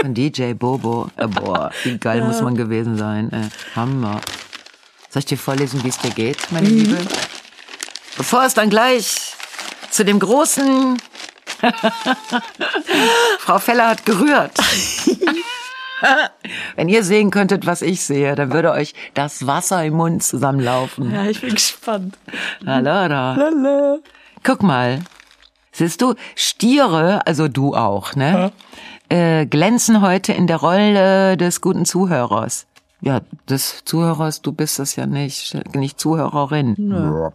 Von 0.00 0.14
DJ 0.14 0.52
Bobo. 0.52 1.10
Äh, 1.16 1.26
boah, 1.26 1.72
wie 1.82 1.98
geil 1.98 2.22
muss 2.22 2.40
man 2.40 2.54
gewesen 2.54 2.96
sein. 2.96 3.32
Äh, 3.32 3.48
Hammer. 3.74 4.20
Soll 5.10 5.20
ich 5.20 5.26
dir 5.26 5.38
vorlesen, 5.38 5.82
wie 5.82 5.88
es 5.88 5.98
dir 5.98 6.10
geht, 6.10 6.52
meine 6.52 6.68
Liebe? 6.68 6.98
Bevor 8.16 8.44
es 8.44 8.54
dann 8.54 8.70
gleich 8.70 9.34
zu 9.90 10.04
dem 10.04 10.20
großen... 10.20 10.98
Frau 13.40 13.58
Feller 13.58 13.88
hat 13.88 14.06
gerührt. 14.06 14.52
Wenn 16.76 16.88
ihr 16.88 17.02
sehen 17.02 17.32
könntet, 17.32 17.66
was 17.66 17.82
ich 17.82 18.02
sehe, 18.02 18.36
dann 18.36 18.52
würde 18.52 18.70
euch 18.70 18.94
das 19.14 19.48
Wasser 19.48 19.84
im 19.84 19.94
Mund 19.94 20.22
zusammenlaufen. 20.22 21.12
Ja, 21.12 21.24
ich 21.24 21.40
bin 21.40 21.54
gespannt. 21.54 22.16
Hallo 22.64 23.08
da. 23.08 23.34
Lala. 23.34 23.98
Guck 24.44 24.62
mal. 24.62 25.00
Siehst 25.72 26.00
du, 26.02 26.14
Stiere, 26.36 27.26
also 27.26 27.48
du 27.48 27.74
auch, 27.74 28.14
ne? 28.14 28.52
Äh, 29.08 29.46
glänzen 29.46 30.02
heute 30.02 30.32
in 30.32 30.46
der 30.46 30.56
Rolle 30.56 31.36
des 31.36 31.60
guten 31.60 31.84
Zuhörers. 31.84 32.66
Ja, 33.00 33.20
des 33.48 33.84
Zuhörers, 33.84 34.42
du 34.42 34.52
bist 34.52 34.78
das 34.78 34.96
ja 34.96 35.06
nicht, 35.06 35.56
nicht 35.74 36.00
Zuhörerin. 36.00 37.32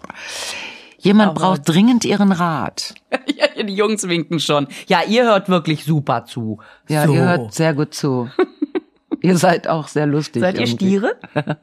Jemand 0.99 1.35
braucht 1.35 1.61
dringend 1.65 2.05
ihren 2.05 2.31
Rat. 2.31 2.95
Ja, 3.35 3.63
die 3.63 3.73
Jungs 3.73 4.07
winken 4.07 4.39
schon. 4.39 4.67
Ja, 4.87 5.01
ihr 5.07 5.23
hört 5.23 5.47
wirklich 5.47 5.85
super 5.85 6.25
zu. 6.25 6.59
Ja, 6.89 7.05
so. 7.05 7.13
ihr 7.13 7.21
hört 7.21 7.53
sehr 7.53 7.73
gut 7.73 7.93
zu. 7.93 8.29
ihr 9.21 9.37
seid 9.37 9.67
auch 9.67 9.87
sehr 9.87 10.07
lustig. 10.07 10.41
Seid 10.41 10.55
ihr 10.55 10.67
irgendwie. 10.67 10.97
Stiere? 10.97 11.15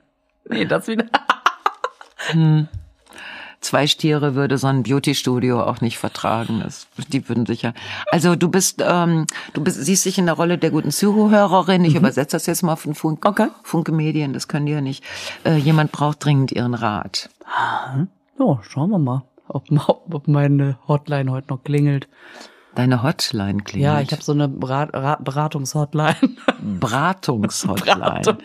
nee, 0.48 0.64
das 0.64 0.88
wieder. 0.88 1.06
Zwei 3.60 3.86
Stiere 3.86 4.34
würde 4.34 4.56
so 4.56 4.68
ein 4.68 4.82
Beauty-Studio 4.82 5.62
auch 5.62 5.82
nicht 5.82 5.98
vertragen. 5.98 6.60
Das, 6.64 6.86
die 7.08 7.28
würden 7.28 7.44
sicher. 7.44 7.74
Also 8.10 8.34
du 8.34 8.48
bist, 8.48 8.82
ähm, 8.82 9.26
du 9.52 9.62
bist, 9.62 9.84
siehst 9.84 10.06
dich 10.06 10.16
in 10.16 10.24
der 10.26 10.34
Rolle 10.34 10.56
der 10.56 10.70
guten 10.70 10.90
Zuhörerin. 10.90 11.84
Ich 11.84 11.94
übersetze 11.94 12.36
das 12.36 12.46
jetzt 12.46 12.62
mal 12.62 12.76
von 12.76 12.94
Funke, 12.94 13.28
Okay. 13.28 13.48
Funke 13.62 13.92
Medien. 13.92 14.32
Das 14.32 14.48
können 14.48 14.64
die 14.66 14.72
ja 14.72 14.80
nicht. 14.80 15.04
Äh, 15.44 15.56
jemand 15.56 15.92
braucht 15.92 16.24
dringend 16.24 16.52
ihren 16.52 16.72
Rat. 16.74 17.28
Ja, 18.38 18.58
schauen 18.62 18.90
wir 18.90 18.98
mal, 18.98 19.24
ob, 19.48 19.64
ob 20.10 20.26
meine 20.26 20.78
Hotline 20.88 21.30
heute 21.30 21.48
noch 21.48 21.62
klingelt. 21.62 22.08
Deine 22.74 23.02
Hotline 23.02 23.62
klingelt. 23.62 23.84
Ja, 23.92 24.00
ich 24.00 24.10
habe 24.12 24.22
so 24.22 24.32
eine 24.32 24.48
Berat, 24.48 24.94
Ra- 24.94 25.18
Beratungshotline. 25.20 26.16
Beratungshotline. 26.60 27.94
Beratungs- 28.22 28.38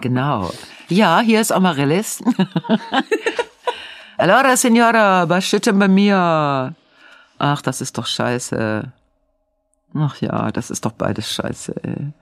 Genau. 0.00 0.50
Ja, 0.88 1.20
hier 1.20 1.40
ist 1.42 1.52
Amaryllis. 1.52 2.22
Allora, 4.18 4.56
Signora, 4.56 5.28
was 5.28 5.46
steht 5.46 5.66
denn 5.66 5.78
bei 5.78 5.88
mir? 5.88 6.74
Ach, 7.38 7.62
das 7.62 7.80
ist 7.80 7.98
doch 7.98 8.06
scheiße. 8.06 8.92
Ach 9.94 10.16
ja, 10.20 10.50
das 10.52 10.70
ist 10.70 10.84
doch 10.84 10.92
beides 10.92 11.32
scheiße. 11.32 11.74
Ey. 11.82 12.12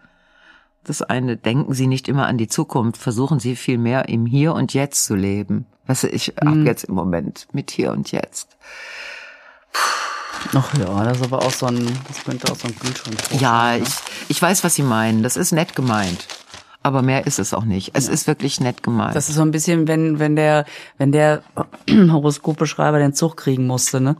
Das 0.85 1.03
eine, 1.03 1.37
denken 1.37 1.75
Sie 1.75 1.87
nicht 1.87 2.09
immer 2.09 2.27
an 2.27 2.39
die 2.39 2.49
Zukunft, 2.49 3.01
versuchen 3.01 3.39
Sie 3.39 3.55
vielmehr 3.55 4.09
im 4.09 4.25
Hier 4.27 4.55
und 4.55 4.73
Jetzt 4.73 5.05
zu 5.05 5.15
leben. 5.15 5.67
Weißt 5.87 6.05
du, 6.05 6.09
ich 6.09 6.35
hab 6.43 6.57
jetzt 6.65 6.85
im 6.85 6.95
Moment 6.95 7.49
mit 7.53 7.71
Hier 7.71 7.93
und 7.93 8.13
Jetzt. 8.13 8.57
Ach 10.55 10.75
ja, 10.79 11.05
das 11.05 11.19
ist 11.19 11.25
aber 11.25 11.43
auch 11.43 11.51
so 11.51 11.67
ein, 11.67 11.87
das 12.09 12.25
könnte 12.25 12.51
auch 12.51 12.57
so 12.57 12.67
ein 12.67 12.79
Kühlschrank 12.79 13.17
Ja, 13.39 13.77
ich, 13.77 13.95
ich 14.29 14.41
weiß, 14.41 14.65
was 14.65 14.75
Sie 14.75 14.83
meinen. 14.83 15.23
Das 15.23 15.37
ist 15.37 15.53
nett 15.53 15.77
gemeint. 15.77 16.27
Aber 16.83 17.03
mehr 17.03 17.27
ist 17.27 17.39
es 17.39 17.53
auch 17.53 17.65
nicht. 17.65 17.91
Es 17.95 18.09
ist 18.09 18.27
wirklich 18.27 18.59
nett 18.61 18.83
gemeint. 18.83 19.15
Das 19.15 19.29
ist 19.29 19.35
so 19.37 19.43
ein 19.43 19.51
bisschen, 19.51 19.87
wenn, 19.87 20.19
wenn 20.19 20.35
der, 20.35 20.65
wenn 20.97 21.13
der 21.13 21.43
Horoskopbeschreiber 21.91 22.99
den 22.99 23.13
Zug 23.13 23.37
kriegen 23.37 23.67
musste, 23.67 24.01
ne? 24.01 24.17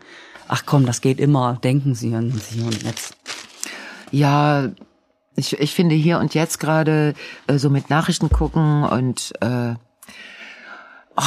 Ach 0.49 0.65
komm, 0.67 0.85
das 0.85 1.01
geht 1.01 1.21
immer. 1.21 1.59
Denken 1.63 1.95
Sie 1.95 2.15
an 2.15 2.33
Sie 2.33 2.61
und 2.61 2.83
jetzt. 2.83 3.17
Ja, 4.11 4.69
ich, 5.37 5.59
ich 5.59 5.75
finde 5.75 5.95
hier 5.95 6.19
und 6.19 6.35
jetzt 6.35 6.59
gerade 6.61 7.15
äh, 7.47 7.57
so 7.57 7.71
mit 7.71 7.89
Nachrichten 7.89 8.29
gucken 8.29 8.83
und 8.85 9.33
äh, 9.41 9.75
oh, 11.17 11.23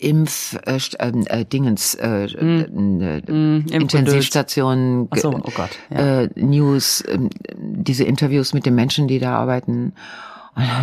Impf 0.00 0.58
äh, 0.66 0.78
ähm, 0.98 1.24
äh, 1.28 1.44
Dingens 1.44 1.94
äh, 1.94 2.26
Hm. 2.28 3.00
äh, 3.00 3.18
Intensivstationen, 3.76 5.08
Ach 5.10 5.18
so, 5.18 5.30
ge- 5.30 5.40
oh 5.44 5.52
Gott, 5.54 5.70
ja. 5.90 6.22
äh, 6.22 6.30
News, 6.34 7.04
ähm, 7.06 7.30
diese 7.56 8.04
Interviews 8.04 8.54
mit 8.54 8.66
den 8.66 8.74
Menschen, 8.74 9.08
die 9.08 9.18
da 9.18 9.36
arbeiten. 9.38 9.92
Und 10.58 10.64
dann 10.66 10.78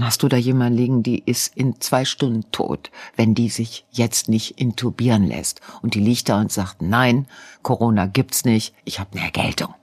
hast 0.00 0.22
du- 0.22 0.28
dann 0.28 0.30
da 0.30 0.36
jemanden 0.36 0.78
liegen, 0.78 1.02
die 1.02 1.20
ist 1.26 1.56
in 1.56 1.80
zwei 1.80 2.04
Stunden 2.04 2.44
tot, 2.52 2.90
wenn 3.16 3.34
die 3.34 3.48
sich 3.48 3.84
jetzt 3.90 4.28
nicht 4.28 4.60
intubieren 4.60 5.24
lässt. 5.24 5.60
Und 5.82 5.94
die 5.94 6.00
liegt 6.00 6.28
da 6.28 6.40
und 6.40 6.52
sagt, 6.52 6.80
nein, 6.80 7.26
Corona 7.62 8.06
gibt's 8.06 8.44
nicht, 8.44 8.72
ich 8.84 9.00
habe 9.00 9.10
eine 9.16 9.22
Erkältung. 9.26 9.74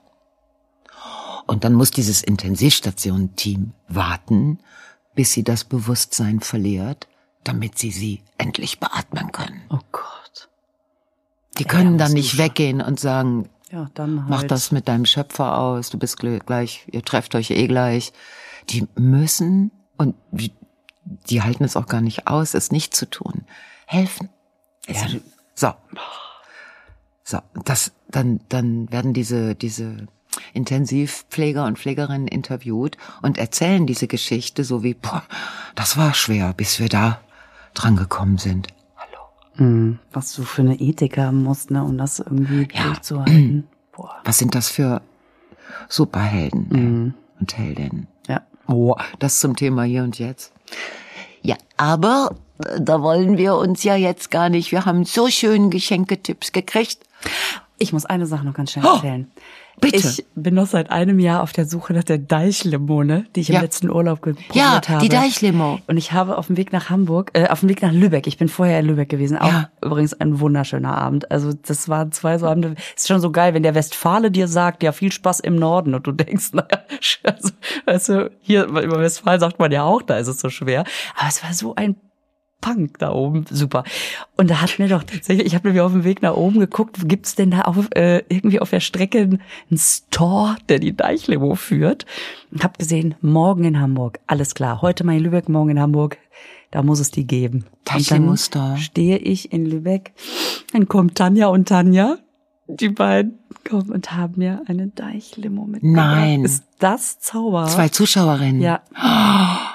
Und 1.46 1.64
dann 1.64 1.74
muss 1.74 1.90
dieses 1.90 2.22
Intensivstationenteam 2.22 3.72
warten, 3.88 4.58
bis 5.14 5.32
sie 5.32 5.44
das 5.44 5.64
Bewusstsein 5.64 6.40
verliert, 6.40 7.06
damit 7.44 7.78
sie 7.78 7.90
sie 7.90 8.22
endlich 8.38 8.80
beatmen 8.80 9.30
können. 9.30 9.60
Oh 9.68 9.78
Gott. 9.92 10.48
Die 11.58 11.64
können 11.64 11.98
dann 11.98 12.12
musst 12.12 12.14
du 12.14 12.16
nicht 12.16 12.38
weggehen 12.38 12.80
und 12.80 12.98
sagen, 12.98 13.50
Ja, 13.70 13.90
dann 13.94 14.20
halt. 14.22 14.30
mach 14.30 14.42
das 14.44 14.72
mit 14.72 14.88
deinem 14.88 15.04
Schöpfer 15.04 15.58
aus, 15.58 15.90
du 15.90 15.98
bist 15.98 16.18
gl- 16.18 16.40
gleich, 16.40 16.86
ihr 16.90 17.02
trefft 17.04 17.34
euch 17.34 17.50
eh 17.50 17.66
gleich. 17.66 18.12
Die 18.70 18.86
müssen, 18.96 19.70
und 19.96 20.14
die, 20.30 20.52
halten 21.42 21.64
es 21.64 21.76
auch 21.76 21.86
gar 21.86 22.00
nicht 22.00 22.26
aus, 22.26 22.54
es 22.54 22.70
nicht 22.72 22.94
zu 22.94 23.08
tun, 23.08 23.44
helfen. 23.86 24.28
Es- 24.86 25.04
so. 25.54 25.72
So, 27.26 27.38
das, 27.64 27.92
dann, 28.10 28.40
dann 28.48 28.90
werden 28.92 29.14
diese, 29.14 29.54
diese 29.54 30.06
Intensivpfleger 30.52 31.64
und 31.64 31.78
Pflegerinnen 31.78 32.28
interviewt 32.28 32.98
und 33.22 33.38
erzählen 33.38 33.86
diese 33.86 34.08
Geschichte 34.08 34.64
so 34.64 34.82
wie, 34.82 34.94
boah, 34.94 35.22
das 35.74 35.96
war 35.96 36.12
schwer, 36.12 36.52
bis 36.52 36.78
wir 36.80 36.88
da 36.88 37.20
dran 37.72 37.96
gekommen 37.96 38.36
sind. 38.38 38.68
Hallo. 38.96 39.22
Hm, 39.54 39.98
was 40.12 40.34
du 40.34 40.42
für 40.42 40.62
eine 40.62 40.78
Ethik 40.80 41.16
haben 41.16 41.42
musst, 41.42 41.70
ne, 41.70 41.82
um 41.82 41.96
das 41.96 42.18
irgendwie 42.18 42.68
Ja. 42.74 42.84
durchzuhalten. 42.84 43.68
Boah. 43.92 44.16
Was 44.24 44.38
sind 44.38 44.54
das 44.54 44.68
für 44.68 45.00
Superhelden 45.88 46.70
ey, 46.74 47.40
und 47.40 47.56
Heldinnen? 47.56 48.06
Oh, 48.66 48.94
das 49.18 49.40
zum 49.40 49.56
Thema 49.56 49.82
hier 49.84 50.02
und 50.02 50.18
jetzt. 50.18 50.52
Ja, 51.42 51.56
aber 51.76 52.34
äh, 52.58 52.80
da 52.80 53.02
wollen 53.02 53.36
wir 53.36 53.56
uns 53.56 53.84
ja 53.84 53.96
jetzt 53.96 54.30
gar 54.30 54.48
nicht. 54.48 54.72
Wir 54.72 54.84
haben 54.84 55.04
so 55.04 55.28
schön 55.28 55.70
Geschenketipps 55.70 56.52
gekriegt. 56.52 56.98
Ich 57.78 57.92
muss 57.92 58.06
eine 58.06 58.26
Sache 58.26 58.44
noch 58.46 58.54
ganz 58.54 58.70
schnell 58.72 58.84
Oh, 58.86 58.94
erzählen. 58.94 59.30
bitte. 59.80 59.96
Ich 59.96 60.24
bin 60.36 60.54
noch 60.54 60.66
seit 60.66 60.90
einem 60.90 61.18
Jahr 61.18 61.42
auf 61.42 61.52
der 61.52 61.66
Suche 61.66 61.92
nach 61.92 62.04
der 62.04 62.18
Deichlimone, 62.18 63.26
die 63.34 63.40
ich 63.40 63.48
im 63.50 63.56
Ja. 63.56 63.60
letzten 63.62 63.90
Urlaub 63.90 64.20
probiert 64.20 64.46
Ja, 64.54 64.80
habe. 64.88 65.00
die 65.02 65.08
Deichlimo. 65.08 65.80
Und 65.88 65.96
ich 65.96 66.12
habe 66.12 66.38
auf 66.38 66.46
dem 66.46 66.56
Weg 66.56 66.72
nach 66.72 66.88
Hamburg, 66.88 67.30
äh, 67.34 67.48
auf 67.48 67.60
dem 67.60 67.68
Weg 67.68 67.82
nach 67.82 67.92
Lübeck, 67.92 68.28
ich 68.28 68.38
bin 68.38 68.48
vorher 68.48 68.78
in 68.78 68.86
Lübeck 68.86 69.08
gewesen, 69.08 69.36
auch 69.38 69.48
Ja. 69.50 69.70
übrigens 69.82 70.14
ein 70.14 70.38
wunderschöner 70.38 70.96
Abend. 70.96 71.30
Also 71.32 71.52
das 71.52 71.88
waren 71.88 72.12
zwei 72.12 72.38
so 72.38 72.46
Abende, 72.46 72.76
ist 72.96 73.08
schon 73.08 73.20
so 73.20 73.32
geil, 73.32 73.54
wenn 73.54 73.64
der 73.64 73.74
Westfale 73.74 74.30
dir 74.30 74.46
sagt, 74.46 74.84
ja, 74.84 74.92
viel 74.92 75.10
Spaß 75.10 75.40
im 75.40 75.56
Norden 75.56 75.94
und 75.94 76.06
du 76.06 76.12
denkst, 76.12 76.50
naja, 76.52 76.78
also, 77.24 77.50
weißt 77.86 78.08
du, 78.10 78.30
hier 78.40 78.64
über 78.66 79.00
Westfalen 79.00 79.40
sagt 79.40 79.58
man 79.58 79.72
ja 79.72 79.82
auch, 79.82 80.02
da 80.02 80.16
ist 80.18 80.28
es 80.28 80.38
so 80.38 80.48
schwer. 80.48 80.84
Aber 81.16 81.28
es 81.28 81.42
war 81.42 81.52
so 81.52 81.74
ein 81.74 81.96
Punk 82.64 82.98
da 82.98 83.12
oben, 83.12 83.44
super. 83.50 83.84
Und 84.38 84.48
da 84.48 84.62
hat 84.62 84.78
mir 84.78 84.88
doch 84.88 85.02
tatsächlich, 85.02 85.46
ich 85.46 85.54
habe 85.54 85.70
mir 85.70 85.84
auf 85.84 85.92
dem 85.92 86.02
Weg 86.02 86.22
nach 86.22 86.34
oben 86.34 86.60
geguckt, 86.60 86.96
gibt's 87.06 87.34
denn 87.34 87.50
da 87.50 87.60
auf, 87.62 87.90
äh, 87.94 88.22
irgendwie 88.30 88.58
auf 88.58 88.70
der 88.70 88.80
Strecke 88.80 89.18
einen 89.18 89.78
Store, 89.78 90.56
der 90.70 90.78
die 90.78 90.96
Deichlimo 90.96 91.56
führt? 91.56 92.06
Und 92.50 92.64
habe 92.64 92.78
gesehen, 92.78 93.16
morgen 93.20 93.64
in 93.64 93.78
Hamburg, 93.78 94.18
alles 94.26 94.54
klar, 94.54 94.80
heute 94.80 95.04
mal 95.04 95.14
in 95.14 95.24
Lübeck, 95.24 95.50
morgen 95.50 95.72
in 95.72 95.78
Hamburg, 95.78 96.16
da 96.70 96.82
muss 96.82 97.00
es 97.00 97.10
die 97.10 97.26
geben. 97.26 97.66
Und 97.66 97.94
Deichlimo 97.94 98.28
dann 98.28 98.36
Store. 98.38 98.78
stehe 98.78 99.18
ich 99.18 99.52
in 99.52 99.66
Lübeck, 99.66 100.14
dann 100.72 100.88
kommt 100.88 101.16
Tanja 101.16 101.48
und 101.48 101.68
Tanja, 101.68 102.16
die 102.66 102.88
beiden 102.88 103.40
kommen 103.68 103.90
und 103.90 104.12
haben 104.12 104.34
mir 104.36 104.62
eine 104.64 104.86
Deichlimo 104.86 105.66
mitgebracht. 105.66 105.96
Nein. 105.96 106.44
Ist 106.46 106.64
das 106.78 107.18
Zauber? 107.20 107.66
Zwei 107.66 107.90
Zuschauerinnen. 107.90 108.62
Ja, 108.62 108.80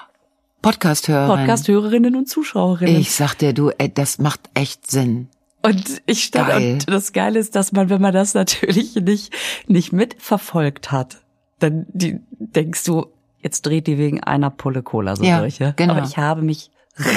Podcast-Hörerin. 0.61 1.37
Podcast-Hörerinnen 1.37 2.15
und 2.15 2.27
Zuschauerinnen. 2.29 2.95
Ich 2.97 3.11
sag 3.11 3.35
dir, 3.35 3.53
du, 3.53 3.69
ey, 3.77 3.93
das 3.93 4.17
macht 4.19 4.41
echt 4.53 4.89
Sinn. 4.89 5.29
Und 5.61 6.01
ich 6.05 6.23
stand, 6.23 6.47
Geil. 6.49 6.73
und 6.73 6.89
das 6.89 7.11
Geile 7.13 7.37
ist, 7.39 7.55
dass 7.55 7.71
man, 7.71 7.89
wenn 7.89 8.01
man 8.01 8.13
das 8.13 8.33
natürlich 8.33 8.95
nicht, 8.95 9.33
nicht 9.67 9.91
mitverfolgt 9.93 10.91
hat, 10.91 11.17
dann 11.59 11.85
die, 11.89 12.19
denkst 12.31 12.83
du, 12.85 13.07
jetzt 13.41 13.65
dreht 13.65 13.87
die 13.87 13.97
wegen 13.97 14.23
einer 14.23 14.49
Pulle 14.49 14.83
Cola 14.83 15.15
so 15.15 15.23
Ja, 15.23 15.39
durch. 15.39 15.59
Ja? 15.59 15.71
genau. 15.75 15.95
Aber 15.95 16.05
ich 16.05 16.17
habe 16.17 16.41
mich 16.41 16.71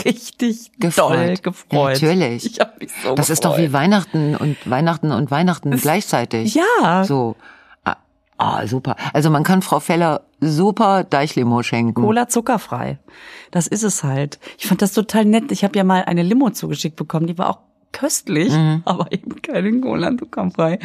richtig 0.04 0.72
Gefreut. 0.78 1.10
doll 1.10 1.34
gefreut. 1.42 2.00
Ja, 2.00 2.08
natürlich. 2.08 2.46
Ich 2.46 2.60
habe 2.60 2.72
mich 2.80 2.90
so 3.02 3.14
Das 3.14 3.30
ist 3.30 3.44
doch 3.44 3.56
wie 3.58 3.62
gefreut. 3.62 3.72
Weihnachten 3.80 4.36
und 4.36 4.56
Weihnachten 4.68 5.12
und 5.12 5.30
Weihnachten 5.30 5.70
gleichzeitig. 5.76 6.54
Ja. 6.54 7.04
So. 7.04 7.36
Ah, 8.38 8.66
super. 8.66 8.96
Also 9.12 9.30
man 9.30 9.44
kann 9.44 9.62
Frau 9.62 9.78
Feller 9.78 10.22
super 10.40 11.04
Deichlimo 11.04 11.62
schenken. 11.62 11.94
Cola 12.02 12.28
zuckerfrei. 12.28 12.98
Das 13.50 13.66
ist 13.68 13.82
es 13.84 14.02
halt. 14.02 14.40
Ich 14.58 14.66
fand 14.66 14.82
das 14.82 14.92
total 14.92 15.24
nett. 15.26 15.52
Ich 15.52 15.62
habe 15.64 15.76
ja 15.76 15.84
mal 15.84 16.04
eine 16.04 16.22
Limo 16.22 16.50
zugeschickt 16.50 16.96
bekommen, 16.96 17.26
die 17.26 17.38
war 17.38 17.50
auch 17.50 17.58
köstlich, 17.92 18.50
Mhm. 18.52 18.82
aber 18.86 19.12
eben 19.12 19.40
keine 19.42 19.78
Cola 19.80 20.16
zuckerfrei. 20.16 20.78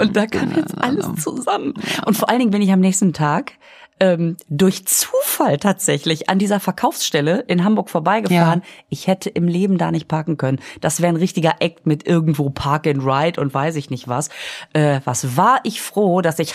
Und 0.00 0.16
da 0.16 0.26
kam 0.26 0.48
genau, 0.48 0.60
jetzt 0.62 0.76
alles 0.78 1.06
zusammen. 1.22 1.74
Und 2.06 2.16
vor 2.16 2.30
allen 2.30 2.38
Dingen 2.38 2.50
bin 2.50 2.62
ich 2.62 2.72
am 2.72 2.80
nächsten 2.80 3.12
Tag 3.12 3.52
ähm, 4.00 4.36
durch 4.48 4.86
Zufall 4.86 5.58
tatsächlich 5.58 6.28
an 6.28 6.38
dieser 6.38 6.60
Verkaufsstelle 6.60 7.40
in 7.46 7.64
Hamburg 7.64 7.90
vorbeigefahren. 7.90 8.60
Ja. 8.60 8.68
Ich 8.88 9.06
hätte 9.06 9.30
im 9.30 9.46
Leben 9.46 9.78
da 9.78 9.90
nicht 9.90 10.08
parken 10.08 10.36
können. 10.36 10.58
Das 10.80 11.00
wäre 11.00 11.12
ein 11.12 11.16
richtiger 11.16 11.54
Act 11.60 11.86
mit 11.86 12.06
irgendwo 12.06 12.50
Park 12.50 12.86
and 12.86 13.04
Ride 13.04 13.40
und 13.40 13.54
weiß 13.54 13.76
ich 13.76 13.90
nicht 13.90 14.08
was. 14.08 14.30
Äh, 14.72 15.00
was 15.04 15.36
war 15.36 15.60
ich 15.62 15.80
froh, 15.80 16.20
dass 16.20 16.38
ich, 16.38 16.54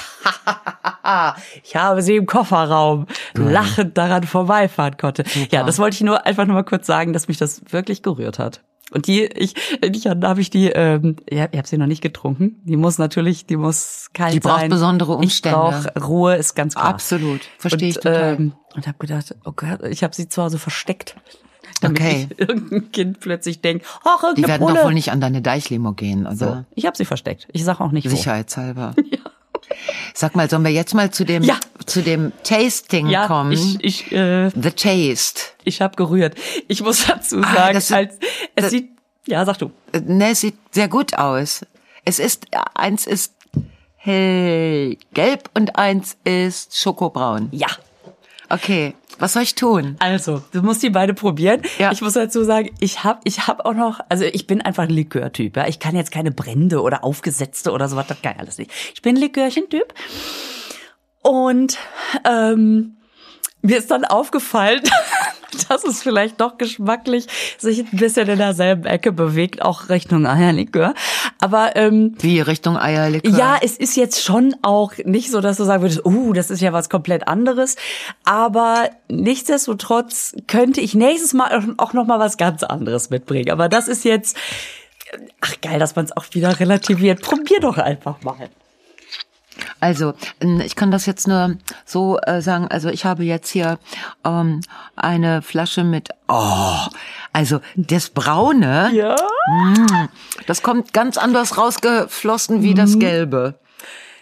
ich 1.64 1.76
habe 1.76 2.02
sie 2.02 2.18
im 2.18 2.26
Kofferraum 2.26 3.08
lachend 3.34 3.98
daran 3.98 4.24
vorbeifahren 4.24 4.98
konnte. 4.98 5.24
Ja, 5.52 5.64
das 5.64 5.80
wollte 5.80 5.96
ich 5.96 6.02
nur 6.02 6.26
einfach 6.26 6.46
nur 6.46 6.56
mal 6.56 6.64
kurz 6.64 6.88
sagen, 6.88 7.14
dass 7.14 7.28
mich 7.28 7.38
das 7.38 7.62
wirklich 7.72 8.04
gerührt 8.04 8.40
hat. 8.40 8.62
Und 8.92 9.08
die, 9.08 9.24
ich, 9.26 9.54
ich 9.82 10.08
habe 10.08 10.42
ich 10.42 10.50
die, 10.50 10.68
ähm, 10.70 11.18
ja, 11.30 11.48
ich 11.52 11.58
habe 11.58 11.68
sie 11.68 11.78
noch 11.78 11.86
nicht 11.88 12.02
getrunken. 12.02 12.60
Die 12.64 12.76
muss 12.78 12.98
natürlich, 12.98 13.46
die 13.46 13.58
muss 13.58 14.10
kalt 14.14 14.34
Die 14.34 14.40
braucht 14.40 14.62
sein. 14.62 14.70
besondere 14.70 15.14
Umstände. 15.16 15.58
Ich 15.58 15.92
brauche 15.94 16.06
Ruhe, 16.06 16.36
ist 16.36 16.56
ganz 16.56 16.74
klar. 16.76 16.86
Absolut. 16.88 17.42
Verstehe 17.58 17.90
ich 17.90 17.98
und, 17.98 18.04
total. 18.04 18.36
Ähm, 18.40 18.54
und 18.76 18.88
habe 18.88 18.98
gedacht, 18.98 19.36
oh 19.46 19.52
Gott, 19.56 19.84
ich 19.90 20.04
habe 20.04 20.16
sie 20.16 20.28
zu 20.30 20.42
Hause 20.42 20.58
versteckt. 20.60 21.16
Damit 21.82 22.00
Okay. 22.02 22.28
nicht 22.30 22.40
irgendein 22.50 22.92
Kind 22.92 23.20
plötzlich 23.20 23.62
denkt, 23.62 23.86
ach, 24.04 24.20
Die 24.22 24.26
irgendeine 24.42 24.48
werden 24.48 24.62
Pulle. 24.62 24.76
doch 24.80 24.86
wohl 24.86 24.94
nicht 24.94 25.12
an 25.12 25.22
deine 25.22 25.42
Deichlimo 25.42 25.94
gehen, 25.94 26.28
so, 26.36 26.46
oder? 26.46 26.66
ich 26.76 26.86
habe 26.86 26.98
sie 26.98 27.06
versteckt. 27.06 27.48
Ich 27.52 27.64
sag 27.64 27.80
auch 27.80 27.92
nicht 27.92 28.06
wo. 28.06 28.16
Sicherheitshalber. 28.16 28.96
Sag 30.14 30.36
mal, 30.36 30.50
sollen 30.50 30.64
wir 30.64 30.72
jetzt 30.72 30.94
mal 30.94 31.12
zu 31.12 31.24
dem, 31.26 31.44
Ja. 31.44 31.58
zu 31.86 32.02
dem 32.02 32.32
Tasting 32.44 33.08
Ja, 33.08 33.28
kommen? 33.28 33.52
ich, 33.52 33.84
ich, 33.84 34.12
äh, 34.12 34.50
The 34.50 34.72
Taste. 34.72 35.42
ich 35.64 35.82
habe 35.82 35.96
gerührt. 35.96 36.36
Ich 36.68 36.82
muss 36.82 37.06
dazu 37.08 37.38
Ah, 37.42 37.54
sagen, 37.54 37.74
das 37.76 37.88
sind- 37.88 37.98
als 37.98 38.14
es 38.14 38.64
das- 38.64 38.72
sieht, 38.72 38.90
ja, 39.28 39.46
sag 39.46 39.58
du. 39.58 39.72
Äh, 39.94 40.02
Ne, 40.06 40.32
es 40.32 40.42
sieht 40.42 40.56
sehr 40.72 40.88
gut 40.88 41.14
aus. 41.16 41.66
Es 42.06 42.20
ist, 42.20 42.48
eins 42.76 43.06
ist 43.08 43.34
hellgelb 43.98 45.50
und 45.54 45.76
eins 45.78 46.18
ist 46.24 46.78
schokobraun. 46.78 47.50
Ja, 47.52 47.68
Okay, 48.50 48.96
was 49.20 49.34
soll 49.34 49.44
ich 49.44 49.56
tun? 49.56 49.96
Also, 50.00 50.42
du 50.52 50.62
musst 50.62 50.82
die 50.82 50.90
beide 50.90 51.14
probieren. 51.14 51.62
Ja. 51.78 51.92
Ich 51.92 52.02
muss 52.02 52.14
dazu 52.14 52.44
sagen, 52.44 52.72
ich 52.80 53.04
habe 53.04 53.20
ich 53.26 53.48
hab 53.48 53.66
auch 53.66 53.74
noch, 53.74 54.00
also 54.10 54.24
ich 54.24 54.48
bin 54.48 54.62
einfach 54.62 54.84
ein 54.84 54.90
Likörtyp. 54.90 55.58
Ja? 55.58 55.68
Ich 55.68 55.80
kann 55.80 55.96
jetzt 55.96 56.12
keine 56.12 56.32
Brände 56.32 56.82
oder 56.82 57.04
aufgesetzte 57.04 57.72
oder 57.72 57.90
sowas, 57.90 58.08
das 58.08 58.22
kann 58.22 58.34
ich 58.34 58.40
alles 58.40 58.58
nicht. 58.58 58.72
Ich 58.94 59.02
bin 59.02 59.16
ein 59.16 59.22
Likörchentyp. 59.22 59.94
Und 61.22 61.78
ähm, 62.26 62.98
mir 63.62 63.78
ist 63.78 63.92
dann 63.92 64.06
aufgefallen, 64.06 64.82
dass 65.70 65.84
es 65.84 66.02
vielleicht 66.02 66.40
doch 66.40 66.58
geschmacklich 66.58 67.28
sich 67.58 67.80
ein 67.80 67.98
bisschen 67.98 68.30
in 68.30 68.38
derselben 68.38 68.86
Ecke 68.86 69.12
bewegt, 69.12 69.62
auch 69.62 69.90
Richtung 69.90 70.26
Eierlikör. 70.26 70.94
Aber 71.42 71.76
ähm, 71.76 72.16
Wie 72.20 72.42
Richtung 72.42 72.78
Eierlikör? 72.78 73.32
ja, 73.32 73.58
es 73.62 73.78
ist 73.78 73.96
jetzt 73.96 74.22
schon 74.22 74.56
auch 74.62 74.94
nicht 75.06 75.32
so, 75.32 75.40
dass 75.40 75.58
du 75.58 75.64
sagen 75.64 75.82
würdest, 75.82 76.06
uh, 76.06 76.34
das 76.34 76.52
ist 76.52 76.62
ja 76.62 76.74
was 76.74 76.90
komplett 76.90 77.28
anderes. 77.28 77.78
Aber 78.26 78.90
nichtsdestotrotz 79.08 80.36
könnte 80.48 80.82
ich 80.82 80.96
nächstes 80.96 81.34
Mal 81.34 81.74
auch 81.78 81.94
noch 81.94 82.06
mal 82.06 82.20
was 82.20 82.38
ganz 82.38 82.64
anderes 82.64 83.10
mitbringen. 83.10 83.52
Aber 83.52 83.70
das 83.70 83.88
ist 83.88 84.04
jetzt, 84.04 84.36
ach 85.40 85.56
geil, 85.62 85.80
dass 85.80 85.96
man 85.96 86.06
es 86.06 86.16
auch 86.16 86.26
wieder 86.32 86.60
relativiert. 86.60 87.22
Probier 87.22 87.62
doch 87.62 87.78
einfach 87.78 88.22
mal. 88.22 88.50
Also, 89.80 90.14
ich 90.64 90.76
kann 90.76 90.92
das 90.92 91.06
jetzt 91.06 91.28
nur 91.28 91.56
so 91.86 92.18
äh, 92.20 92.42
sagen. 92.42 92.68
Also, 92.70 92.90
ich 92.90 93.06
habe 93.06 93.24
jetzt 93.24 93.50
hier 93.50 93.80
ähm, 94.26 94.62
eine 94.96 95.42
Flasche 95.42 95.84
mit, 95.84 96.10
oh, 96.28 96.78
also 97.34 97.60
das 97.76 98.10
Braune, 98.10 98.90
Ja. 98.94 99.16
das 100.48 100.62
kommt 100.64 100.94
ganz 100.94 101.18
anders 101.18 101.58
rausgeflossen 101.58 102.62
wie 102.64 102.74
das 102.74 103.00
Gelbe. 103.00 103.56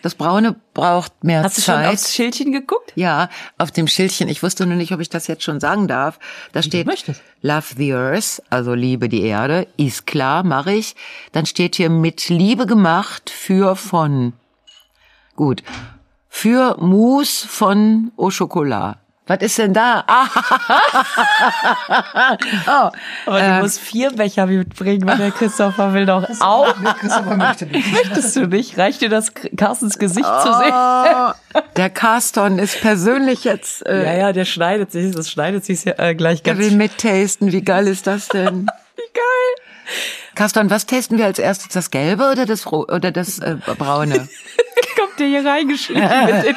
Das 0.03 0.13
Braune 0.13 0.55
braucht 0.75 1.23
mehr 1.23 1.41
Hast 1.43 1.57
du 1.57 1.61
schon 1.63 1.73
Zeit. 1.75 1.87
aufs 1.93 2.13
Schildchen 2.13 2.51
geguckt? 2.51 2.93
Ja, 2.95 3.29
auf 3.57 3.71
dem 3.71 3.87
Schildchen. 3.87 4.29
Ich 4.29 4.43
wusste 4.43 4.65
nur 4.67 4.75
nicht, 4.77 4.91
ob 4.93 4.99
ich 4.99 5.09
das 5.09 5.25
jetzt 5.25 5.43
schon 5.43 5.59
sagen 5.59 5.87
darf. 5.87 6.19
Da 6.53 6.61
steht 6.61 6.85
möchtest. 6.85 7.21
Love 7.41 7.65
the 7.75 7.93
Earth, 7.93 8.41
also 8.51 8.73
Liebe 8.75 9.09
die 9.09 9.23
Erde. 9.23 9.67
Ist 9.75 10.05
klar, 10.05 10.43
mache 10.43 10.73
ich. 10.73 10.95
Dann 11.31 11.47
steht 11.47 11.75
hier 11.75 11.89
mit 11.89 12.29
Liebe 12.29 12.67
gemacht 12.67 13.31
für 13.31 13.75
von. 13.75 14.33
Gut. 15.38 15.63
Für 16.27 16.75
Mousse 16.79 17.47
von 17.47 18.11
Au 18.17 18.29
Chocolat. 18.29 18.97
Was 19.27 19.39
ist 19.41 19.57
denn 19.57 19.73
da? 19.73 20.03
Ah, 20.07 20.27
oh, 22.67 22.89
Aber 23.25 23.41
du 23.41 23.59
musst 23.61 23.79
vier 23.79 24.11
Becher 24.11 24.47
mitbringen, 24.47 25.05
weil 25.05 25.17
der 25.17 25.31
Christopher 25.31 25.93
will 25.93 26.05
doch 26.05 26.25
auch. 26.39 26.73
Christopher 26.97 27.35
möchte 27.35 27.65
nicht. 27.65 27.91
Möchtest 27.91 28.38
du 28.38 28.47
nicht? 28.47 28.77
Reicht 28.77 29.01
dir 29.01 29.09
das 29.09 29.33
Carstens 29.33 29.99
Gesicht 29.99 30.25
zu 30.25 30.53
sehen? 30.53 30.71
oh, 30.73 31.31
der 31.75 31.89
Carston 31.89 32.57
ist 32.57 32.79
persönlich 32.79 33.43
jetzt. 33.43 33.85
Äh, 33.85 34.05
Ja, 34.05 34.13
ja, 34.13 34.31
der 34.33 34.45
schneidet 34.45 34.93
sich, 34.93 35.13
das 35.13 35.29
schneidet 35.29 35.65
sich 35.65 35.83
ja 35.83 35.95
äh, 35.97 36.15
gleich 36.15 36.41
Der 36.43 36.53
ganz 36.55 36.65
will 36.65 36.77
mittasten. 36.77 37.51
Wie 37.51 37.61
geil 37.61 37.88
ist 37.88 38.07
das 38.07 38.29
denn? 38.29 38.67
Wie 38.95 39.13
geil. 39.13 39.66
Carston, 40.35 40.69
was 40.69 40.85
testen 40.85 41.17
wir 41.17 41.25
als 41.25 41.39
erstes? 41.39 41.69
Das 41.69 41.91
Gelbe 41.91 42.29
oder 42.31 42.45
das, 42.45 42.65
oder 42.67 43.11
das 43.11 43.39
äh, 43.39 43.55
Braune? 43.77 44.27
Kommt 44.97 45.19
der 45.19 45.27
hier 45.27 45.45
reingeschlichen 45.45 46.03
mit 46.03 46.45
den, 46.45 46.55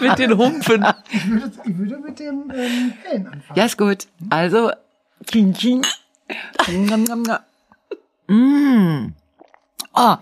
mit 0.00 0.18
den 0.18 0.38
Humpen. 0.38 0.86
Ich 1.10 1.28
würde, 1.28 1.52
ich 1.64 1.78
würde 1.78 1.98
mit 1.98 2.18
dem 2.20 2.52
ähm, 2.54 2.92
Hellen 3.02 3.26
anfangen. 3.26 3.56
Ja, 3.56 3.64
ist 3.64 3.78
gut. 3.78 4.06
Also, 4.30 4.70
king, 5.26 5.52
king. 5.52 5.84
Mm. 8.28 9.12
Oh, 9.94 10.16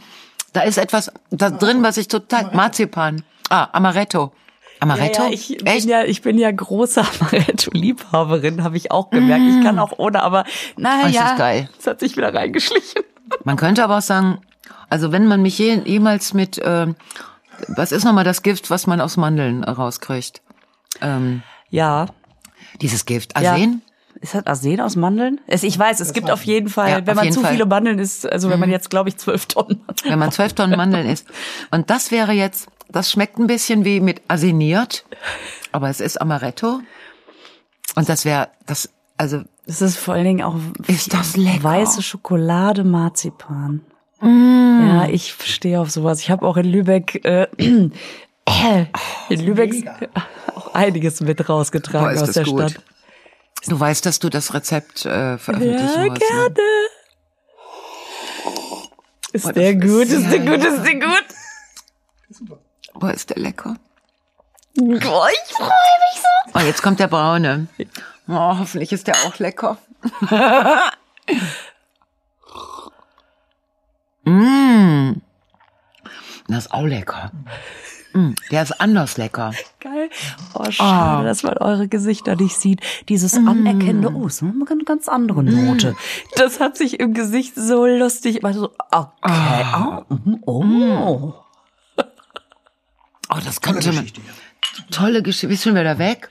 da 0.54 0.60
ist 0.62 0.78
etwas 0.78 1.12
da 1.30 1.50
drin, 1.50 1.82
was 1.82 1.98
ich 1.98 2.08
total... 2.08 2.50
Marzipan. 2.54 3.22
Ah, 3.50 3.68
Amaretto. 3.72 4.32
Amaretto? 4.80 5.22
Ja, 5.22 5.28
ja, 5.28 5.34
ich 5.34 5.50
Echt? 5.66 5.82
bin 5.82 5.88
ja, 5.88 6.04
ich 6.04 6.22
bin 6.22 6.38
ja 6.38 6.50
große 6.50 7.02
Amaretto-Liebhaberin, 7.20 8.62
habe 8.64 8.76
ich 8.76 8.90
auch 8.90 9.10
gemerkt. 9.10 9.44
Ich 9.48 9.62
kann 9.64 9.78
auch 9.78 9.98
ohne, 9.98 10.22
aber 10.22 10.44
naja, 10.76 11.06
ist 11.06 11.16
das 11.16 11.36
geil. 11.38 11.68
es 11.78 11.86
hat 11.86 12.00
sich 12.00 12.16
wieder 12.16 12.32
reingeschlichen. 12.34 13.02
Man 13.44 13.56
könnte 13.56 13.84
aber 13.84 13.98
auch 13.98 14.02
sagen, 14.02 14.38
also 14.88 15.12
wenn 15.12 15.26
man 15.26 15.42
mich 15.42 15.58
je, 15.58 15.80
jemals 15.84 16.34
mit... 16.34 16.60
ähm, 16.64 16.96
was 17.68 17.90
ist 17.90 18.04
nochmal 18.04 18.22
das 18.24 18.42
Gift, 18.42 18.70
was 18.70 18.86
man 18.86 19.00
aus 19.00 19.16
Mandeln 19.16 19.64
äh, 19.64 19.70
rauskriegt? 19.70 20.42
Ähm, 21.00 21.42
Ja. 21.70 22.06
dieses 22.80 23.04
Gift. 23.04 23.38
ja. 23.40 23.52
Arsen? 23.52 23.82
Ist 24.20 24.34
das 24.34 24.46
Arsen 24.46 24.80
aus 24.80 24.96
Mandeln? 24.96 25.40
Es, 25.46 25.62
ich 25.62 25.78
weiß, 25.78 26.00
es 26.00 26.12
gibt 26.12 26.30
auf 26.30 26.42
jeden 26.44 26.68
Fall, 26.68 26.90
Ja, 26.90 27.06
wenn 27.06 27.14
man 27.16 27.30
zu 27.32 27.40
Fall. 27.40 27.50
Mhm. 27.52 27.54
viele 27.56 27.66
Mandeln 27.66 27.98
isst, 28.00 28.30
also 28.30 28.48
wenn 28.50 28.58
man 28.58 28.70
jetzt, 28.70 28.90
glaube 28.90 29.08
ich, 29.10 29.16
zwölf 29.16 29.46
Tonnen 29.46 29.80
Mandeln 29.86 30.10
wenn 30.12 30.18
man 30.18 30.32
zwölf 30.32 30.52
Tonnen 30.54 30.76
Mandeln 30.76 31.06
isst. 31.08 31.26
Und 31.70 31.90
das 31.90 32.10
wäre 32.10 32.32
jetzt, 32.32 32.68
das 32.88 33.10
schmeckt 33.10 33.38
ein 33.38 33.46
bisschen 33.46 33.84
wie 33.84 34.00
mit 34.00 34.22
aseniert, 34.28 35.04
aber 35.72 35.88
es 35.88 36.00
ist 36.00 36.20
Amaretto. 36.20 36.80
Und 37.94 38.08
das 38.08 38.24
wäre, 38.24 38.48
das, 38.66 38.88
also, 39.16 39.42
Das 39.66 39.82
ist 39.82 39.96
vor 39.98 40.14
allen 40.14 40.24
Dingen 40.24 40.42
auch 40.42 40.56
Ist 40.86 41.12
das 41.12 41.36
lecker. 41.36 41.64
weiße 41.64 42.02
Schokolade 42.02 42.84
Marzipan. 42.84 43.82
Mm. 44.20 44.86
Ja, 44.88 45.08
ich 45.08 45.34
stehe 45.44 45.80
auf 45.80 45.90
sowas. 45.90 46.20
Ich 46.20 46.30
habe 46.30 46.46
auch 46.46 46.56
in 46.56 46.66
Lübeck 46.66 47.24
äh, 47.24 47.46
äh, 47.58 47.90
in 49.28 49.40
Lübeck 49.40 49.88
auch 50.54 50.74
einiges 50.74 51.20
mit 51.20 51.38
boah, 51.38 51.46
rausgetragen 51.46 52.10
ist 52.16 52.22
aus 52.22 52.32
der 52.32 52.44
gut. 52.44 52.70
Stadt. 52.70 52.82
Du 53.66 53.78
weißt, 53.78 54.06
dass 54.06 54.18
du 54.20 54.28
das 54.28 54.54
Rezept 54.54 55.04
äh, 55.04 55.36
veröffentlichen 55.38 55.78
Ja, 55.78 56.06
musst. 56.06 56.20
Ne? 56.20 56.26
gerne. 56.28 56.54
Ist 59.32 59.42
Boah, 59.44 59.52
der 59.52 59.70
ist 59.72 59.80
gut? 59.82 60.02
Ist 60.04 60.30
sehr 60.30 60.38
der 60.38 60.40
gut? 60.58 60.64
Ist 60.66 60.82
der 60.84 60.94
gut? 60.94 61.24
Boah, 62.98 63.12
ist 63.12 63.30
der 63.30 63.38
lecker. 63.38 63.76
Boah, 64.74 65.28
ich 65.30 65.54
freue 65.54 65.68
mich 65.68 66.20
so. 66.20 66.52
Oh, 66.54 66.60
jetzt 66.60 66.82
kommt 66.82 67.00
der 67.00 67.08
braune. 67.08 67.66
Oh, 68.30 68.58
hoffentlich 68.58 68.92
ist 68.92 69.06
der 69.06 69.16
auch 69.24 69.38
lecker. 69.38 69.78
mm. 74.24 75.12
Das 76.46 76.66
ist 76.66 76.72
auch 76.74 76.84
lecker. 76.84 77.32
Mm, 78.12 78.32
der 78.50 78.64
ist 78.64 78.78
anders 78.82 79.16
lecker. 79.16 79.52
Geil. 79.80 80.10
Oh, 80.52 80.70
schade, 80.70 81.26
dass 81.26 81.42
man 81.42 81.56
eure 81.56 81.88
Gesichter 81.88 82.36
nicht 82.36 82.60
sieht. 82.60 82.82
Dieses 83.08 83.32
anerkennende, 83.32 84.12
oh, 84.12 84.28
so 84.28 84.44
eine 84.44 84.84
ganz, 84.84 85.08
andere 85.08 85.42
Note. 85.42 85.96
Das 86.36 86.60
hat 86.60 86.76
sich 86.76 87.00
im 87.00 87.14
Gesicht 87.14 87.54
so 87.56 87.86
lustig, 87.86 88.42
weil 88.42 88.52
so, 88.52 88.72
okay, 88.90 89.64
oh, 89.74 90.02
mhm, 90.12 90.42
oh. 90.44 91.32
Oh, 93.30 93.38
das 93.44 93.60
könnte 93.60 93.92
man. 93.92 94.04
Geschichte. 94.04 94.20
Tolle 94.90 95.22
Geschichte. 95.22 95.48
Bist 95.48 95.64
schon 95.64 95.74
wieder 95.74 95.98
weg? 95.98 96.30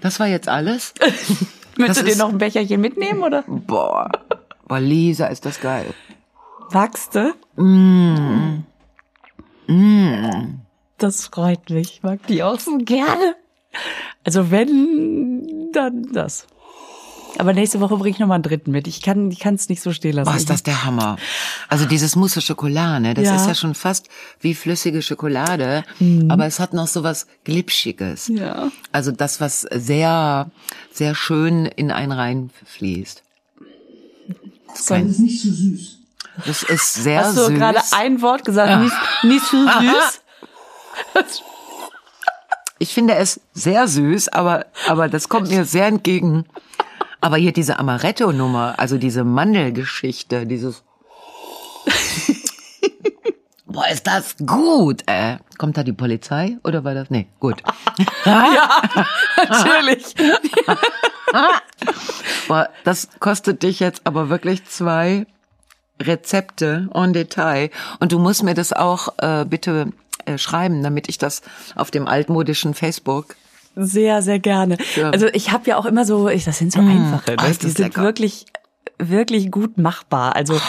Das 0.00 0.20
war 0.20 0.26
jetzt 0.26 0.48
alles? 0.48 0.94
Willst 1.76 2.00
du 2.00 2.04
dir 2.04 2.16
noch 2.16 2.28
ein 2.28 2.38
Becherchen 2.38 2.80
mitnehmen, 2.80 3.22
oder? 3.22 3.44
Boah. 3.46 4.10
Boah, 4.66 4.80
Lisa, 4.80 5.26
ist 5.26 5.46
das 5.46 5.60
geil. 5.60 5.94
Magst 6.72 7.14
du? 7.14 7.34
Das 10.98 11.26
freut 11.26 11.70
mich. 11.70 11.94
Ich 11.94 12.02
mag 12.02 12.26
die 12.26 12.42
auch 12.42 12.60
so 12.60 12.78
gerne. 12.78 13.36
Also 14.24 14.50
wenn, 14.50 15.70
dann 15.72 16.12
das. 16.12 16.46
Aber 17.38 17.52
nächste 17.54 17.80
Woche 17.80 17.96
bringe 17.96 18.10
ich 18.10 18.18
noch 18.18 18.26
mal 18.26 18.34
einen 18.34 18.42
dritten 18.42 18.70
mit. 18.72 18.86
Ich 18.86 19.00
kann 19.02 19.30
ich 19.30 19.38
kann 19.40 19.54
es 19.54 19.68
nicht 19.68 19.80
so 19.82 19.92
stehen 19.92 20.14
lassen. 20.16 20.30
Boah, 20.30 20.36
ist 20.36 20.50
das 20.50 20.62
der 20.62 20.84
Hammer. 20.84 21.16
Also 21.68 21.86
dieses 21.86 22.14
Mousse 22.14 22.40
Schokolade, 22.40 23.00
ne, 23.00 23.14
das 23.14 23.24
Ja. 23.24 23.36
ist 23.36 23.46
ja 23.46 23.54
schon 23.54 23.74
fast 23.74 24.08
wie 24.40 24.54
flüssige 24.54 25.00
Schokolade, 25.02 25.84
aber 26.28 26.46
es 26.46 26.60
hat 26.60 26.74
noch 26.74 26.86
so 26.88 27.02
was 27.02 27.26
Glitschiges. 27.44 28.28
Ja. 28.28 28.70
Also 28.92 29.12
das, 29.12 29.40
was 29.40 29.62
sehr, 29.62 30.50
sehr 30.92 31.14
schön 31.14 31.66
in 31.66 31.90
einen 31.90 32.12
reinfließt. 32.12 33.22
Das 34.68 34.90
ist 34.90 35.18
nicht 35.20 35.40
zu 35.42 35.52
süß. 35.52 35.98
Das 36.46 36.62
ist 36.62 36.94
sehr 36.94 37.24
Hast 37.24 37.36
du 37.36 37.46
süß. 37.46 37.54
gerade 37.58 37.80
ein 37.92 38.22
Wort 38.22 38.44
gesagt? 38.44 38.82
Nicht, 38.82 38.96
nicht 39.24 39.44
so 39.46 39.56
süß? 39.66 40.20
Ich 42.78 42.94
finde 42.94 43.14
es 43.14 43.40
sehr 43.54 43.86
süß, 43.86 44.28
aber, 44.28 44.66
aber 44.88 45.08
das 45.08 45.28
kommt 45.28 45.48
mir 45.50 45.64
sehr 45.64 45.86
entgegen. 45.86 46.46
Aber 47.22 47.36
hier 47.36 47.52
diese 47.52 47.78
Amaretto-Nummer, 47.78 48.74
also 48.78 48.98
diese 48.98 49.22
Mandelgeschichte, 49.22 50.44
dieses. 50.44 50.82
Boah, 53.64 53.88
ist 53.88 54.08
das 54.08 54.34
gut, 54.44 55.04
äh. 55.06 55.38
Kommt 55.56 55.76
da 55.76 55.84
die 55.84 55.92
Polizei 55.92 56.58
oder 56.64 56.82
war 56.82 56.94
das? 56.94 57.10
Nee, 57.10 57.28
gut. 57.38 57.62
Natürlich. 58.24 60.14
Boah, 62.48 62.68
das 62.82 63.08
kostet 63.20 63.62
dich 63.62 63.78
jetzt 63.78 64.02
aber 64.04 64.28
wirklich 64.28 64.64
zwei 64.64 65.24
Rezepte 66.02 66.88
en 66.92 67.12
Detail. 67.12 67.70
Und 68.00 68.10
du 68.10 68.18
musst 68.18 68.42
mir 68.42 68.54
das 68.54 68.72
auch 68.72 69.14
äh, 69.18 69.44
bitte 69.44 69.92
äh, 70.24 70.38
schreiben, 70.38 70.82
damit 70.82 71.08
ich 71.08 71.18
das 71.18 71.42
auf 71.76 71.92
dem 71.92 72.08
altmodischen 72.08 72.74
Facebook 72.74 73.36
Sehr, 73.74 74.22
sehr 74.22 74.38
gerne. 74.38 74.76
Ja. 74.96 75.10
Also 75.10 75.26
ich 75.32 75.50
habe 75.50 75.68
ja 75.68 75.76
auch 75.76 75.86
immer 75.86 76.04
so, 76.04 76.28
ich, 76.28 76.44
das 76.44 76.58
sind 76.58 76.72
so 76.72 76.80
einfache, 76.80 77.36
ah, 77.38 77.42
ne? 77.42 77.50
ist 77.50 77.62
die 77.62 77.68
sind 77.68 77.78
lecker. 77.78 78.02
wirklich, 78.02 78.46
wirklich 78.98 79.50
gut 79.50 79.78
machbar. 79.78 80.36
Also 80.36 80.60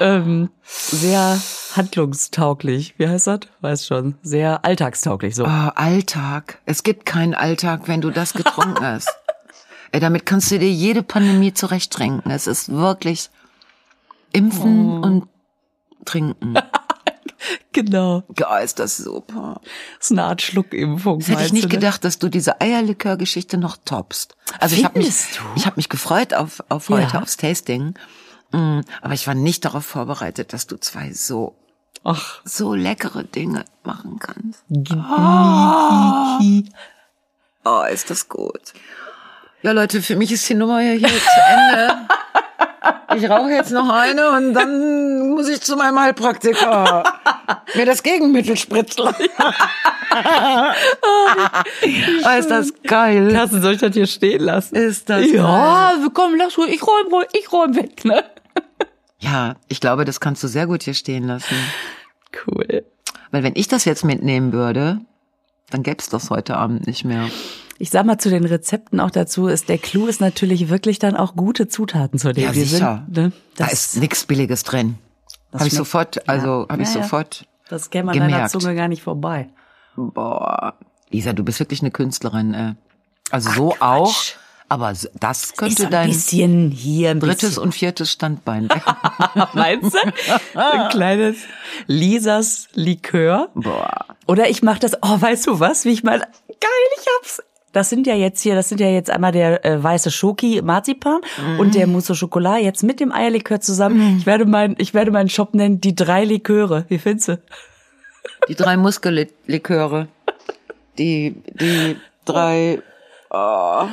ähm, 0.00 0.50
sehr 0.62 1.38
handlungstauglich. 1.74 2.94
Wie 2.98 3.08
heißt 3.08 3.26
das? 3.26 3.40
Weiß 3.60 3.86
schon. 3.86 4.14
Sehr 4.22 4.64
alltagstauglich 4.64 5.34
so. 5.34 5.44
Oh, 5.44 5.70
Alltag. 5.74 6.58
Es 6.64 6.82
gibt 6.82 7.06
keinen 7.06 7.34
Alltag, 7.34 7.82
wenn 7.86 8.00
du 8.00 8.10
das 8.10 8.32
getrunken 8.32 8.84
hast. 8.84 9.14
Ey, 9.92 10.00
damit 10.00 10.26
kannst 10.26 10.50
du 10.50 10.58
dir 10.58 10.70
jede 10.70 11.02
Pandemie 11.02 11.54
zurechttränken. 11.54 12.30
Es 12.30 12.46
ist 12.46 12.70
wirklich 12.70 13.30
impfen 14.32 15.02
und 15.02 15.28
trinken. 16.04 16.54
Genau. 17.72 18.22
Ja, 18.38 18.58
ist 18.58 18.78
das 18.78 18.96
super. 18.96 19.60
Das 19.98 20.06
ist 20.06 20.12
eine 20.12 20.24
Art 20.24 20.40
Schluckimpfung. 20.42 21.18
Das 21.18 21.28
hätte 21.28 21.44
ich 21.44 21.52
nicht 21.52 21.64
ne? 21.64 21.68
gedacht, 21.70 22.04
dass 22.04 22.18
du 22.18 22.28
diese 22.28 22.60
Eierlikör-Geschichte 22.60 23.58
noch 23.58 23.76
toppst. 23.84 24.34
Also 24.60 24.76
ich 24.76 24.84
habe 24.84 24.98
mich, 24.98 25.08
Findest 25.08 25.40
ich 25.56 25.66
habe 25.66 25.76
mich 25.76 25.88
gefreut 25.90 26.32
auf, 26.34 26.62
auf 26.70 26.88
heute, 26.88 27.12
Ja. 27.14 27.20
aufs 27.22 27.36
Tasting. 27.36 27.94
Mm, 28.52 28.80
Aber 29.02 29.12
ich 29.14 29.26
war 29.26 29.34
nicht 29.34 29.64
darauf 29.64 29.84
vorbereitet, 29.84 30.52
dass 30.54 30.66
du 30.66 30.76
zwei 30.76 31.12
so, 31.12 31.54
Ach, 32.04 32.40
so 32.44 32.74
leckere 32.74 33.24
Dinge 33.24 33.64
machen 33.84 34.18
kannst. 34.20 34.62
Niki. 34.70 34.94
Oh, 37.64 37.82
ist 37.92 38.10
das 38.10 38.28
gut. 38.28 38.72
Ja, 39.62 39.72
Leute, 39.72 40.00
für 40.00 40.14
mich 40.16 40.30
ist 40.30 40.48
die 40.48 40.54
Nummer 40.54 40.80
ja 40.80 40.92
hier 40.92 41.08
zu 41.08 41.40
Ende. 41.48 41.96
Ich 43.14 43.28
rauche 43.30 43.50
jetzt 43.50 43.70
noch 43.70 43.88
eine 43.88 44.30
und 44.32 44.54
dann 44.54 45.30
muss 45.30 45.48
ich 45.48 45.60
zu 45.60 45.76
meinem 45.76 45.98
Heilpraktiker 46.00 47.04
mir 47.74 47.86
das 47.86 48.02
Gegenmittel 48.02 48.56
spritzen. 48.56 49.04
oh, 52.24 52.38
ist 52.38 52.50
das 52.50 52.72
geil. 52.82 53.32
Carsten, 53.32 53.62
soll 53.62 53.74
ich 53.74 53.80
das 53.80 53.94
hier 53.94 54.06
stehen 54.06 54.42
lassen? 54.42 54.74
Ist 54.76 55.08
das 55.08 55.30
ja, 55.30 55.94
komm, 56.14 56.34
lass 56.36 56.58
ruhig. 56.58 56.74
Ich 56.74 56.82
räum, 56.82 57.06
ruhig- 57.12 57.28
ich 57.32 57.52
räum 57.52 57.76
weg, 57.76 58.04
ne? 58.04 58.24
Ja, 59.18 59.54
ich 59.68 59.80
glaube, 59.80 60.04
das 60.04 60.20
kannst 60.20 60.42
du 60.42 60.48
sehr 60.48 60.66
gut 60.66 60.82
hier 60.82 60.94
stehen 60.94 61.24
lassen. 61.26 61.54
Cool. 62.46 62.84
Weil 63.30 63.42
wenn 63.42 63.54
ich 63.56 63.68
das 63.68 63.84
jetzt 63.84 64.04
mitnehmen 64.04 64.52
würde, 64.52 65.00
dann 65.70 65.82
gäb's 65.82 66.08
das 66.08 66.30
heute 66.30 66.56
Abend 66.56 66.86
nicht 66.86 67.04
mehr. 67.04 67.28
Ich 67.78 67.90
sag 67.90 68.06
mal 68.06 68.18
zu 68.18 68.30
den 68.30 68.44
Rezepten 68.44 69.00
auch 69.00 69.10
dazu, 69.10 69.48
ist 69.48 69.68
der 69.68 69.78
Clou 69.78 70.06
ist 70.06 70.20
natürlich 70.20 70.68
wirklich 70.68 70.98
dann 70.98 71.14
auch 71.16 71.36
gute 71.36 71.68
Zutaten 71.68 72.18
zu 72.18 72.28
nehmen. 72.28 72.38
Ja, 72.46 72.52
sicher. 72.52 73.04
Sind, 73.12 73.16
ne, 73.16 73.32
Da 73.56 73.66
ist 73.66 73.96
nichts 73.98 74.24
Billiges 74.24 74.62
drin. 74.62 74.98
Das 75.52 75.60
Habe 75.60 75.68
ich 75.68 75.74
sofort, 75.74 76.28
also 76.28 76.66
habe 76.68 76.82
ich 76.82 76.88
Ja, 76.88 76.96
ja. 76.96 77.02
sofort. 77.02 77.46
das 77.68 77.90
käme 77.90 78.12
an 78.12 78.18
deiner. 78.18 78.48
Zunge 78.48 78.74
gar 78.74 78.88
nicht 78.88 79.02
vorbei. 79.02 79.48
Boah, 79.96 80.74
Lisa, 81.10 81.32
du 81.32 81.42
bist 81.44 81.60
wirklich 81.60 81.80
eine 81.82 81.90
Künstlerin. 81.90 82.54
Äh. 82.54 82.74
Also 83.30 83.50
so 83.50 83.76
auch, 83.80 84.14
aber 84.68 84.92
das 85.20 85.42
Ist 85.44 85.56
könnte 85.58 85.76
so 85.82 85.84
ein 85.84 85.90
dein 85.90 86.08
bisschen 86.08 86.70
hier 86.70 87.10
ein 87.10 87.20
drittes 87.20 87.40
bisschen. 87.50 87.62
und 87.62 87.72
viertes 87.74 88.10
Standbein. 88.12 88.68
Meinst 89.54 89.94
du? 89.94 90.58
Ein 90.58 90.88
kleines 90.90 91.36
Lisas 91.86 92.68
Likör. 92.74 93.50
Boah. 93.54 94.06
Oder 94.26 94.50
ich 94.50 94.62
mache 94.62 94.80
das, 94.80 94.92
oh, 95.02 95.20
weißt 95.20 95.46
du 95.46 95.60
was, 95.60 95.84
wie 95.84 95.90
ich 95.90 96.02
mal, 96.02 96.18
geil, 96.18 96.28
ich 97.00 97.06
hab's. 97.18 97.42
Das 97.76 97.90
sind 97.90 98.06
ja 98.06 98.14
jetzt 98.14 98.40
hier, 98.40 98.54
das 98.54 98.70
sind 98.70 98.80
ja 98.80 98.88
jetzt 98.88 99.10
einmal 99.10 99.32
der 99.32 99.62
äh, 99.62 99.82
weiße 99.82 100.10
Schoki 100.10 100.62
Marzipan 100.62 101.20
und 101.58 101.74
der 101.74 101.86
Mousse 101.86 102.14
au 102.14 102.16
Chocolat 102.16 102.62
jetzt 102.62 102.82
mit 102.82 103.00
dem 103.00 103.12
Eierlikör 103.12 103.60
zusammen. 103.60 104.16
Ich 104.18 104.24
werde 104.24 104.46
mein, 104.46 104.76
ich 104.78 104.94
werde 104.94 105.10
meinen 105.10 105.28
Shop 105.28 105.52
nennen 105.52 105.78
die 105.78 105.94
drei 105.94 106.24
Liköre. 106.24 106.86
Wie 106.88 106.96
findest 106.96 107.28
du? 107.28 107.38
Die 108.48 108.54
drei 108.54 108.78
Muskelliköre. 108.78 110.08
Die, 110.96 111.34
die 111.52 111.96
drei. 112.24 112.80
Oh. 113.28 113.84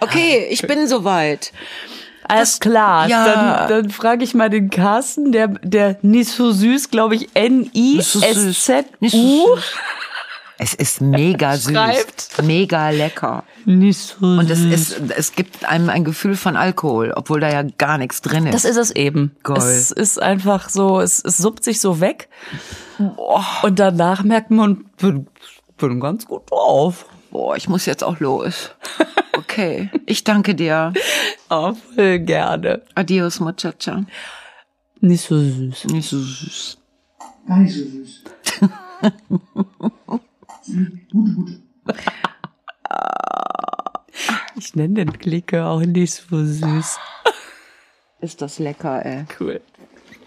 Okay, 0.00 0.48
ich 0.50 0.62
bin 0.62 0.88
soweit. 0.88 1.52
Alles 2.24 2.58
klar. 2.58 3.08
ja. 3.08 3.24
Dann, 3.24 3.68
dann 3.68 3.90
frage 3.90 4.24
ich 4.24 4.34
mal 4.34 4.50
den 4.50 4.68
Carsten, 4.68 5.30
der, 5.30 5.46
der 5.46 5.96
nicht 6.02 6.30
so 6.30 6.50
süß, 6.50 6.90
glaube 6.90 7.14
ich, 7.14 7.28
süß. 7.34 7.72
Nicht 7.72 8.04
so 8.04 8.20
N-I-S-Z-U. 8.20 9.08
süß. 9.08 9.74
Es 10.58 10.74
ist 10.74 11.00
mega 11.00 11.56
süß. 11.56 11.72
Schreibt. 11.72 12.42
Mega 12.42 12.90
lecker. 12.90 13.44
Nicht 13.64 13.98
so 13.98 14.26
Und 14.26 14.50
es 14.50 14.60
ist, 14.60 15.00
es 15.16 15.32
gibt 15.32 15.64
einem 15.64 15.88
ein 15.88 16.04
Gefühl 16.04 16.36
von 16.36 16.56
Alkohol, 16.56 17.12
obwohl 17.14 17.40
da 17.40 17.50
ja 17.50 17.62
gar 17.62 17.96
nichts 17.96 18.20
drin 18.20 18.46
ist. 18.46 18.54
Das 18.54 18.64
ist 18.64 18.76
es 18.76 18.90
eben. 18.90 19.36
Geil. 19.44 19.56
Es 19.58 19.90
ist 19.92 20.20
einfach 20.20 20.68
so, 20.68 21.00
es, 21.00 21.24
es 21.24 21.38
suppt 21.38 21.64
sich 21.64 21.80
so 21.80 22.00
weg. 22.00 22.28
Und 22.98 23.78
danach 23.78 24.24
merkt 24.24 24.50
man, 24.50 24.84
bin, 25.00 25.28
bin 25.76 26.00
ganz 26.00 26.26
gut 26.26 26.50
drauf. 26.50 27.06
Boah, 27.30 27.56
ich 27.56 27.68
muss 27.68 27.86
jetzt 27.86 28.02
auch 28.02 28.18
los. 28.20 28.70
Okay, 29.36 29.90
ich 30.06 30.24
danke 30.24 30.54
dir. 30.54 30.92
Oh, 31.50 31.72
voll 31.94 32.18
gerne. 32.18 32.82
Adios, 32.94 33.40
Muchacha. 33.40 34.04
Nicht 35.00 35.24
so 35.24 35.38
süß. 35.38 35.86
Nicht 35.86 36.10
so 36.10 36.18
süß. 36.18 36.76
Gar 37.46 37.56
nicht 37.60 37.74
so 37.74 37.84
süß. 37.84 38.24
Ich 44.56 44.74
nenne 44.74 44.94
den 44.94 45.12
Clique 45.18 45.64
auch 45.64 45.80
nicht 45.80 46.12
so 46.12 46.44
süß. 46.44 46.98
Ist 48.20 48.42
das 48.42 48.58
lecker, 48.58 49.04
ey. 49.04 49.24
Cool. 49.38 49.60